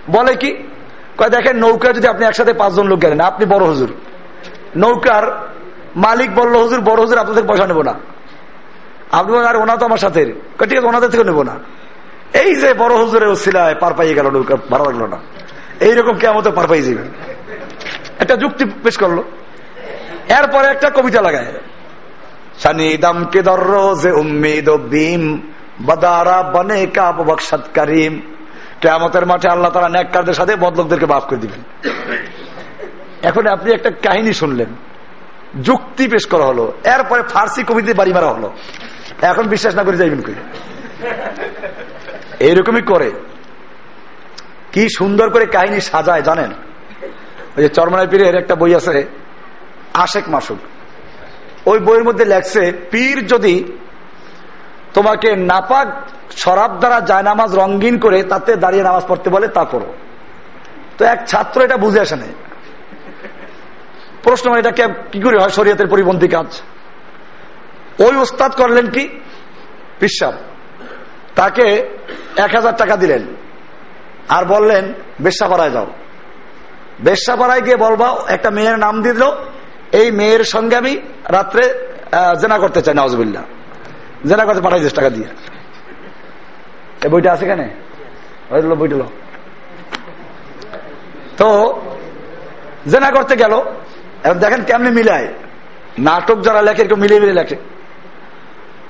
বলে 0.09 0.33
কি, 0.35 0.51
কয় 1.17 1.29
দেখেন, 1.29 1.55
নৌকা 1.57 1.93
যদি 1.93 2.07
আপনি 2.07 2.25
একসাথে 2.25 2.53
পাঁচজন 2.53 2.85
লোক 2.87 3.01
গেলেন, 3.01 3.19
আপনি 3.19 3.43
বড় 3.45 3.65
হুজুর। 3.65 3.91
নৌকার 4.75 5.23
মালিক 5.95 6.29
বলল, 6.35 6.53
হুজুর, 6.55 6.81
বড় 6.81 6.99
হুজুর, 7.01 7.17
আপনাদের 7.17 7.43
পয়সা 7.47 7.65
নেব 7.67 7.81
না। 7.81 7.93
আপনি 9.13 9.37
আর 9.37 9.55
ওনা 9.55 9.77
তো 9.77 9.85
আমার 9.85 9.97
সাথে 9.97 10.25
ঠিক 10.25 10.61
আছে, 10.61 10.79
ওনাদের 10.79 11.09
থেকে 11.09 11.23
নেব 11.23 11.41
না। 11.41 11.59
এই 12.33 12.55
যে 12.55 12.73
বড় 12.73 12.95
হুজুরের 12.95 13.29
ওসিলায় 13.29 13.75
পার 13.75 13.93
পাইয়ে 13.93 14.13
গেল 14.13 14.29
নৌকা 14.29 14.55
ভালো 14.69 14.85
লাগল 14.85 15.03
না। 15.05 15.17
এইরকম 15.79 16.17
কেমন 16.17 16.51
পার 16.51 16.67
পাইয়ে 16.67 16.83
যাবে। 16.83 17.07
একটা 18.19 18.35
যুক্তি 18.35 18.65
পেশ 18.83 18.97
করল। 18.97 19.19
এরপরে 20.29 20.67
একটা 20.67 20.89
কবিতা 20.89 21.21
লাগায়। 21.21 21.53
সানি 22.59 22.97
দামকে 22.97 23.41
দর্র 23.41 23.95
যে 24.01 24.11
উম্মিদ 24.11 24.69
বিম 24.69 25.51
বাদারা 25.79 26.43
বনে 26.43 26.85
কাপ 26.85 27.21
বকসাত 27.21 27.61
কারিম। 27.73 28.21
কেয়ামতের 28.81 29.25
মাঠে 29.25 29.47
আল্লাহ 29.47 29.71
তারা 29.71 29.89
ন্যাককারদের 29.89 30.33
সাথে 30.33 30.55
বদলকদেরকে 30.55 31.05
মাফ 31.05 31.23
করে 31.23 31.37
দিবেন। 31.37 31.91
এখন 33.23 33.47
আপনি 33.47 33.73
একটা 33.73 33.89
কাহিনী 33.89 34.33
শুনলেন। 34.33 34.75
যুক্তি 35.61 36.07
পেশ 36.07 36.25
করা 36.25 36.45
হলো। 36.45 36.73
এরপরে 36.83 37.23
ফার্সি 37.23 37.63
কবিতে 37.63 37.93
বাড়ি 37.93 38.13
মারা 38.13 38.27
হলো। 38.27 38.53
এখন 39.23 39.47
বিশ্বাস 39.47 39.75
না 39.75 39.83
করে 39.83 39.97
যাইবেন 39.97 40.21
কই? 40.21 40.33
এইরকমই 42.39 42.81
করে। 42.81 43.11
কি 44.71 44.87
সুন্দর 44.97 45.29
করে 45.29 45.45
কাহিনী 45.45 45.79
সাজায়, 45.79 46.21
জানেন? 46.21 46.51
ওই 47.57 47.63
যে 47.63 47.69
চরমনাই 47.69 48.07
পীরের 48.07 48.35
একটা 48.35 48.55
বই 48.55 48.75
আছে, 48.75 49.07
আশেক 49.93 50.29
মাসুক 50.29 50.57
ওই 51.65 51.79
বইয়ের 51.79 52.03
মধ্যে 52.03 52.25
লেখছে, 52.25 52.71
পীর 52.91 53.27
যদি 53.27 53.63
তোমাকে 54.93 55.35
নাপাক 55.35 55.87
শরাব 56.31 56.79
দ্বারা 56.79 56.99
জায়নামাজ 56.99 57.55
রঙ্গিন 57.55 57.99
করে 57.99 58.23
তাতে 58.23 58.55
দাঁড়িয়ে 58.55 58.83
নামাজ 58.83 59.03
পড়তে 59.07 59.29
বলে, 59.29 59.47
তা 59.47 59.63
করো। 59.63 59.93
তো 60.97 61.05
এক 61.05 61.27
ছাত্র 61.27 61.61
এটা 61.61 61.77
বুঝে 61.77 61.99
আসে 61.99 62.15
নাই। 62.15 62.33
প্রশ্ন 64.23 64.55
এটা 64.55 64.71
কি 65.11 65.19
করে 65.21 65.37
হয় 65.37 65.49
শরীয়তের 65.49 65.87
পরিপন্থী 65.87 66.27
কাজ? 66.27 66.61
ওই 67.99 68.15
ওস্তাদ 68.15 68.51
করলেন 68.51 68.89
কি? 68.89 69.09
পিসাব। 69.99 70.33
তাকে 71.35 71.89
এক 72.37 72.55
হাজার 72.55 72.75
টাকা 72.75 72.95
দিলেন। 72.95 73.27
আর 74.29 74.45
বললেন, 74.45 74.93
বেশ্যাপাড়ায় 75.21 75.71
যাও। 75.71 75.87
বেশ্যাপাড়ায় 77.01 77.61
গিয়ে 77.61 77.75
বলবা, 77.75 78.23
একটা 78.27 78.49
মেয়ের 78.49 78.79
নাম 78.79 79.01
দিল, 79.01 79.21
এই 79.91 80.11
মেয়ের 80.11 80.43
সঙ্গে 80.43 80.75
আমি 80.75 81.01
রাত্রে 81.29 81.87
জেনা 82.41 82.57
করতে 82.57 82.81
চাই 82.81 82.93
নজবিল্লা 82.97 83.41
জেনা 84.25 84.45
করতে 84.45 84.61
পাঠাই 84.61 84.89
টাকা 84.89 85.09
দিয়ে। 85.09 85.27
এই 87.03 87.09
বইটা 87.09 87.33
আছে 87.33 87.45
কেন 87.45 87.69
বইটা 88.75 88.95
তো, 91.37 91.47
জেনা 92.87 93.09
করতে 93.09 93.35
গেল। 93.35 93.53
এখন 94.23 94.39
দেখেন 94.39 94.63
কেমনি 94.63 94.91
মিলায়। 94.91 95.33
নাটক 95.99 96.41
যারা 96.41 96.61
লেখে, 96.61 96.81
একটু 96.81 96.95
মিলিয়ে 96.95 97.19
মিলিয়ে 97.19 97.39
লেখে। 97.39 97.72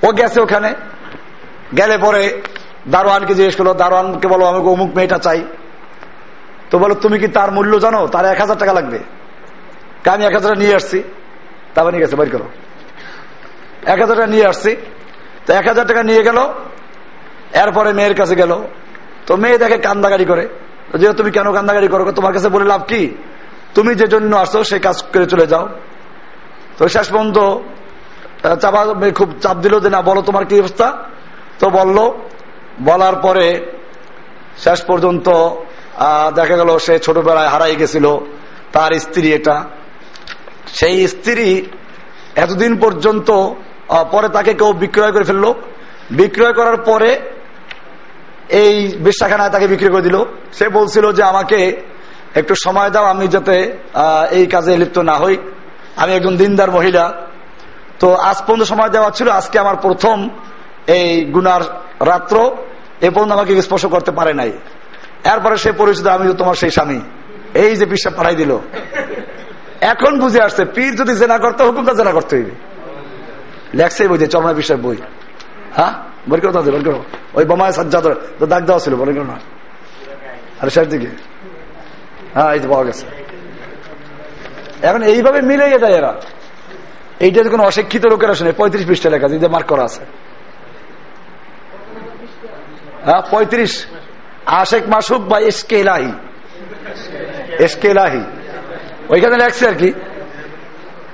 ও 0.02 0.12
গেছে 0.12 0.40
ওখানে। 0.40 0.74
গেলে 1.76 1.98
পরে 1.98 2.42
দারোয়ানকে 2.88 3.34
জিজ্ঞেস 3.34 3.56
করল, 3.56 3.74
দারোয়ানকে 3.74 4.28
বলো, 4.28 4.44
আমাকে 4.44 4.66
অমুক 4.66 4.96
মেয়েটা 4.96 5.18
চাই। 5.18 5.44
তো 6.70 6.78
বলো, 6.78 6.94
তুমি 6.94 7.18
কি 7.18 7.28
তার 7.28 7.52
মূল্য 7.52 7.78
জানো? 7.78 8.06
তার 8.06 8.24
এক 8.24 8.40
হাজার 8.40 8.58
টাকা 8.58 8.72
লাগবে। 8.72 8.98
আমি 10.10 10.24
এক 10.24 10.34
হাজার 10.34 10.58
নিয়ে 10.58 10.74
আসছি। 10.74 11.02
তারপর 11.74 11.90
নিয়ে 11.90 12.04
গেছে 12.04 12.16
বের 12.16 12.30
করো। 12.30 12.44
এক 13.86 14.00
হাজার 14.00 14.16
টাকা 14.16 14.26
নিয়ে 14.26 14.46
আসছি। 14.46 14.76
তো 15.46 15.52
এক 15.52 15.68
হাজার 15.68 15.86
টাকা 15.86 16.02
নিয়ে 16.02 16.22
গেল, 16.22 16.38
এরপরে 17.54 17.92
মেয়ের 17.92 18.14
কাছে 18.14 18.34
গেল। 18.34 18.62
তো 19.26 19.36
মেয়ে 19.36 19.58
দেখে 19.58 19.78
কান্দাগাড়ি 19.78 20.24
করে। 20.24 20.48
যে, 20.94 21.12
তুমি 21.12 21.30
কেন 21.30 21.52
কান্দাগাড়ি 21.52 21.88
করো? 21.88 22.12
তোমার 22.12 22.32
কাছে 22.32 22.48
বলে 22.48 22.64
লাভ 22.64 22.82
কি? 22.88 23.10
তুমি 23.74 23.94
যে 23.94 24.06
জন্য 24.06 24.36
আসো 24.36 24.64
সে 24.64 24.78
কাজ 24.78 25.02
করে 25.02 25.26
চলে 25.26 25.46
যাও। 25.46 25.68
তো 26.78 26.88
শেষ 26.88 27.08
পর্যন্ত 27.08 27.38
চাপা 28.62 28.80
খুব 29.18 29.28
চাপ 29.42 29.56
দিল 29.64 29.74
যে, 29.84 29.88
না, 29.94 30.00
বলো 30.08 30.20
তোমার 30.28 30.44
কি 30.44 30.54
অবস্থা? 30.60 30.88
তো 31.60 31.66
বলল, 31.78 31.98
বলার 32.88 33.16
পরে 33.24 33.46
শেষ 34.64 34.78
পর্যন্ত 34.88 35.28
দেখা 36.34 36.56
গেল 36.60 36.70
সে 36.86 36.94
ছোটবেলায় 36.98 37.50
হারাই 37.52 37.74
গেছিল, 37.80 38.06
তার 38.74 38.92
স্ত্রী 39.04 39.28
এটা। 39.38 39.56
সেই 40.78 40.96
স্ত্রী 41.08 41.48
এতদিন 42.44 42.72
পর্যন্ত 42.82 43.28
পরে 44.12 44.28
তাকে 44.28 44.52
কেউ 44.60 44.70
বিক্রয় 44.82 45.12
করে 45.12 45.24
ফেলল। 45.24 45.46
বিক্রয় 46.10 46.54
করার 46.58 46.78
পরে 46.88 47.10
এই 48.62 48.74
বিশ্বাখানায় 49.06 49.52
তাকে 49.54 49.66
বিক্রি 49.72 49.88
করে 49.88 50.04
দিল। 50.08 50.18
সে 50.56 50.66
বলছিল 50.78 51.04
যে, 51.12 51.22
আমাকে 51.32 51.60
একটু 52.40 52.54
সময় 52.64 52.90
দাও, 52.94 53.06
আমি 53.12 53.26
যাতে 53.34 53.56
এই 54.30 54.44
কাজে 54.46 54.72
লিপ্ত 54.82 54.98
না 55.10 55.14
হই। 55.22 55.36
আমি 56.02 56.12
একজন 56.18 56.34
দিনদার 56.36 56.70
মহিলা 56.70 57.04
তো 57.98 58.14
আজ 58.14 58.36
পর্যন্ত 58.38 58.62
সময় 58.62 58.88
দেওয়া 58.88 59.10
ছিল, 59.10 59.28
আজকে 59.28 59.58
আমার 59.58 59.76
প্রথম 59.76 60.28
এই 60.86 61.24
গুনার 61.24 61.60
রাত্র, 62.06 62.56
এ 63.00 63.10
পর্যন্ত 63.10 63.32
আমাকে 63.32 63.62
স্পর্শ 63.62 63.86
করতে 63.86 64.10
পারে 64.10 64.34
নাই। 64.34 64.52
এরপরে 65.24 65.56
সে 65.56 65.72
পরিচিত 65.72 66.06
আমি 66.06 66.34
তোমার 66.34 66.54
সেই 66.54 66.70
স্বামী। 66.70 67.00
এই 67.54 67.76
যে 67.76 67.86
বিশ্বাস 67.86 68.14
পাঠাই 68.14 68.34
দিল। 68.34 68.58
এখন 69.80 70.20
বুঝে 70.20 70.42
আসছে, 70.42 70.64
পীর 70.64 70.96
যদি 70.96 71.14
জেনা 71.14 71.38
করতে 71.38 71.64
হুকুমটা 71.64 71.94
জেনা 71.94 72.10
করতে 72.10 72.36
হইবে। 72.36 72.50
লেখছে 73.74 74.08
বই 74.08 74.18
যে 74.18 74.26
চরমা 74.26 74.52
বিশ্বাস 74.52 74.80
বই। 74.80 74.96
হ্যাঁ? 75.76 75.92
বই 76.28 76.40
করো 76.40 76.52
তাদের 76.52 76.74
বই 76.74 76.82
করো 76.82 77.04
ওই 77.34 77.44
বোমায় 77.44 77.72
সাজ্জাদ, 77.72 78.06
তো 78.38 78.46
দাগ 78.46 78.64
দেওয়া 78.64 78.80
ছিল, 78.80 78.94
বলে 78.96 79.12
না 79.12 79.40
আর 80.60 80.70
শেষ 80.70 80.88
দিকে। 80.88 81.06
হ্যাঁ 82.34 82.52
এই 82.52 82.60
তো 82.60 82.68
পাওয়া 82.68 82.84
গেছে। 82.84 83.06
এখন 84.82 85.02
এইভাবে 85.02 85.40
মিলে 85.40 85.78
যায় 85.78 85.92
এরা। 85.92 86.14
এইটা 87.20 87.42
যখন 87.42 87.60
অশিক্ষিত 87.60 88.06
লোকেরা 88.06 88.34
শুনে 88.34 88.52
পঁয়ত্রিশ 88.52 88.86
পৃষ্ঠা 88.86 89.10
লেখা 89.10 89.28
যে 89.28 89.48
মার্ক 89.48 89.66
করা 89.66 89.82
আছে। 89.82 90.00
হ্যাঁ 93.04 93.22
পঁয়ত্রিশ। 93.30 93.86
আশেক 94.46 94.88
মাসুক 94.88 95.20
বা 95.20 95.38
এসকে 95.40 95.80
এলাহি। 95.80 96.12
এসকে 97.58 97.88
এলাহি। 97.88 98.24
ওইখানে 99.08 99.36
লেখছে 99.36 99.68
আর 99.68 99.74
কি। 99.74 99.92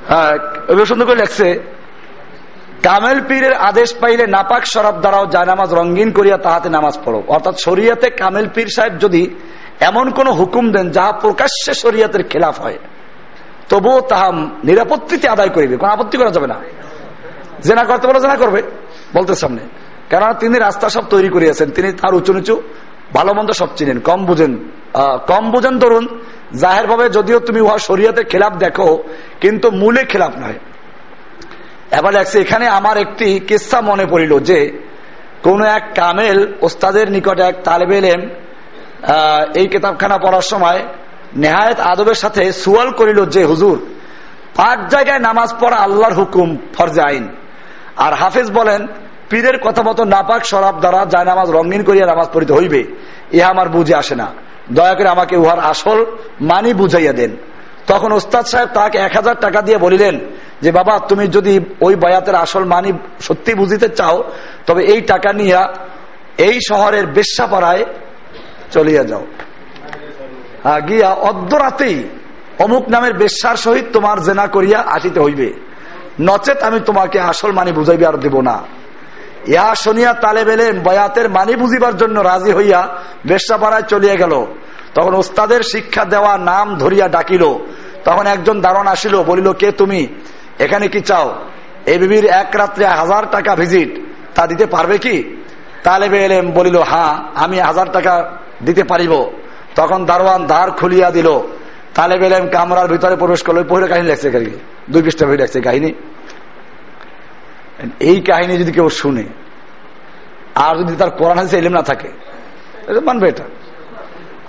হ্যাঁ 0.08 0.84
সুন্দর 0.84 1.06
করে 1.06 1.16
লেখছে, 1.16 1.60
কামেল 2.82 3.20
পীরের 3.28 3.52
আদেশ 3.52 3.94
পাইলে 3.94 4.26
নাপাক 4.26 4.66
শরাব 4.66 5.00
দ্বারাও 5.00 5.26
জায়নামাজ 5.26 5.74
রঙ্গিন 5.74 6.10
করিয়া 6.10 6.36
তাহাতে 6.36 6.68
নামাজ 6.68 6.98
পড়ো। 7.04 7.22
অর্থাৎ 7.28 7.58
শরিয়াতে 7.58 8.10
কামেল 8.10 8.48
পীর 8.54 8.68
সাহেব 8.76 8.98
যদি 8.98 9.34
এমন 9.80 10.10
কোন 10.10 10.28
হুকুম 10.28 10.72
দেন 10.72 10.90
যাহা 10.90 11.12
প্রকাশ্যে 11.12 11.74
শরিয়াতের 11.74 12.22
খেলাফ 12.22 12.60
হয় 12.60 12.78
তবুও 13.70 13.98
তাহা 14.10 14.28
নিরাপত্তিতে 14.68 15.26
আদায় 15.34 15.52
করিবে, 15.56 15.74
কোন 15.80 15.88
আপত্তি 15.96 16.16
করা 16.20 16.30
যাবে 16.36 16.48
না। 16.52 16.56
জেনা 17.66 17.84
করতে 17.88 18.04
বলে, 18.08 18.20
জেনা 18.24 18.36
করবে, 18.42 18.60
বলতে 19.16 19.32
সামনে। 19.42 19.62
কেননা 20.10 20.34
তিনি 20.42 20.56
রাস্তা 20.66 20.86
সব 20.94 21.04
তৈরি 21.12 21.28
করিয়াছেন, 21.34 21.68
তিনি 21.76 21.88
তার 22.00 22.12
উঁচু 22.18 22.32
নিচু 22.36 22.54
ভালো 23.16 23.30
মন্দ 23.36 23.50
সব 23.60 23.70
চিনেন। 23.76 23.98
কম 24.08 24.20
বুঝেন 24.28 24.52
কম 25.30 25.44
বুঝেন 25.52 25.74
ধরুন, 25.82 26.04
জাহের 26.60 26.86
ভাবে 26.90 27.04
যদিও 27.16 27.38
তুমি 27.46 27.60
উহা 27.66 27.78
শরীয়তের 27.88 28.26
খেলাফ 28.32 28.52
দেখো, 28.64 28.88
কিন্তু 29.42 29.66
মূলে 29.80 30.02
খেলাফ 30.12 30.32
নয়। 30.42 30.58
এবার 31.98 32.12
দেখছে, 32.16 32.36
এখানে 32.44 32.66
আমার 32.78 32.96
একটি 33.04 33.28
কিসা 33.48 33.78
মনে 33.90 34.04
পড়িল 34.12 34.32
যে, 34.48 34.58
কোন 35.44 35.60
এক 35.76 35.84
কামেল 35.98 36.38
ওস্তাদের 36.66 37.06
নিকটে 37.14 37.42
এক 37.50 37.56
তালেব 37.66 37.90
এলেম 38.00 38.20
এই 39.60 39.66
কিতাবখানা 39.72 40.16
পড়ার 40.24 40.46
সময় 40.52 40.80
নেহায়ত 41.36 41.80
আদবের 41.80 42.14
সাথে 42.14 42.52
সুয়াল 42.52 42.90
করিল 42.90 43.26
যে, 43.26 43.44
হুজুর, 43.44 43.86
পাঁচ 44.56 44.90
জায়গায় 44.90 45.18
নামাজ 45.18 45.54
পড়া 45.60 45.76
আল্লাহর 45.76 46.14
হুকুম, 46.14 46.56
ফরজে 46.74 47.02
আইন। 47.02 47.28
আর 47.96 48.12
হাফিজ 48.12 48.50
বলেন, 48.50 48.86
পীরের 49.30 49.58
কথা 49.58 49.82
মতো 49.82 50.04
নাপাক 50.04 50.44
শরাব 50.44 50.78
দ্বারা 50.78 51.06
যায় 51.06 51.24
নামাজ 51.24 51.50
রঙিন 51.50 51.82
করিয়া 51.82 52.06
নামাজ 52.06 52.28
পড়িতে 52.32 52.52
হইবে। 52.52 52.84
ইহা 53.32 53.48
আমার 53.48 53.68
বুঝে 53.68 53.94
আসে 53.94 54.14
না। 54.14 54.26
দয়া 54.72 54.94
করে 54.94 55.08
আমাকে 55.08 55.36
উহার 55.36 55.58
আসল 55.58 56.04
মানি 56.40 56.74
বুঝাইয়া 56.74 57.12
দেন। 57.12 57.36
তখন 57.86 58.12
ওস্তাদ 58.12 58.44
সাহেব 58.44 58.68
তাকে 58.74 58.98
এক 58.98 59.16
হাজার 59.16 59.34
টাকা 59.40 59.62
দিয়ে 59.62 59.78
বলিলেন, 59.78 60.20
যে 60.62 60.72
বাবা, 60.72 60.98
তুমি 60.98 61.26
যদি 61.26 61.60
ওই 61.80 61.94
বয়াতের 61.94 62.34
আসল 62.34 62.64
মানি 62.64 62.92
সত্যি 63.20 63.54
বুঝিতে 63.54 63.88
চাও, 63.88 64.24
তবে 64.66 64.84
এই 64.84 65.00
টাকা 65.00 65.32
নিয়া 65.32 65.72
এই 66.38 66.58
শহরের 66.68 67.06
বেশ্যাপাড়ায় 67.06 67.84
চলিয়া 68.70 69.04
যাও। 69.04 69.26
গিয়া 70.64 71.08
অর্ধরাতেই 71.08 72.04
অমুক 72.58 72.88
নামের 72.88 73.14
বেশ্যার 73.14 73.56
সহিত 73.56 73.84
তোমার 73.92 74.22
জেনা 74.22 74.46
করিয়া 74.46 74.78
আসিতে 74.78 75.20
হইবে। 75.20 75.52
নচেত 76.20 76.62
আমি 76.62 76.80
তোমাকে 76.80 77.20
আসল 77.20 77.52
মানি 77.52 77.72
বুঝাইবে 77.72 78.06
আর 78.06 78.16
দেব 78.16 78.40
না। 78.40 78.62
ইহা 79.46 79.74
শুনিয়া 79.74 80.12
তালে 80.12 80.44
বেলেন 80.44 80.80
বয়াতের 80.80 81.30
মানি 81.30 81.56
বুঝিবার 81.56 81.96
জন্য 81.96 82.20
রাজি 82.20 82.52
হইয়া 82.52 82.88
বেশ্যাপাড়ায় 83.26 83.82
চলিয়া 83.82 84.14
গেল। 84.14 84.46
তখন 84.94 85.14
ওস্তাদের 85.14 85.60
শিক্ষা 85.62 86.04
দেওয়া 86.04 86.38
নাম 86.38 86.78
ধরিয়া 86.78 87.08
ডাকিল। 87.08 87.54
তখন 88.04 88.26
একজন 88.26 88.60
দারণ 88.60 88.86
আসিল, 88.86 89.22
বলিল, 89.22 89.52
কে 89.52 89.72
তুমি? 89.72 90.06
এখানে 90.58 90.88
কি 90.88 91.00
চাও? 91.00 91.34
এ 91.86 91.98
বিবির 91.98 92.24
এক 92.24 92.48
রাত্রে 92.54 92.86
হাজার 92.86 93.30
টাকা 93.30 93.54
ভিজিট, 93.54 94.00
তা 94.34 94.46
দিতে 94.46 94.66
পারবে 94.66 94.98
কি? 94.98 95.44
তালেবে 95.82 96.24
এলেম 96.24 96.50
বলিল 96.50 96.76
হ্যাঁ 96.76 97.18
আমি 97.34 97.58
হাজার 97.58 97.92
টাকা 97.92 98.30
দিতে 98.64 98.84
পারিব। 98.84 99.39
তখন 99.78 100.00
দারোয়ান 100.10 100.42
দ্বার 100.50 100.68
খুলিয়া 100.78 101.08
দিল। 101.16 101.28
তালেবে 101.96 102.24
এলেম 102.28 102.44
কামরার 102.54 102.88
ভিতরে 102.92 103.16
প্রবেশ 103.22 103.40
করল। 103.46 103.58
পহিলে 103.70 103.86
কাহিনী 103.92 104.06
লাগছে 104.12 104.28
দুই 104.92 105.00
পৃষ্ঠা 105.04 105.24
বই 105.28 105.38
লাগছে 105.42 105.58
কাহিনী। 105.68 105.90
এই 108.10 108.18
কাহিনী 108.28 108.54
যদি 108.62 108.72
কেউ 108.78 108.88
শুনে, 109.00 109.24
আর 110.64 110.72
যদি 110.80 110.94
তার 111.00 111.10
কোরআন 111.18 111.36
হাদিস 111.40 111.54
এলেম 111.60 111.74
না 111.78 111.82
থাকে 111.90 112.08
মানবে 113.08 113.26
এটা। 113.32 113.46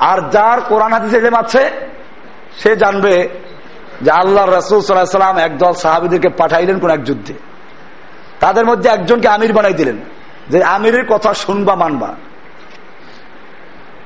আর 0.10 0.18
যার 0.34 0.60
কোরআন 0.70 0.92
হাদিস 0.96 1.14
এলেম 1.20 1.36
আছে, 1.44 1.62
সে 2.62 2.72
জানবে 2.84 3.14
যে 4.04 4.12
আল্লাহ 4.22 4.44
রসুল 4.46 4.80
সাল্লাম 4.82 5.38
একদল 5.48 5.74
সাহাবিদেরকে 5.84 6.30
পাঠাইলেন 6.40 6.78
কোন 6.82 6.90
এক 6.98 7.02
যুদ্ধে। 7.10 7.34
তাদের 8.44 8.66
মধ্যে 8.70 8.88
একজনকে 8.96 9.28
আমির 9.36 9.54
বানাই 9.58 9.76
দিলেন, 9.80 9.98
যে 10.52 10.58
আমিরের 10.76 11.06
কথা 11.14 11.32
শুনবা, 11.44 11.74
মানবা। 11.84 12.10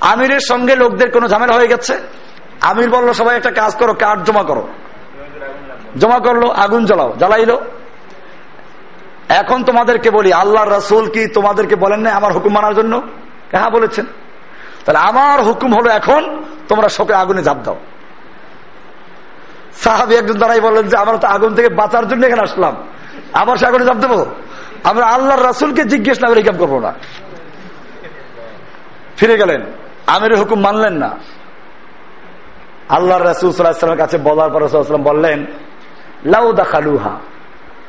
আমিরের 0.02 0.40
সঙ্গে 0.40 0.76
লোকদের 0.76 1.12
কোনো 1.12 1.28
ঝামেলা 1.28 1.54
হয়ে 1.54 1.68
গেছে? 1.68 1.98
আমির 2.62 2.90
বলল, 2.90 3.14
সবাই 3.14 3.38
একটা 3.38 3.52
কাজ 3.52 3.76
করো, 3.76 3.94
কাঠ 3.94 4.20
জমা 4.20 4.44
করো। 4.44 4.68
জমা 5.98 6.20
করল, 6.20 6.50
আগুন 6.50 6.86
জ্বালাও, 6.86 7.14
জ্বালাইলো। 7.18 7.62
এখন 9.30 9.64
তোমাদেরকে 9.64 10.12
বলি 10.12 10.34
আল্লাহ 10.34 10.64
রসুল 10.64 11.10
কি 11.10 11.28
তোমাদেরকে 11.28 11.76
বলেন 11.76 12.00
না 12.00 12.12
আমার 12.12 12.34
হুকুম 12.34 12.54
মানার 12.54 12.76
জন্য? 12.76 13.02
হ্যাঁ 13.52 13.70
বলেছেন। 13.70 14.06
তাহলে 14.86 15.00
আমার 15.00 15.44
হুকুম 15.44 15.74
হলো 15.74 15.90
এখন, 15.90 16.44
তোমরা 16.68 16.90
শোকে 16.90 17.14
আগুনে 17.14 17.44
ঝাঁপ 17.44 17.58
দাও। 17.64 17.76
সাহাবি 19.78 20.16
একজন 20.16 20.34
দাঁড়াই 20.34 20.60
বললেন 20.60 20.88
যে, 20.88 20.98
আমরা 20.98 21.18
তো 21.18 21.28
আগুন 21.28 21.56
থেকে 21.56 21.70
বাঁচার 21.70 22.08
জন্য 22.08 22.26
এখানে 22.26 22.42
আসলাম। 22.42 22.76
আবার 23.34 23.58
সে 23.58 23.68
আগুনে 23.68 23.86
ঝাঁপ 23.86 23.98
দেবো? 23.98 24.26
আমরা 24.84 25.08
আল্লাহ 25.08 25.42
রাসুলকে 25.42 25.84
জিজ্ঞেস 25.84 26.22
না 26.22 26.28
করে 26.30 26.44
করব 26.44 26.80
না। 26.80 26.94
ফিরে 29.18 29.38
গেলেন। 29.38 29.62
আমির 30.08 30.38
হুকুম 30.38 30.60
মানলেন 30.60 30.94
না। 30.94 31.10
আল্লাহ 32.90 33.18
রাসুল 33.18 33.96
কাছে 33.98 34.18
বলার 34.18 34.50
পর 34.50 34.62
বললেন 34.98 35.46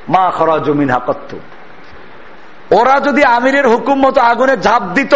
মা 0.09 0.31
খরা 0.31 0.59
জমিন 0.59 0.91
হাকত্ত 0.91 1.37
ওরা 2.75 3.01
যদি 3.01 3.25
আমিরের 3.25 3.69
হুকুম 3.69 4.07
মতো 4.07 4.21
আগুনে 4.21 4.57
ঝাঁপ 4.57 4.83
দিত, 4.83 5.15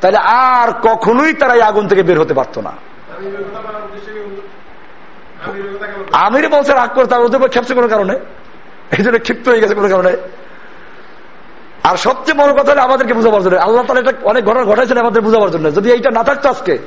তাহলে 0.00 0.18
আর 0.18 0.72
কখনোই 0.82 1.32
তারা 1.32 1.66
আগুন 1.66 1.88
থেকে 1.88 2.02
বের 2.02 2.20
হতে 2.20 2.34
পারত 2.34 2.58
না। 2.58 2.72
আমির 6.12 6.48
বলছে, 6.48 6.72
রাগ 6.72 6.90
করে, 6.94 7.06
তার 7.06 7.20
ওদের 7.20 7.48
খেপছে 7.48 7.74
কোনো 7.74 7.88
কারণে? 7.88 8.18
এই 8.98 9.02
জন্য 9.02 9.18
ক্ষিপ্ত 9.18 9.48
হয়ে 9.48 9.60
গেছে 9.60 9.74
কোনো 9.74 9.88
কারণে। 9.88 10.16
আর 11.88 11.96
সবচেয়ে 11.96 12.38
বড় 12.40 12.52
কথা 12.58 12.70
আমাদেরকে 12.82 13.14
বুঝাবার 13.14 13.42
জন্য। 13.42 13.56
আল্লাহ 13.56 13.82
তালা 13.84 14.00
এটা 14.00 14.12
অনেক 14.22 14.42
ঘটনা 14.44 14.64
ঘটাইছেন 14.64 14.98
আমাদের 14.98 15.22
বুঝাবার 15.22 15.50
জন্য। 15.50 15.66
যদি 15.74 15.88
এইটা 15.92 16.10
না 16.10 16.22
থাকতো 16.24 16.48
আজকে, 16.48 16.78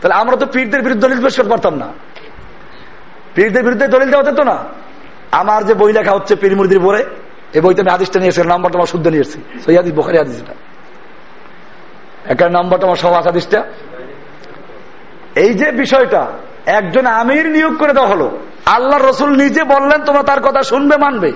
তাহলে 0.00 0.14
আমরা 0.14 0.36
তো 0.36 0.46
পীরদের 0.46 0.82
বিরুদ্ধে 0.82 1.08
দলিল 1.08 1.20
পেশ 1.24 1.34
করতে 1.36 1.50
পারতাম 1.50 1.74
না। 1.74 1.88
পীরদের 3.34 3.62
বিরুদ্ধে 3.62 3.86
দলিল 3.88 4.08
দেওয়া 4.10 4.24
যেত 4.24 4.40
না। 4.40 4.56
আমার 5.40 5.60
যে 5.64 5.74
বই 5.74 5.92
লেখা 5.92 6.12
হচ্ছে 6.12 6.36
পীর 6.36 6.56
মুরদির 6.56 6.80
পরে 6.80 7.04
এই 7.52 7.60
বইতে 7.60 7.80
আমি 7.80 7.90
আদিসটা 7.90 8.18
নিয়েছি 8.20 8.40
নাম্বারটা 8.42 8.76
আমার 8.78 8.86
শুদ্ধ 8.86 9.06
নিয়েছি 9.06 9.38
সৈয়াদি 9.64 9.92
বোখারি 9.92 10.18
আদিস 10.18 10.38
একটা 12.24 12.48
নাম্বারটা 12.48 12.84
আমার 12.86 12.96
সব 12.96 13.12
আদিসটা 13.12 13.60
এই 15.34 15.54
যে 15.54 15.68
বিষয়টা, 15.72 16.22
একজন 16.66 17.06
আমির 17.06 17.46
নিয়োগ 17.46 17.74
করে 17.78 17.92
দেওয়া 17.92 18.08
হলো। 18.08 18.26
আল্লাহ 18.66 18.98
রসুল 18.98 19.30
নিজে 19.36 19.64
বললেন, 19.64 20.00
তোমরা 20.04 20.22
তার 20.22 20.40
কথা 20.40 20.62
শুনবে, 20.62 20.96
মানবে। 20.96 21.32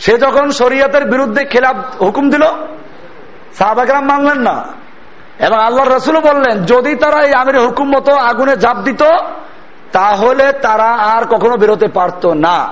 সে 0.00 0.18
যখন 0.18 0.50
শরীয়তের 0.50 1.04
বিরুদ্ধে 1.04 1.44
খেলাপ 1.44 2.02
হুকুম 2.02 2.30
দিল, 2.30 2.42
সাহাবাগ্রাম 3.54 4.06
মানলেন 4.06 4.38
না। 4.38 4.64
এবং 5.38 5.58
আল্লাহ 5.58 5.96
রসুলও 5.96 6.20
বললেন, 6.20 6.64
যদি 6.64 6.94
তারা 6.94 7.22
এই 7.22 7.34
আমির 7.34 7.60
হুকুম 7.60 7.96
মতো 7.96 8.14
আগুনে 8.14 8.56
জাপ 8.56 8.76
দিত, 8.76 9.02
তাহলে 9.92 10.52
তারা 10.52 10.84
আর 10.84 11.24
কখনো 11.24 11.56
বেরোতে 11.56 11.88
পারত 11.88 12.26
না। 12.26 12.68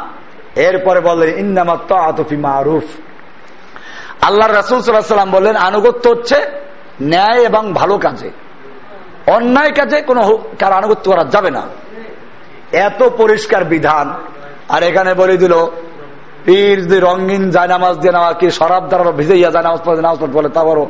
এরপরে 0.57 1.01
বললেন 1.01 1.39
ইন্নামাত্ত 1.39 1.93
আতফি 1.93 2.37
মারুফ। 2.37 2.85
আল্লাহ 4.25 4.49
রসুল 4.49 4.81
সাল্লাম 4.81 5.31
বললেন, 5.31 5.57
আনুগত্য 5.57 6.09
হচ্ছে 6.09 6.47
ন্যায় 7.03 7.43
এবং 7.45 7.73
ভালো 7.73 7.99
কাজে। 7.99 8.31
অন্যায় 9.27 9.71
কাজে 9.71 10.01
কোনো 10.03 10.39
কার 10.59 10.73
আনুগত্য 10.73 11.11
করা 11.11 11.25
যাবে 11.25 11.51
না। 11.51 11.63
এত 12.73 13.03
পরিষ্কার 13.03 13.65
বিধান। 13.65 14.15
আর 14.69 14.83
এখানে 14.83 15.15
বলে 15.15 15.37
দিল 15.37 15.55
পীর 16.49 16.83
যদি 16.83 17.01
রঙিন 17.01 17.51
যায় 17.51 17.69
নামাজ 17.69 17.97
দিয়ে 17.99 18.13
নামাজ, 18.13 18.37
কি 18.37 18.51
শরাব 18.51 18.89
দ্বারা 18.89 19.11
ভিজাইয়া 19.11 19.51
যায় 19.51 19.65
নামাজ 19.65 19.81
পড়ে 19.85 20.03
নামাজ 20.03 20.19
বলে 20.19 20.49
তা 20.49 20.65
বড় 20.65 20.81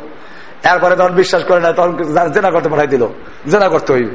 এরপরে 0.72 0.96
তখন 0.96 1.12
বিশ্বাস 1.12 1.44
করে 1.44 1.60
না, 1.60 1.72
তখন 1.72 1.96
জেনা 2.32 2.50
করতে 2.50 2.68
পাঠাই 2.68 2.86
দিল। 2.86 3.06
জেনা 3.48 3.68
করতে 3.68 3.92
হইবে। 3.92 4.14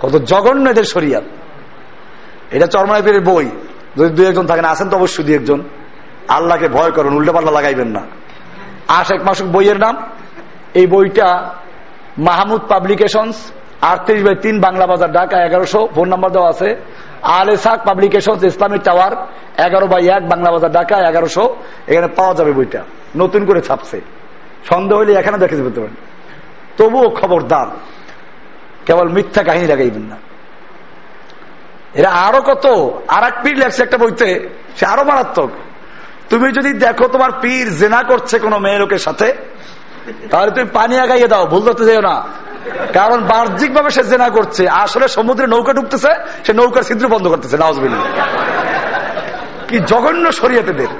কত 0.00 0.16
জঘন্য 0.16 0.70
এদের 0.70 0.84
শরিয়াত। 0.84 1.22
এটা 2.50 2.66
চরমাইপীরের 2.66 3.20
বই। 3.20 3.50
যদি 3.96 4.14
দু 4.14 4.24
একজন 4.24 4.46
থাকেন 4.46 4.64
আসেন 4.64 4.88
তো 4.88 4.96
অবশ্যই 4.96 5.24
দু 5.24 5.32
একজন। 5.32 5.62
আল্লাহকে 6.28 6.68
ভয় 6.68 6.90
করুন, 6.90 7.16
উল্টা 7.16 7.32
পাল্লা 7.32 7.52
লাগাইবেন 7.52 7.88
না। 7.88 8.00
আশেক 8.88 9.22
মাসুক 9.22 9.48
বইয়ের 9.48 9.78
নাম। 9.78 9.96
এই 10.74 10.86
বইটা 10.86 11.54
মাহমুদ 12.18 12.60
পাবলিকেশনস, 12.68 13.36
আটত্রিশ 13.80 14.22
বাই 14.22 14.34
তিন 14.42 14.60
বাংলা 14.60 14.86
বাজার, 14.86 15.12
ঢাকা 15.12 15.44
এগারোশো, 15.44 15.88
ফোন 15.94 16.08
নাম্বার 16.08 16.32
দেওয়া 16.32 16.48
আছে। 16.48 16.76
পাবলিকেশন 17.84 18.44
ইসলামিক 18.44 18.82
টাওয়ার, 18.82 19.12
এগারো 19.66 19.86
বাই 19.86 20.08
এক, 20.08 20.28
বাংলা 20.28 20.50
বাজার, 20.50 20.72
ঢাকা, 20.72 20.96
এগারোশো। 20.96 21.56
এখানে 21.88 22.06
পাওয়া 22.06 22.34
যাবে 22.34 22.52
বইটা। 22.52 22.82
নতুন 23.16 23.44
করে 23.44 23.60
ছাপছে। 23.60 24.00
সন্দেহ 24.68 24.98
হইলে 24.98 25.14
এখানে 25.14 25.38
দেখে 25.38 25.56
যেতে 25.56 25.80
পারেন। 25.80 25.94
তবুও 26.76 27.10
খবরদার। 27.10 27.66
কেবল 28.86 29.08
মিথ্যা 29.08 29.42
কাহিনী 29.42 29.66
লাগাইবেন 29.66 30.02
না। 30.02 30.16
এরা 31.94 32.10
আরও 32.10 32.40
কত? 32.40 32.90
আর 33.08 33.24
এক 33.24 33.34
পীর 33.42 33.58
লেখছে 33.58 33.82
একটা 33.82 33.98
বইতে, 33.98 34.48
সে 34.76 34.86
আরও 34.86 35.04
মারাত্মক। 35.04 35.50
তুমি 36.30 36.52
যদি 36.52 36.72
দেখো 36.72 37.08
তোমার 37.08 37.30
পীর 37.40 37.76
জেনা 37.76 38.02
করছে 38.02 38.38
কোনো 38.38 38.58
মেয়ে 38.58 38.78
লোকের 38.78 38.98
সাথে, 38.98 39.34
তাহলে 40.30 40.50
তুমি 40.50 40.70
পানি 40.72 40.98
আগাইয়ে 40.98 41.28
দাও, 41.28 41.46
ভুল 41.46 41.62
ধরতে 41.62 41.84
যেও 41.84 42.00
না। 42.00 42.24
কারণ 42.92 43.18
বাহ্যিক 43.30 43.70
ভাবে 43.74 43.90
সে 43.90 44.02
জেনা 44.12 44.28
করছে। 44.28 44.62
আসলে 44.68 45.06
সমুদ্রে 45.08 45.46
নৌকা 45.46 45.72
ডুবতেছে 45.72 46.12
সে 46.44 46.52
নৌকার 46.52 46.82
ছিদ্র 46.82 47.06
বন্ধ 47.08 47.28
করতেছে 47.28 47.56
নাওজবিল 47.62 47.94
কি 49.68 49.76
জঘন্য 49.90 50.24
সরিয়েতেদের 50.32 50.90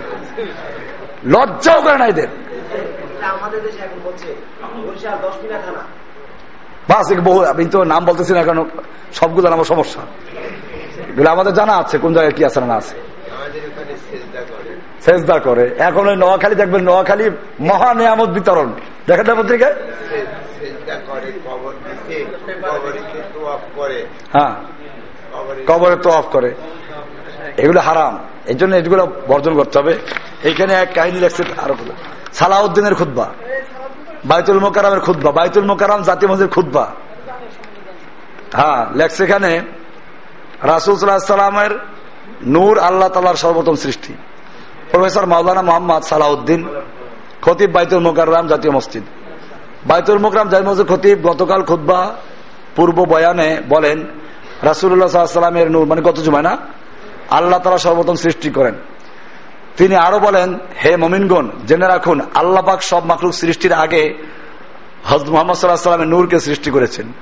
লজ্জাও 1.34 1.80
করে 1.82 1.98
না 1.98 2.06
এদের। 2.06 2.28
বাস 6.88 7.06
বহু 7.28 7.40
আমি 7.52 7.64
তো 7.64 7.78
নাম 7.92 8.02
বলতেছি 8.04 8.32
না 8.38 8.42
কেন 8.48 8.58
সবগুলো 9.12 9.46
আমার 9.52 9.64
সমস্যা। 9.64 10.02
এগুলো 11.10 11.28
আমাদের 11.30 11.52
জানা 11.52 11.74
আছে 11.76 11.96
কোন 11.98 12.10
জায়গায় 12.14 12.34
কি 12.38 12.42
আছে 12.44 12.58
না 12.60 12.76
আছে। 12.82 12.94
সেজদা 15.04 15.38
করে। 15.38 15.64
এখন 15.78 16.04
ওই 16.08 16.16
নোয়াখালী 16.16 16.54
দেখবেন 16.54 16.82
নোয়াখালী 16.88 17.26
মহা 17.60 17.90
নিয়ামত 17.94 18.28
বিতরণ। 18.36 18.70
দেখেন 19.06 19.26
না 19.26 19.34
পত্রিকায় 19.34 19.74
হ্যাঁ। 24.32 24.54
কবরে 25.66 25.96
তো 25.96 26.10
অফ 26.10 26.24
করে। 26.24 26.54
এগুলো 27.56 27.80
হারাম। 27.80 28.18
এই 28.46 28.54
জন্য 28.54 28.76
এগুলো 28.76 29.06
বর্জন 29.28 29.54
করতে 29.54 29.78
হবে। 29.78 29.98
এইখানে 30.42 30.74
এক 30.74 30.88
কাহিনী 30.94 31.18
লেখছে 31.18 31.42
আরও 31.58 31.74
সালাউদ্দিনের 32.32 32.94
খুদ্া 32.94 33.26
বাইতুল 34.24 34.58
মোকারামের 34.58 35.00
খুদ্া 35.00 35.32
বাইতুল 35.32 35.64
মোকারাম 35.64 36.02
জাতীয় 36.02 36.30
মসজিদের 36.30 36.48
খুদ্া 36.48 36.84
হ্যাঁ 38.52 38.86
লেখছে 38.94 39.24
এখানে, 39.24 39.60
রাসুল 40.62 40.96
সাল্লামের 40.96 41.70
নূর 42.46 42.78
আল্লাহ 42.78 43.08
তালার 43.08 43.34
সর্বোত্তম 43.34 43.74
সৃষ্টি। 43.74 44.14
প্রফেসর 44.90 45.26
মাওলানা 45.26 45.62
মোহাম্মদ 45.62 46.02
সালাউদ্দিন 46.02 46.68
খতিব 47.44 47.70
বাইতুল 47.70 47.98
মোকাররাম 47.98 48.46
জাতীয় 48.46 48.72
মসজিদ। 48.72 49.02
বাইতুল 49.86 50.18
মোকরাম 50.18 50.48
জাতীয় 50.48 50.70
মসজিদ 50.70 50.86
খতিব 50.86 51.28
গতকাল 51.28 51.62
খুদ্া 51.62 52.14
পূর্ব 52.76 53.04
বয়ানে 53.04 53.62
বলেন 53.68 54.04
রাসুল্লাহ 54.62 55.08
সাল্লামের 55.08 55.70
নূর 55.70 55.86
মানে 55.86 56.02
কত 56.04 56.18
জুমায় 56.20 56.42
না? 56.42 56.56
আল্লাহ 57.30 57.58
তারা 57.58 57.78
সর্বোত্তম 57.78 58.14
সৃষ্টি 58.14 58.50
করেন। 58.50 58.74
তিনি 59.76 59.96
আরও 59.96 60.18
বলেন, 60.18 60.58
হে 60.84 60.96
মমিনগণ, 60.96 61.48
জেনে 61.66 61.86
রাখুন, 61.86 62.20
আল্লাহ 62.34 62.62
পাক 62.64 62.82
সব 62.82 63.06
মাকলুক 63.06 63.34
সৃষ্টির 63.34 63.72
আগে 63.72 64.14
হজরত 65.04 65.28
মোহাম্মদ 65.28 65.56
সাল্লাহ 65.56 65.76
সাল্লামের 65.76 66.08
নূরকে 66.08 66.40
সৃষ্টি 66.40 66.70
করেছেন। 66.70 67.12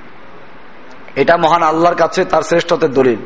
এটা 1.16 1.36
মহান 1.36 1.62
আল্লাহর 1.62 1.94
কাছে 1.94 2.24
তার 2.24 2.42
শ্রেষ্ঠতের 2.42 2.92
দলিল। 2.94 3.16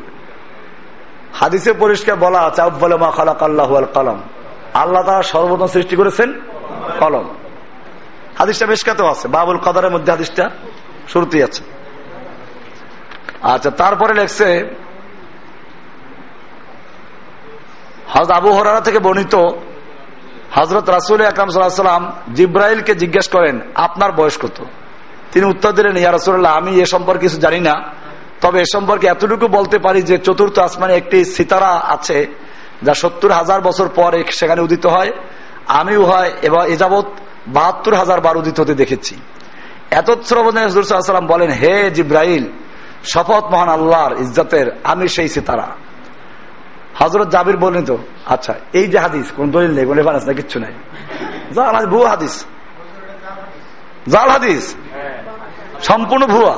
হাদিসে 1.33 1.73
পরিষ্কার 1.73 2.15
বলা 2.15 2.39
আছে 2.39 2.61
আব্বাল 2.61 2.97
মা 2.97 3.11
খালাক 3.11 3.43
আল্লাহ 3.43 3.75
আল 3.75 3.85
কলম। 3.93 4.19
আল্লাহ 4.73 5.03
তারা 5.03 5.21
সর্বপ্রথম 5.21 5.67
সৃষ্টি 5.67 5.95
করেছেন 5.95 6.29
কলম। 6.99 7.25
হাদিসটা 8.37 8.65
বেশ 8.65 8.83
কাতেও 8.83 9.07
আছে। 9.07 9.27
বাবুল 9.27 9.57
কদরের 9.57 9.91
মধ্যে 9.91 10.11
হাদিসটা 10.11 10.49
শুরুতেই 11.07 11.43
আছে। 11.43 11.63
আচ্ছা 13.41 13.69
তারপরে 13.69 14.13
লেখছে 14.13 14.75
হজ 18.09 18.31
আবু 18.31 18.51
হরারা 18.51 18.81
থেকে 18.81 18.99
বর্ণিত 18.99 19.35
হজরত 20.51 20.89
রাসুল 20.89 21.21
আকরাম 21.21 21.49
সাল্লাম 21.49 22.13
জিব্রাইলকে 22.33 22.95
জিজ্ঞেস 22.95 23.27
করেন, 23.27 23.59
আপনার 23.75 24.11
বয়স 24.11 24.37
কত? 24.37 24.65
তিনি 25.31 25.45
উত্তর 25.45 25.71
দিলেন, 25.71 25.97
ইয়া 25.97 26.11
রসুল্লাহ 26.11 26.53
আমি 26.53 26.79
এ 26.79 26.85
সম্পর্কে 26.85 27.21
কিছু 27.21 27.37
জানি 27.37 27.59
না। 27.59 27.73
তবে 28.41 28.59
এ 28.59 28.63
সম্পর্কে 28.73 29.07
এতটুকু 29.07 29.47
বলতে 29.47 29.79
পারি 29.79 30.01
যে 30.01 30.17
চতুর্থ 30.17 30.59
আসমানে 30.59 30.93
একটি 30.93 31.25
সিতারা 31.25 31.67
আছে, 31.67 32.27
যা 32.83 32.93
সত্তর 32.93 33.31
হাজার 33.31 33.61
বছর 33.61 33.87
পর 33.95 34.23
সেখানে 34.31 34.61
উদিত 34.61 34.85
হয়। 34.85 35.11
আমি 35.67 35.95
উহায় 35.95 36.31
এবার 36.41 36.69
এযাবৎ 36.69 37.05
বাহাত্তর 37.47 37.93
হাজার 37.93 38.21
বার 38.21 38.37
উদিত 38.37 38.59
হতে 38.59 38.73
দেখেছি 38.73 39.15
এত 39.91 40.09
শ্রবণাম 40.23 41.27
বলেন, 41.27 41.49
হে 41.49 41.91
জিব্রাইল, 41.91 42.45
শপথ 43.03 43.43
মহান 43.51 43.69
আল্লাহর 43.69 44.17
ইজ্জতের, 44.17 44.71
আমি 44.83 45.07
সেই 45.07 45.27
সিতারা। 45.27 45.67
হজরত 46.99 47.27
জাবির 47.27 47.57
বললেন 47.57 47.85
তো 47.85 47.97
আচ্ছা 48.25 48.53
এই 48.73 48.87
যে 48.87 48.97
হাদিস, 48.97 49.31
কোন 49.35 49.51
দলিল 49.51 49.71
নেই, 49.71 49.85
কোন 49.85 49.97
রেফারেন্স 49.97 50.25
না 50.27 50.33
কিচ্ছু 50.33 50.59
নাই। 50.59 50.73
জাল 51.53 51.85
ভুয়া 51.85 52.09
হাদিস। 52.09 52.45
জাল 54.09 54.29
হাদিস। 54.29 54.75
সম্পূর্ণ 55.83 56.25
ভুয়া। 56.25 56.55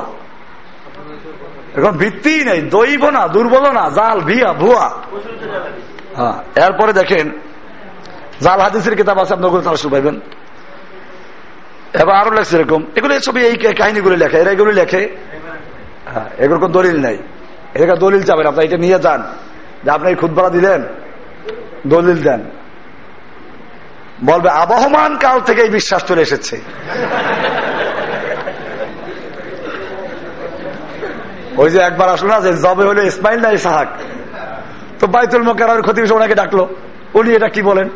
এখন 1.76 1.90
ভিত্তি 1.90 2.44
নেই, 2.44 2.60
দৈব 2.60 3.08
না, 3.08 3.28
দুর্বল 3.28 3.70
না, 3.70 3.90
জাল, 3.90 4.20
ভিয়া, 4.20 4.52
ভুয়া। 4.52 4.90
হ্যাঁ 6.16 6.66
এরপরে 6.66 6.92
দেখেন 6.92 7.30
জাল 8.40 8.60
হাদিসের 8.60 8.96
কিতাব 8.96 9.18
আছে 9.20 9.34
আপনার 9.34 9.60
তারা 9.60 9.76
শুরু 9.76 9.92
পাইবেন 9.92 10.20
এবার 11.92 12.16
আরও 12.16 12.30
লেখছে 12.30 12.56
এরকম। 12.56 12.84
এগুলো 12.96 13.20
ছবি, 13.20 13.40
এই 13.40 13.56
কাহিনীগুলো 13.56 14.16
লেখে। 14.16 14.38
এরা 14.38 14.50
এগুলো 14.50 14.72
লেখে। 14.72 15.16
হ্যাঁ 16.12 16.24
এগুলো 16.38 16.60
কোন 16.60 16.72
দলিল 16.72 17.00
নেই। 17.00 17.18
এটা 17.74 17.96
দলিল 17.96 18.22
চাবেন 18.22 18.46
আপনার 18.46 18.64
এটা 18.64 18.76
নিয়ে 18.76 18.98
যান। 18.98 19.24
যে 19.84 19.90
আপনি 19.90 20.14
খুদবারা 20.14 20.50
দিলেন, 20.50 20.84
দলিল 21.86 22.22
দেন। 22.22 22.44
বলবে, 24.24 24.50
আবহমান 24.50 25.16
কাল 25.16 25.40
থেকে 25.40 25.62
এই 25.62 25.70
বিশ্বাস 25.70 26.04
চলে 26.04 26.22
এসেছে। 26.22 26.60
ওই 31.56 31.70
যে 31.70 31.78
একবার 31.78 32.08
আসলো 32.08 32.28
না, 32.28 32.40
যে 32.40 32.52
জবে 32.52 32.84
হলো 32.84 33.02
ইসমাইল 33.02 33.40
না 33.40 33.50
ইসাহাক। 33.50 33.88
তো 34.98 35.06
বাইতুল 35.06 35.42
মোকার 35.42 35.82
ক্ষতি 35.82 36.12
ওনাকে 36.12 36.34
ডাকলো। 36.34 36.68
উনি 37.14 37.34
এটা 37.34 37.48
কি 37.48 37.62
বলেন? 37.62 37.88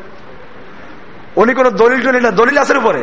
উনি 1.36 1.54
কোন 1.54 1.70
দলিল 1.70 2.00
টলিল 2.02 2.30
দলিল 2.30 2.58
আছে 2.58 2.78
উপরে। 2.78 3.02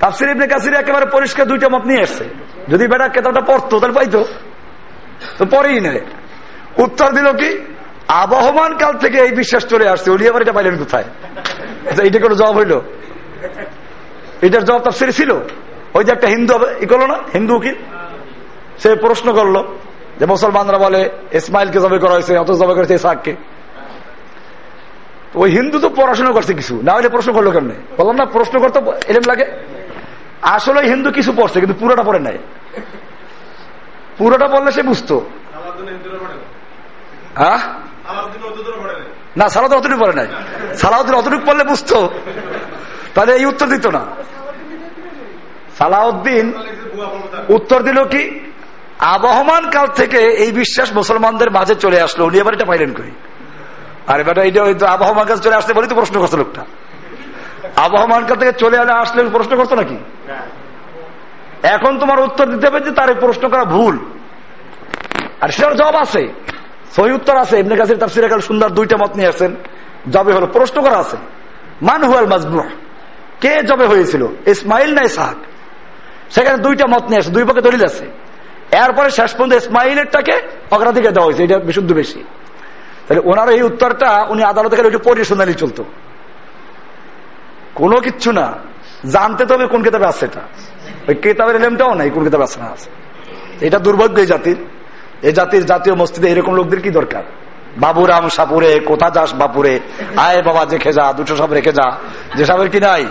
তাফসির 0.00 0.28
ইবনে 0.28 0.46
কাসির 0.46 0.74
একেবারে 0.74 1.06
পরিষ্কার 1.06 1.46
দুইটা 1.46 1.68
মত 1.68 1.84
নিয়ে 1.86 2.00
এসছে 2.00 2.24
যদি 2.68 2.86
বেটা 2.86 3.08
কেতাবটা 3.08 3.40
পড়তো 3.40 3.80
তাহলে 3.80 3.94
পাইতো। 3.94 4.24
তো 5.38 5.44
পরেই 5.44 5.80
নেয় 5.80 6.00
উত্তর 6.78 7.12
দিল 7.12 7.32
কি 7.32 7.50
আবহমান 8.08 8.76
কাল 8.78 8.92
থেকে 8.98 9.18
এই 9.18 9.30
বিশ্বাস 9.30 9.66
চলে 9.66 9.88
আসছে 9.88 10.10
উনি 10.10 10.28
আবার 10.28 10.42
এটা 10.42 10.52
পাইলেন 10.52 10.78
কোথায়? 10.78 11.04
আচ্ছা, 11.90 12.02
এটা 12.02 12.18
কোনো 12.18 12.34
জবাব 12.34 12.54
হইল? 12.56 12.80
এটার 14.42 14.64
জবাব 14.64 14.80
তাফসির 14.80 15.12
ছিল। 15.12 15.30
ওই 15.94 16.04
যে 16.04 16.12
একটা 16.12 16.28
হিন্দু 16.28 16.54
ই 16.80 16.86
করল 16.86 17.06
না? 17.06 17.18
হিন্দু 17.34 17.54
উকিল? 17.56 17.74
সে 18.82 18.94
প্রশ্ন 18.94 19.32
করল 19.32 19.56
যে 20.18 20.26
মুসলমানরা 20.26 20.78
বলে 20.78 21.10
ইসমাইলকে 21.32 21.78
জবে 21.80 21.98
করা 21.98 22.12
হয়েছে 22.12 22.38
অত 22.38 22.50
জবে 22.50 22.74
করেছে 22.74 22.94
ইসাককে 22.94 23.36
ওই 25.34 25.50
হিন্দু 25.50 25.80
তো 25.80 25.88
পড়াশোনা 25.88 26.30
করছে 26.30 26.54
কিছু 26.54 26.82
না 26.82 26.92
হলে 26.92 27.08
প্রশ্ন 27.08 27.32
করল 27.32 27.50
কেমনে? 27.50 27.74
বললাম 27.98 28.16
না 28.16 28.24
প্রশ্ন 28.24 28.58
করতে 28.58 28.78
এরম 28.78 29.22
লাগে। 29.26 29.44
আসলে 30.42 30.80
হিন্দু 30.80 31.10
কিছু 31.10 31.32
পড়ছে 31.32 31.60
কিন্তু 31.60 31.78
পুরোটা 31.80 32.02
পড়ে 32.02 32.18
নাই। 32.18 32.38
পুরোটা 34.18 34.48
বললে 34.48 34.72
সে 34.72 34.82
বুঝতো। 34.82 35.30
হ্যাঁ? 37.36 37.58
না 39.36 39.48
সালাদ 39.48 39.72
অতটুকু 39.72 40.04
পড়ে 40.04 40.12
নাই। 40.12 40.26
সালাউদ্দিন 40.76 41.14
অতটুকু 41.14 41.46
পড়লে 41.46 41.64
বুঝতো। 41.64 42.10
তাহলে 43.14 43.32
এই 43.34 43.46
উত্তর 43.46 43.66
দিত 43.66 43.86
না। 43.86 44.06
সালাউদ্দিন 45.78 46.52
উত্তর 47.48 47.82
দিল 47.82 48.04
কি 48.04 48.40
আবহমান 48.98 49.70
কাল 49.70 49.86
থেকে 49.86 50.18
এই 50.18 50.52
বিশ্বাস 50.52 50.92
মুসলমানদের 50.92 51.50
মাঝে 51.50 51.74
চলে 51.74 52.00
আসলো। 52.00 52.26
উনি 52.26 52.38
এবার 52.38 52.54
এটা 52.54 52.64
পাইলেন 52.64 52.92
করি 52.92 53.10
আরে 54.08 54.24
বেটা 54.24 54.42
এটা 54.42 54.64
হয়তো 54.64 54.86
আবহমান 54.86 55.26
কাল 55.26 55.38
চলে 55.38 55.54
আসতে 55.54 55.72
বলেই 55.72 55.88
তো 55.88 55.94
প্রশ্ন 55.94 56.20
করতো 56.20 56.36
লোকটা। 56.36 56.64
আবহমান 57.76 58.26
কাল 58.26 58.36
থেকে 58.36 58.52
চলে 58.52 58.78
আলে 58.78 58.92
আসলে 58.92 59.28
প্রশ্ন 59.28 59.56
করতো 59.56 59.74
নাকি? 59.74 59.96
এখন 61.62 61.98
তোমার 61.98 62.20
উত্তর 62.20 62.46
দিতে 62.46 62.66
হবে 62.66 62.80
যে 62.80 62.90
তার 62.90 63.14
প্রশ্ন 63.14 63.48
করা 63.48 63.64
ভুল। 63.64 63.98
আর 65.40 65.48
সেটার 65.48 65.76
জবাব 65.76 65.96
আছে। 65.96 66.28
সহি 66.96 67.12
উত্তর 67.12 67.36
আছে। 67.36 67.58
এমনি 67.58 67.76
কাছে 67.76 67.96
তার 67.96 68.08
সিরাকাল 68.08 68.40
সুন্দর 68.40 68.68
দুইটা 68.68 68.96
মত 68.96 69.16
নিয়ে 69.16 69.28
আসেন 69.28 69.56
জবে 70.10 70.32
হলো 70.32 70.46
প্রশ্ন 70.46 70.82
করা 70.82 70.96
আছে। 70.96 71.16
মান 71.82 72.04
হুয়াল 72.04 72.26
মাজমু? 72.26 72.62
কে 73.40 73.62
জবে 73.62 73.86
হয়েছিল? 73.86 74.26
ইসমাইল 74.46 74.94
না 74.94 75.02
ইসাহাক? 75.02 75.36
সেখানে 76.30 76.58
দুইটা 76.58 76.86
মত 76.86 77.02
নিয়ে 77.02 77.18
আসে 77.18 77.30
দুই 77.30 77.44
পক্ষে 77.44 77.60
দলিল 77.60 77.84
আছে। 77.84 78.04
এরপরে 78.72 79.10
শেষ 79.10 79.34
পর্যন্ত 79.34 79.52
ইসমাইলেরটাকে 79.52 80.42
অগ্রাধিকার 80.70 81.12
দেওয়া 81.12 81.26
হয়েছে। 81.26 81.44
এটা 81.44 81.58
বিশুদ্ধ 81.58 81.92
বেশি। 81.92 82.24
তাহলে 83.08 83.22
ওনার 83.24 83.48
এই 83.48 83.62
উত্তরটা 83.62 84.26
উনি 84.28 84.42
আদালতে 84.42 84.76
গেলে 84.76 84.88
একটু 84.88 84.98
পড়িয়ে 84.98 85.24
শোনালি 85.24 85.54
চলতো। 85.54 85.84
কোনো 87.74 88.00
কিচ্ছু 88.00 88.32
না। 88.32 88.52
জানতে 89.10 89.46
তবে 89.46 89.66
কোন 89.66 89.82
কেতাবে 89.82 90.06
আছে 90.06 90.26
এটা। 90.26 90.40
ওই 91.08 91.14
কেতাবের 91.14 91.56
এলেমটাও 91.56 91.94
নাই, 91.94 92.10
কোন 92.10 92.24
কেতাবে 92.24 92.44
আছে 92.44 92.60
না 92.60 92.66
আছে। 92.66 92.90
এটা 93.60 93.78
দুর্ভাগ্য 93.78 94.20
এই 94.20 94.26
জাতির। 94.26 94.56
এই 95.22 95.32
জাতির 95.32 95.66
জাতীয় 95.66 95.94
মসজিদে 95.94 96.28
এরকম 96.28 96.54
লোকদের 96.54 96.80
কি 96.80 96.90
দরকার? 96.90 97.22
বাবুরাম, 97.76 98.28
সাপুরে, 98.28 98.80
কোথা 98.80 99.10
যাস 99.10 99.34
বাপুরে? 99.34 99.80
আয় 100.16 100.42
বাবা 100.42 100.64
রেখে 100.64 100.92
যা, 100.92 101.12
দুটো 101.12 101.36
সব 101.36 101.52
রেখে 101.52 101.72
যা। 101.72 101.98
যে 102.36 102.46
সবের 102.46 102.68
কি 102.68 102.80
নাই? 102.80 103.06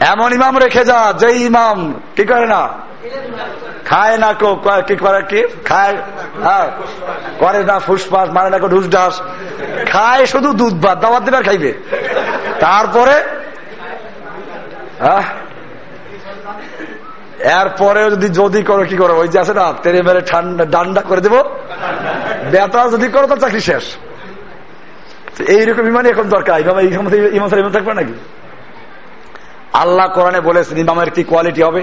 এমন 0.00 0.32
ইমাম 0.32 0.58
রেখে 0.58 0.84
যা 0.84 1.14
যে 1.18 1.32
ইমাম, 1.32 2.00
কি 2.16 2.24
করে 2.24 2.46
না? 2.46 2.89
খায় 3.84 4.16
না 4.18 4.30
কি 4.88 4.96
করে, 4.96 5.22
কি? 5.22 5.40
খায় 5.64 5.96
হ্যাঁ 6.42 6.66
করে 7.38 7.60
না 7.64 7.76
ফুসফাস 7.78 8.28
মারে 8.30 8.50
না 8.50 8.58
ঢুস 8.58 8.86
ঢাস। 8.90 9.14
খায় 9.92 10.24
শুধু 10.26 10.48
দুধ 10.52 10.74
ভাত 10.84 11.22
দিবার 11.22 11.42
খাইবে। 11.42 11.72
তারপরে 12.60 13.16
এরপরে 17.60 18.02
যদি 18.10 18.28
যদি 18.28 18.60
করো, 18.62 18.82
কি 18.84 18.96
করো? 18.96 19.14
ওই 19.20 19.28
যে 19.28 19.38
আছে 19.38 19.54
না, 19.54 19.66
তেরে 19.82 20.00
মেরে 20.02 20.20
ঠান্ডা, 20.20 20.64
ডান্ডা 20.64 21.00
করে 21.00 21.20
দেবো। 21.20 21.40
বেতা 22.52 22.80
যদি 22.88 23.08
করো 23.08 23.26
তো 23.26 23.36
চাকরি 23.36 23.60
শেষ। 23.60 23.84
এইরকম 25.48 25.84
ইমানই 25.88 26.10
এখন 26.10 26.26
দরকার। 26.28 26.54
ইমাম 26.60 27.48
থাকবে 27.48 27.92
নাকি? 27.94 28.14
আল্লাহ 29.72 30.06
কোরআনে 30.14 30.40
বলেছেন, 30.40 30.76
ইমামের 30.78 31.10
কি 31.10 31.22
কোয়ালিটি 31.24 31.62
হবে? 31.62 31.82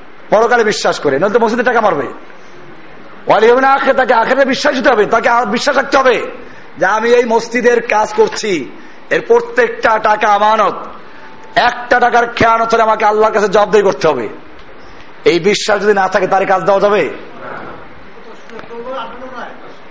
পরকালে 0.31 0.63
বিশ্বাস 0.63 0.99
করে, 0.99 1.19
নয়তো 1.19 1.39
মসজিদে 1.39 1.63
টাকা 1.63 1.81
মারবে। 1.81 2.07
আখের, 3.67 3.93
তাকে 3.93 4.13
আখেরে 4.13 4.45
বিশ্বাস 4.45 4.75
দিতে 4.75 4.89
হবে, 4.89 5.05
তাকে 5.05 5.29
বিশ্বাস 5.45 5.75
রাখতে 5.77 5.97
হবে 5.97 6.31
যে 6.77 6.85
আমি 6.85 7.09
এই 7.09 7.25
মসজিদের 7.25 7.87
কাজ 7.87 8.13
করছি, 8.13 8.71
এর 9.09 9.21
প্রত্যেকটা 9.27 9.99
টাকা 9.99 10.27
আমানত। 10.27 10.73
একটা 11.55 11.99
টাকার 11.99 12.27
খেয়ানত 12.27 12.73
হলে 12.73 12.83
আমাকে 12.83 13.05
আল্লাহর 13.05 13.33
কাছে 13.33 13.47
জবাবদারি 13.47 13.83
করতে 13.83 14.07
হবে। 14.07 14.29
এই 15.25 15.39
বিশ্বাস 15.39 15.81
যদি 15.81 15.93
না 15.93 16.07
থাকে, 16.07 16.27
তার 16.27 16.45
কাজ 16.45 16.61
দেওয়া 16.61 16.79
যাবে? 16.79 17.09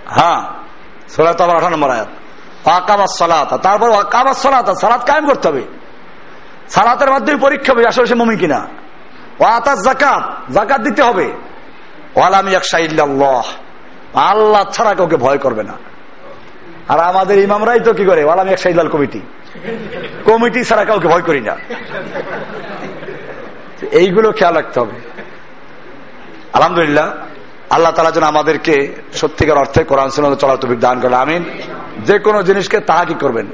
হ্যাঁ। 0.05 0.41
সোলা 1.09 1.33
তো 1.33 1.43
আবার 1.43 1.57
আঠারো 1.57 1.71
নম্বর 1.71 1.89
আয়াত। 1.89 2.07
আকাবাস 2.67 3.17
সলাতা, 3.17 3.57
তারপর 3.57 3.91
আকাবাস 3.91 4.41
সলাতা, 4.41 4.75
সালাত 4.75 5.05
কায়েম 5.05 5.25
করতে 5.25 5.47
হবে। 5.47 5.61
সালাতের 6.69 7.11
মাধ্যমে 7.11 7.37
পরীক্ষা 7.37 7.73
হবে, 7.73 7.87
আসলে 7.87 8.05
সে 8.05 8.15
মমি 8.15 8.37
কিনা। 8.37 8.80
ও 9.41 9.43
আতাস 9.43 9.79
জাকাত 9.79 10.51
জাকাত 10.51 10.81
দিতে 10.81 11.01
হবে। 11.03 11.31
ওয়ালাম 12.15 12.49
ইয়াকশাইল্লাহ 12.49 13.43
আল্লাহ 14.17 14.63
ছাড়া 14.73 14.93
কাউকে 14.93 15.17
ভয় 15.17 15.37
করবে 15.37 15.63
না। 15.63 15.73
আর 16.87 16.99
আমাদের 16.99 17.39
ইমামরাই 17.39 17.79
তো 17.79 17.93
কি 17.93 18.05
করে? 18.05 18.23
ওয়ালাম 18.23 18.47
ইয়াকশাইল্লাল 18.47 18.87
কমিটি। 18.87 19.21
কমিটি 20.25 20.63
ছাড়া 20.63 20.85
কাউকে 20.85 21.07
ভয় 21.07 21.21
করি 21.21 21.41
না। 21.41 21.55
এইগুলো 23.91 24.31
খেয়াল 24.31 24.55
রাখতে 24.55 24.79
হবে। 24.79 24.99
আলহামদুলিল্লাহ, 26.53 27.11
আল্লাহ 27.69 27.91
তালা 27.91 28.11
যেন 28.11 28.23
আমাদেরকে 28.23 28.95
সত্যিকার 29.13 29.57
অর্থে 29.57 29.83
কোরআন 29.83 30.09
চলার 30.09 30.57
তবিক 30.57 30.79
দান 30.79 30.99
করেন, 30.99 31.13
আমিন। 31.13 31.45
যে 31.99 32.19
কোনো 32.19 32.43
জিনিসকে 32.43 32.79
তাহা 32.79 33.05
কি 33.05 33.13
করবেন। 33.13 33.53